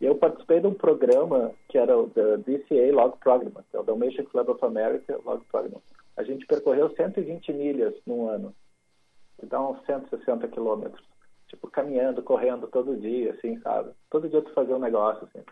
E 0.00 0.06
eu 0.06 0.16
participei 0.16 0.60
de 0.60 0.66
um 0.66 0.74
programa 0.74 1.52
que 1.68 1.78
era 1.78 1.96
o 1.96 2.08
da 2.08 2.36
DCA 2.36 2.92
Log 2.92 3.16
Program, 3.18 3.50
que 3.70 3.76
é 3.76 3.80
o 3.80 3.84
Dalmatian 3.84 4.24
Club 4.24 4.48
of 4.50 4.64
America 4.64 5.18
Log 5.24 5.42
Program. 5.46 5.80
A 6.16 6.22
gente 6.22 6.46
percorreu 6.46 6.90
120 6.94 7.52
milhas 7.52 7.94
num 8.06 8.28
ano. 8.28 8.54
Que 9.38 9.46
dá 9.46 9.60
uns 9.60 9.82
160 9.86 10.46
quilômetros. 10.48 11.02
Tipo, 11.48 11.68
caminhando, 11.68 12.22
correndo 12.22 12.66
todo 12.68 12.96
dia, 12.96 13.32
assim, 13.32 13.58
sabe? 13.60 13.90
Todo 14.10 14.28
dia 14.28 14.42
tu 14.42 14.52
fazia 14.52 14.76
um 14.76 14.80
negócio, 14.80 15.24
assim. 15.24 15.44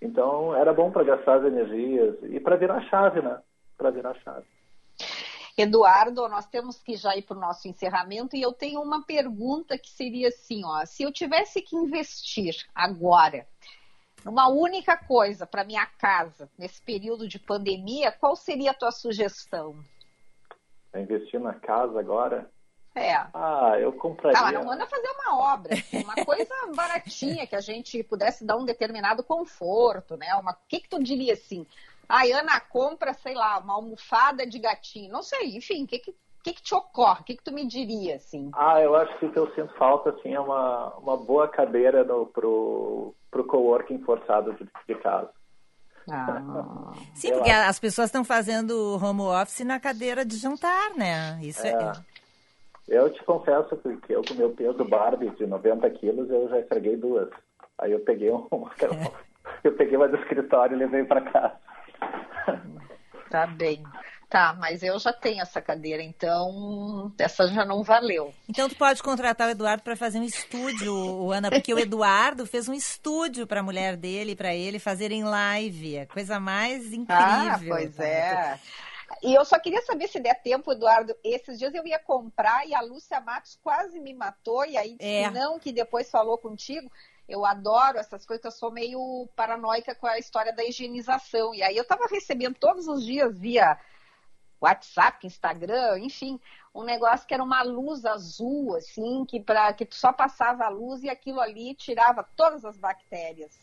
Então, 0.00 0.54
era 0.54 0.72
bom 0.72 0.90
para 0.90 1.04
gastar 1.04 1.36
as 1.36 1.44
energias 1.44 2.16
e 2.22 2.40
para 2.40 2.56
virar 2.56 2.80
chave, 2.82 3.20
né? 3.20 3.40
Para 3.76 3.90
virar 3.90 4.14
chave. 4.14 4.46
Eduardo, 5.56 6.28
nós 6.28 6.46
temos 6.46 6.80
que 6.80 6.96
já 6.96 7.14
ir 7.16 7.22
para 7.22 7.36
o 7.36 7.40
nosso 7.40 7.68
encerramento 7.68 8.34
e 8.34 8.42
eu 8.42 8.52
tenho 8.52 8.80
uma 8.80 9.04
pergunta 9.04 9.76
que 9.76 9.90
seria 9.90 10.28
assim, 10.28 10.64
ó, 10.64 10.84
se 10.86 11.02
eu 11.02 11.12
tivesse 11.12 11.60
que 11.60 11.76
investir 11.76 12.56
agora 12.74 13.46
numa 14.24 14.48
única 14.48 14.96
coisa 14.96 15.46
para 15.46 15.64
minha 15.64 15.84
casa 15.84 16.48
nesse 16.56 16.80
período 16.80 17.28
de 17.28 17.38
pandemia, 17.38 18.12
qual 18.12 18.34
seria 18.34 18.70
a 18.70 18.74
tua 18.74 18.90
sugestão? 18.90 19.84
Pra 20.90 21.00
investir 21.00 21.40
na 21.40 21.54
casa 21.54 21.98
agora? 21.98 22.50
É. 22.94 23.14
Ah, 23.32 23.76
eu 23.80 23.92
compraria. 23.92 24.38
Ah, 24.38 24.52
não 24.52 24.64
manda 24.64 24.86
fazer 24.86 25.08
uma 25.08 25.54
obra, 25.54 25.74
uma 25.92 26.24
coisa 26.24 26.54
baratinha 26.76 27.46
que 27.46 27.56
a 27.56 27.60
gente 27.60 28.02
pudesse 28.02 28.44
dar 28.44 28.56
um 28.56 28.66
determinado 28.66 29.22
conforto, 29.22 30.16
né? 30.16 30.34
Uma, 30.34 30.52
o 30.52 30.56
que 30.68 30.80
que 30.80 30.88
tu 30.88 31.02
diria 31.02 31.32
assim? 31.32 31.66
Ai, 32.14 32.30
Ana 32.30 32.60
compra, 32.60 33.14
sei 33.14 33.32
lá, 33.32 33.58
uma 33.58 33.72
almofada 33.72 34.46
de 34.46 34.58
gatinho. 34.58 35.10
Não 35.10 35.22
sei, 35.22 35.56
enfim, 35.56 35.84
o 35.84 35.86
que, 35.86 35.98
que, 35.98 36.14
que, 36.44 36.52
que 36.52 36.62
te 36.62 36.74
ocorre? 36.74 37.22
O 37.22 37.24
que, 37.24 37.36
que 37.36 37.42
tu 37.42 37.54
me 37.54 37.66
diria, 37.66 38.16
assim? 38.16 38.50
Ah, 38.54 38.78
eu 38.82 38.94
acho 38.94 39.18
que 39.18 39.24
o 39.24 39.32
que 39.32 39.38
eu 39.38 39.50
sinto 39.54 39.72
falta, 39.78 40.10
assim, 40.10 40.34
é 40.34 40.38
uma, 40.38 40.94
uma 40.98 41.16
boa 41.16 41.48
cadeira 41.48 42.04
no, 42.04 42.26
pro, 42.26 43.14
pro 43.30 43.46
coworking 43.46 44.02
forçado 44.02 44.52
de, 44.52 44.68
de 44.86 44.94
casa. 44.96 45.30
Ah. 46.10 46.92
Sim, 47.16 47.28
Eu 47.28 47.36
porque 47.38 47.50
acho. 47.50 47.70
as 47.70 47.78
pessoas 47.78 48.08
estão 48.08 48.24
fazendo 48.24 48.98
home 49.02 49.22
office 49.22 49.64
na 49.64 49.80
cadeira 49.80 50.22
de 50.22 50.36
jantar, 50.36 50.90
né? 50.94 51.38
Isso 51.40 51.66
é. 51.66 51.72
É. 51.72 51.92
Eu 52.88 53.10
te 53.10 53.24
confesso 53.24 53.74
que 53.78 53.96
que 53.96 54.12
eu 54.12 54.22
com 54.22 54.34
meu 54.34 54.50
peso 54.50 54.84
Barbie 54.84 55.30
de 55.30 55.46
90 55.46 55.88
quilos, 55.92 56.28
eu 56.28 56.46
já 56.50 56.58
estraguei 56.60 56.94
duas. 56.94 57.30
Aí 57.78 57.92
eu 57.92 58.00
peguei 58.00 58.30
um, 58.30 58.46
eu 59.64 59.72
peguei 59.76 59.96
uma 59.96 60.08
do 60.08 60.18
escritório 60.18 60.76
e 60.76 60.78
levei 60.78 61.04
para 61.04 61.22
casa. 61.22 61.71
Tá 63.30 63.46
bem. 63.46 63.82
Tá, 64.28 64.54
mas 64.58 64.82
eu 64.82 64.98
já 64.98 65.12
tenho 65.12 65.40
essa 65.40 65.60
cadeira, 65.60 66.02
então 66.02 67.12
essa 67.18 67.46
já 67.48 67.64
não 67.64 67.82
valeu. 67.82 68.32
Então 68.48 68.68
tu 68.68 68.76
pode 68.76 69.02
contratar 69.02 69.48
o 69.48 69.50
Eduardo 69.50 69.82
para 69.82 69.96
fazer 69.96 70.18
um 70.18 70.24
estúdio, 70.24 70.94
o 70.94 71.32
Ana, 71.32 71.50
porque 71.50 71.72
o 71.72 71.78
Eduardo 71.78 72.46
fez 72.46 72.68
um 72.68 72.74
estúdio 72.74 73.46
para 73.46 73.60
a 73.60 73.62
mulher 73.62 73.96
dele, 73.96 74.36
para 74.36 74.54
ele 74.54 74.78
fazerem 74.78 75.24
live. 75.24 75.96
É 75.96 76.02
a 76.02 76.06
coisa 76.06 76.38
mais 76.40 76.92
incrível. 76.92 77.08
Ah, 77.08 77.60
pois 77.66 77.96
tá? 77.96 78.04
é. 78.04 78.58
E 79.22 79.34
eu 79.34 79.44
só 79.44 79.58
queria 79.58 79.82
saber 79.82 80.08
se 80.08 80.18
der 80.18 80.42
tempo, 80.42 80.72
Eduardo. 80.72 81.14
Esses 81.22 81.58
dias 81.58 81.74
eu 81.74 81.86
ia 81.86 81.98
comprar 81.98 82.66
e 82.66 82.74
a 82.74 82.80
Lúcia 82.80 83.20
Matos 83.20 83.58
quase 83.62 84.00
me 84.00 84.14
matou, 84.14 84.64
e 84.64 84.76
aí 84.76 84.96
disse 84.96 85.04
É. 85.04 85.30
não, 85.30 85.58
que 85.58 85.72
depois 85.72 86.10
falou 86.10 86.38
contigo. 86.38 86.90
Eu 87.28 87.44
adoro 87.46 87.98
essas 87.98 88.26
coisas, 88.26 88.44
eu 88.44 88.50
sou 88.50 88.70
meio 88.70 89.28
paranoica 89.34 89.94
com 89.94 90.06
a 90.06 90.18
história 90.18 90.52
da 90.52 90.64
higienização. 90.64 91.54
E 91.54 91.62
aí 91.62 91.76
eu 91.76 91.86
tava 91.86 92.06
recebendo 92.10 92.54
todos 92.54 92.88
os 92.88 93.04
dias 93.04 93.38
via 93.38 93.78
WhatsApp, 94.60 95.26
Instagram, 95.26 95.98
enfim, 96.00 96.38
um 96.74 96.84
negócio 96.84 97.26
que 97.26 97.34
era 97.34 97.42
uma 97.42 97.62
luz 97.62 98.04
azul, 98.04 98.76
assim, 98.76 99.24
que, 99.24 99.40
pra, 99.40 99.72
que 99.72 99.84
tu 99.84 99.94
só 99.94 100.12
passava 100.12 100.64
a 100.64 100.68
luz 100.68 101.02
e 101.02 101.10
aquilo 101.10 101.40
ali 101.40 101.74
tirava 101.74 102.24
todas 102.36 102.64
as 102.64 102.76
bactérias. 102.76 103.58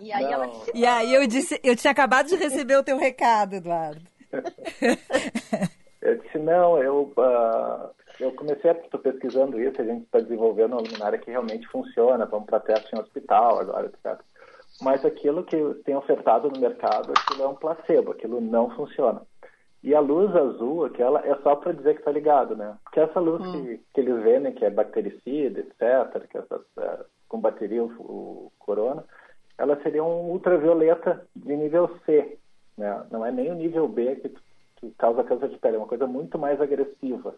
E 0.00 0.12
aí 0.12 0.24
ela 0.24 0.46
disse, 0.46 0.72
E 0.74 0.86
aí 0.86 1.14
eu 1.14 1.26
disse, 1.26 1.60
eu 1.62 1.76
tinha 1.76 1.90
acabado 1.90 2.28
de 2.28 2.36
receber 2.36 2.76
o 2.76 2.82
teu 2.82 2.98
recado, 2.98 3.54
Eduardo. 3.54 4.02
Eu 6.00 6.16
disse, 6.16 6.38
não, 6.38 6.82
eu, 6.82 7.12
ah, 7.18 7.90
eu 8.20 8.32
comecei 8.32 8.70
a 8.70 8.74
tô 8.74 8.98
pesquisando 8.98 9.60
isso, 9.60 9.80
a 9.80 9.84
gente 9.84 10.04
está 10.04 10.20
desenvolvendo 10.20 10.72
uma 10.72 10.82
luminária 10.82 11.18
que 11.18 11.30
realmente 11.30 11.66
funciona, 11.68 12.26
vamos 12.26 12.46
para 12.46 12.60
teste 12.60 12.94
em 12.94 12.98
hospital 12.98 13.60
agora, 13.60 13.86
etc. 13.86 14.20
Mas 14.82 15.04
aquilo 15.04 15.44
que 15.44 15.56
tem 15.84 15.96
ofertado 15.96 16.50
no 16.50 16.60
mercado, 16.60 17.12
aquilo 17.12 17.42
é 17.42 17.48
um 17.48 17.54
placebo, 17.54 18.12
aquilo 18.12 18.40
não 18.40 18.70
funciona. 18.70 19.22
E 19.82 19.94
a 19.94 20.00
luz 20.00 20.34
azul, 20.36 20.84
aquela, 20.84 21.26
é 21.26 21.34
só 21.36 21.56
para 21.56 21.72
dizer 21.72 21.94
que 21.94 22.00
está 22.00 22.12
ligado, 22.12 22.54
né? 22.54 22.76
Porque 22.84 23.00
essa 23.00 23.18
luz 23.18 23.42
que, 23.50 23.80
que 23.94 24.00
eles 24.00 24.22
vendem, 24.22 24.52
que 24.52 24.64
é 24.64 24.70
bactericida, 24.70 25.60
etc., 25.60 26.28
que 26.28 26.36
essas, 26.36 26.60
eh, 26.78 27.04
combateria 27.26 27.82
o, 27.82 27.88
o 27.88 28.52
corona, 28.58 29.02
ela 29.56 29.80
seria 29.82 30.04
um 30.04 30.30
ultravioleta 30.30 31.26
de 31.34 31.56
nível 31.56 31.98
C, 32.04 32.38
né? 32.76 33.06
Não 33.10 33.24
é 33.24 33.32
nem 33.32 33.50
o 33.50 33.54
nível 33.54 33.88
B 33.88 34.16
que, 34.16 34.34
que 34.76 34.90
causa 34.98 35.24
câncer 35.24 35.48
de 35.48 35.58
pele, 35.58 35.76
é 35.76 35.78
uma 35.78 35.86
coisa 35.86 36.06
muito 36.06 36.38
mais 36.38 36.60
agressiva. 36.60 37.34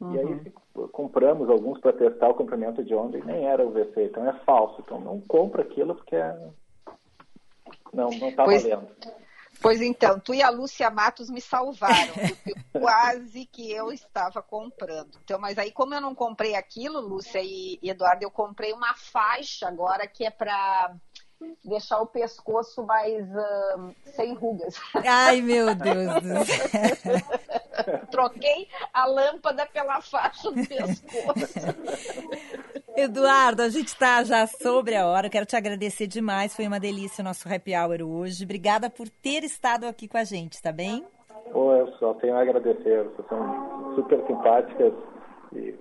E 0.00 0.18
aí 0.18 0.40
se 0.42 0.52
compramos 0.92 1.48
alguns 1.48 1.80
para 1.80 1.92
testar 1.92 2.28
o 2.28 2.34
comprimento 2.34 2.84
de 2.84 2.94
onda 2.94 3.16
e 3.16 3.24
nem 3.24 3.46
era 3.46 3.64
UVC, 3.64 4.06
então 4.06 4.28
é 4.28 4.32
falso. 4.44 4.80
Então 4.80 5.00
não 5.00 5.20
compra 5.20 5.62
aquilo 5.62 5.94
porque 5.94 6.16
é... 6.16 6.36
não 7.92 8.10
não 8.10 8.28
está 8.28 8.44
Pois- 8.44 8.62
valendo. 8.62 8.88
Pois 9.60 9.80
então, 9.80 10.18
tu 10.18 10.34
e 10.34 10.42
a 10.42 10.50
Lúcia 10.50 10.90
Matos 10.90 11.30
me 11.30 11.40
salvaram, 11.40 12.12
quase 12.72 13.46
que 13.46 13.70
eu 13.70 13.92
estava 13.92 14.42
comprando. 14.42 15.16
Então, 15.24 15.38
mas 15.38 15.56
aí, 15.56 15.70
como 15.70 15.94
eu 15.94 16.00
não 16.00 16.14
comprei 16.14 16.54
aquilo, 16.54 17.00
Lúcia 17.00 17.40
e, 17.40 17.78
e 17.80 17.88
Eduardo, 17.88 18.24
eu 18.24 18.30
comprei 18.30 18.72
uma 18.72 18.94
faixa 18.94 19.68
agora 19.68 20.06
que 20.06 20.26
é 20.26 20.30
para 20.30 20.94
deixar 21.64 22.00
o 22.00 22.06
pescoço 22.06 22.84
mais 22.84 23.24
ah, 23.34 23.90
sem 24.14 24.34
rugas. 24.34 24.74
Ai, 24.94 25.40
meu 25.40 25.74
Deus 25.74 26.14
do 26.22 26.44
céu. 26.44 27.14
Troquei 28.10 28.68
a 28.92 29.06
lâmpada 29.06 29.66
pela 29.66 30.00
faixa 30.00 30.50
do 30.50 30.66
pescoço. 30.66 31.74
Eduardo, 32.96 33.62
a 33.62 33.68
gente 33.68 33.88
está 33.88 34.22
já 34.22 34.46
sobre 34.46 34.94
a 34.94 35.06
hora. 35.06 35.26
Eu 35.26 35.30
quero 35.30 35.46
te 35.46 35.56
agradecer 35.56 36.06
demais. 36.06 36.54
Foi 36.54 36.66
uma 36.66 36.78
delícia 36.78 37.22
o 37.22 37.24
nosso 37.24 37.52
happy 37.52 37.74
hour 37.74 38.02
hoje. 38.02 38.44
Obrigada 38.44 38.88
por 38.88 39.08
ter 39.08 39.42
estado 39.42 39.84
aqui 39.84 40.06
com 40.06 40.16
a 40.16 40.24
gente, 40.24 40.62
tá 40.62 40.70
bem? 40.70 41.04
Pô, 41.52 41.74
eu 41.74 41.88
só 41.98 42.14
tenho 42.14 42.36
a 42.36 42.42
agradecer, 42.42 43.04
vocês 43.04 43.28
são 43.28 43.94
super 43.94 44.24
simpáticas 44.26 44.92
e 45.52 45.74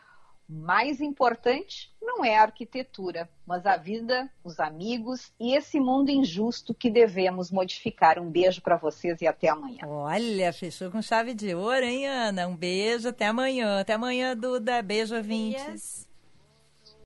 O 0.49 0.53
mais 0.53 1.01
importante 1.01 1.93
não 2.03 2.25
é 2.25 2.37
a 2.37 2.43
arquitetura, 2.43 3.31
mas 3.47 3.65
a 3.67 3.77
vida, 3.77 4.29
os 4.43 4.59
amigos 4.59 5.33
e 5.39 5.57
esse 5.57 5.79
mundo 5.79 6.11
injusto 6.11 6.75
que 6.75 6.91
devemos 6.91 7.53
modificar. 7.53 8.19
Um 8.19 8.29
beijo 8.29 8.61
para 8.61 8.77
vocês 8.77 9.23
e 9.23 9.29
até 9.29 9.49
amanhã. 9.49 9.87
Olha, 9.87 10.53
fechou 10.53 10.91
com 10.91 11.01
chave 11.01 11.35
de 11.35 11.55
ouro, 11.55 11.85
hein, 11.85 12.09
Ana? 12.09 12.49
Um 12.49 12.57
beijo, 12.57 13.09
até 13.09 13.27
amanhã. 13.27 13.81
Até 13.81 13.93
amanhã, 13.93 14.37
Duda. 14.37 14.83
Beijo, 14.83 15.15
ouvintes. 15.15 16.10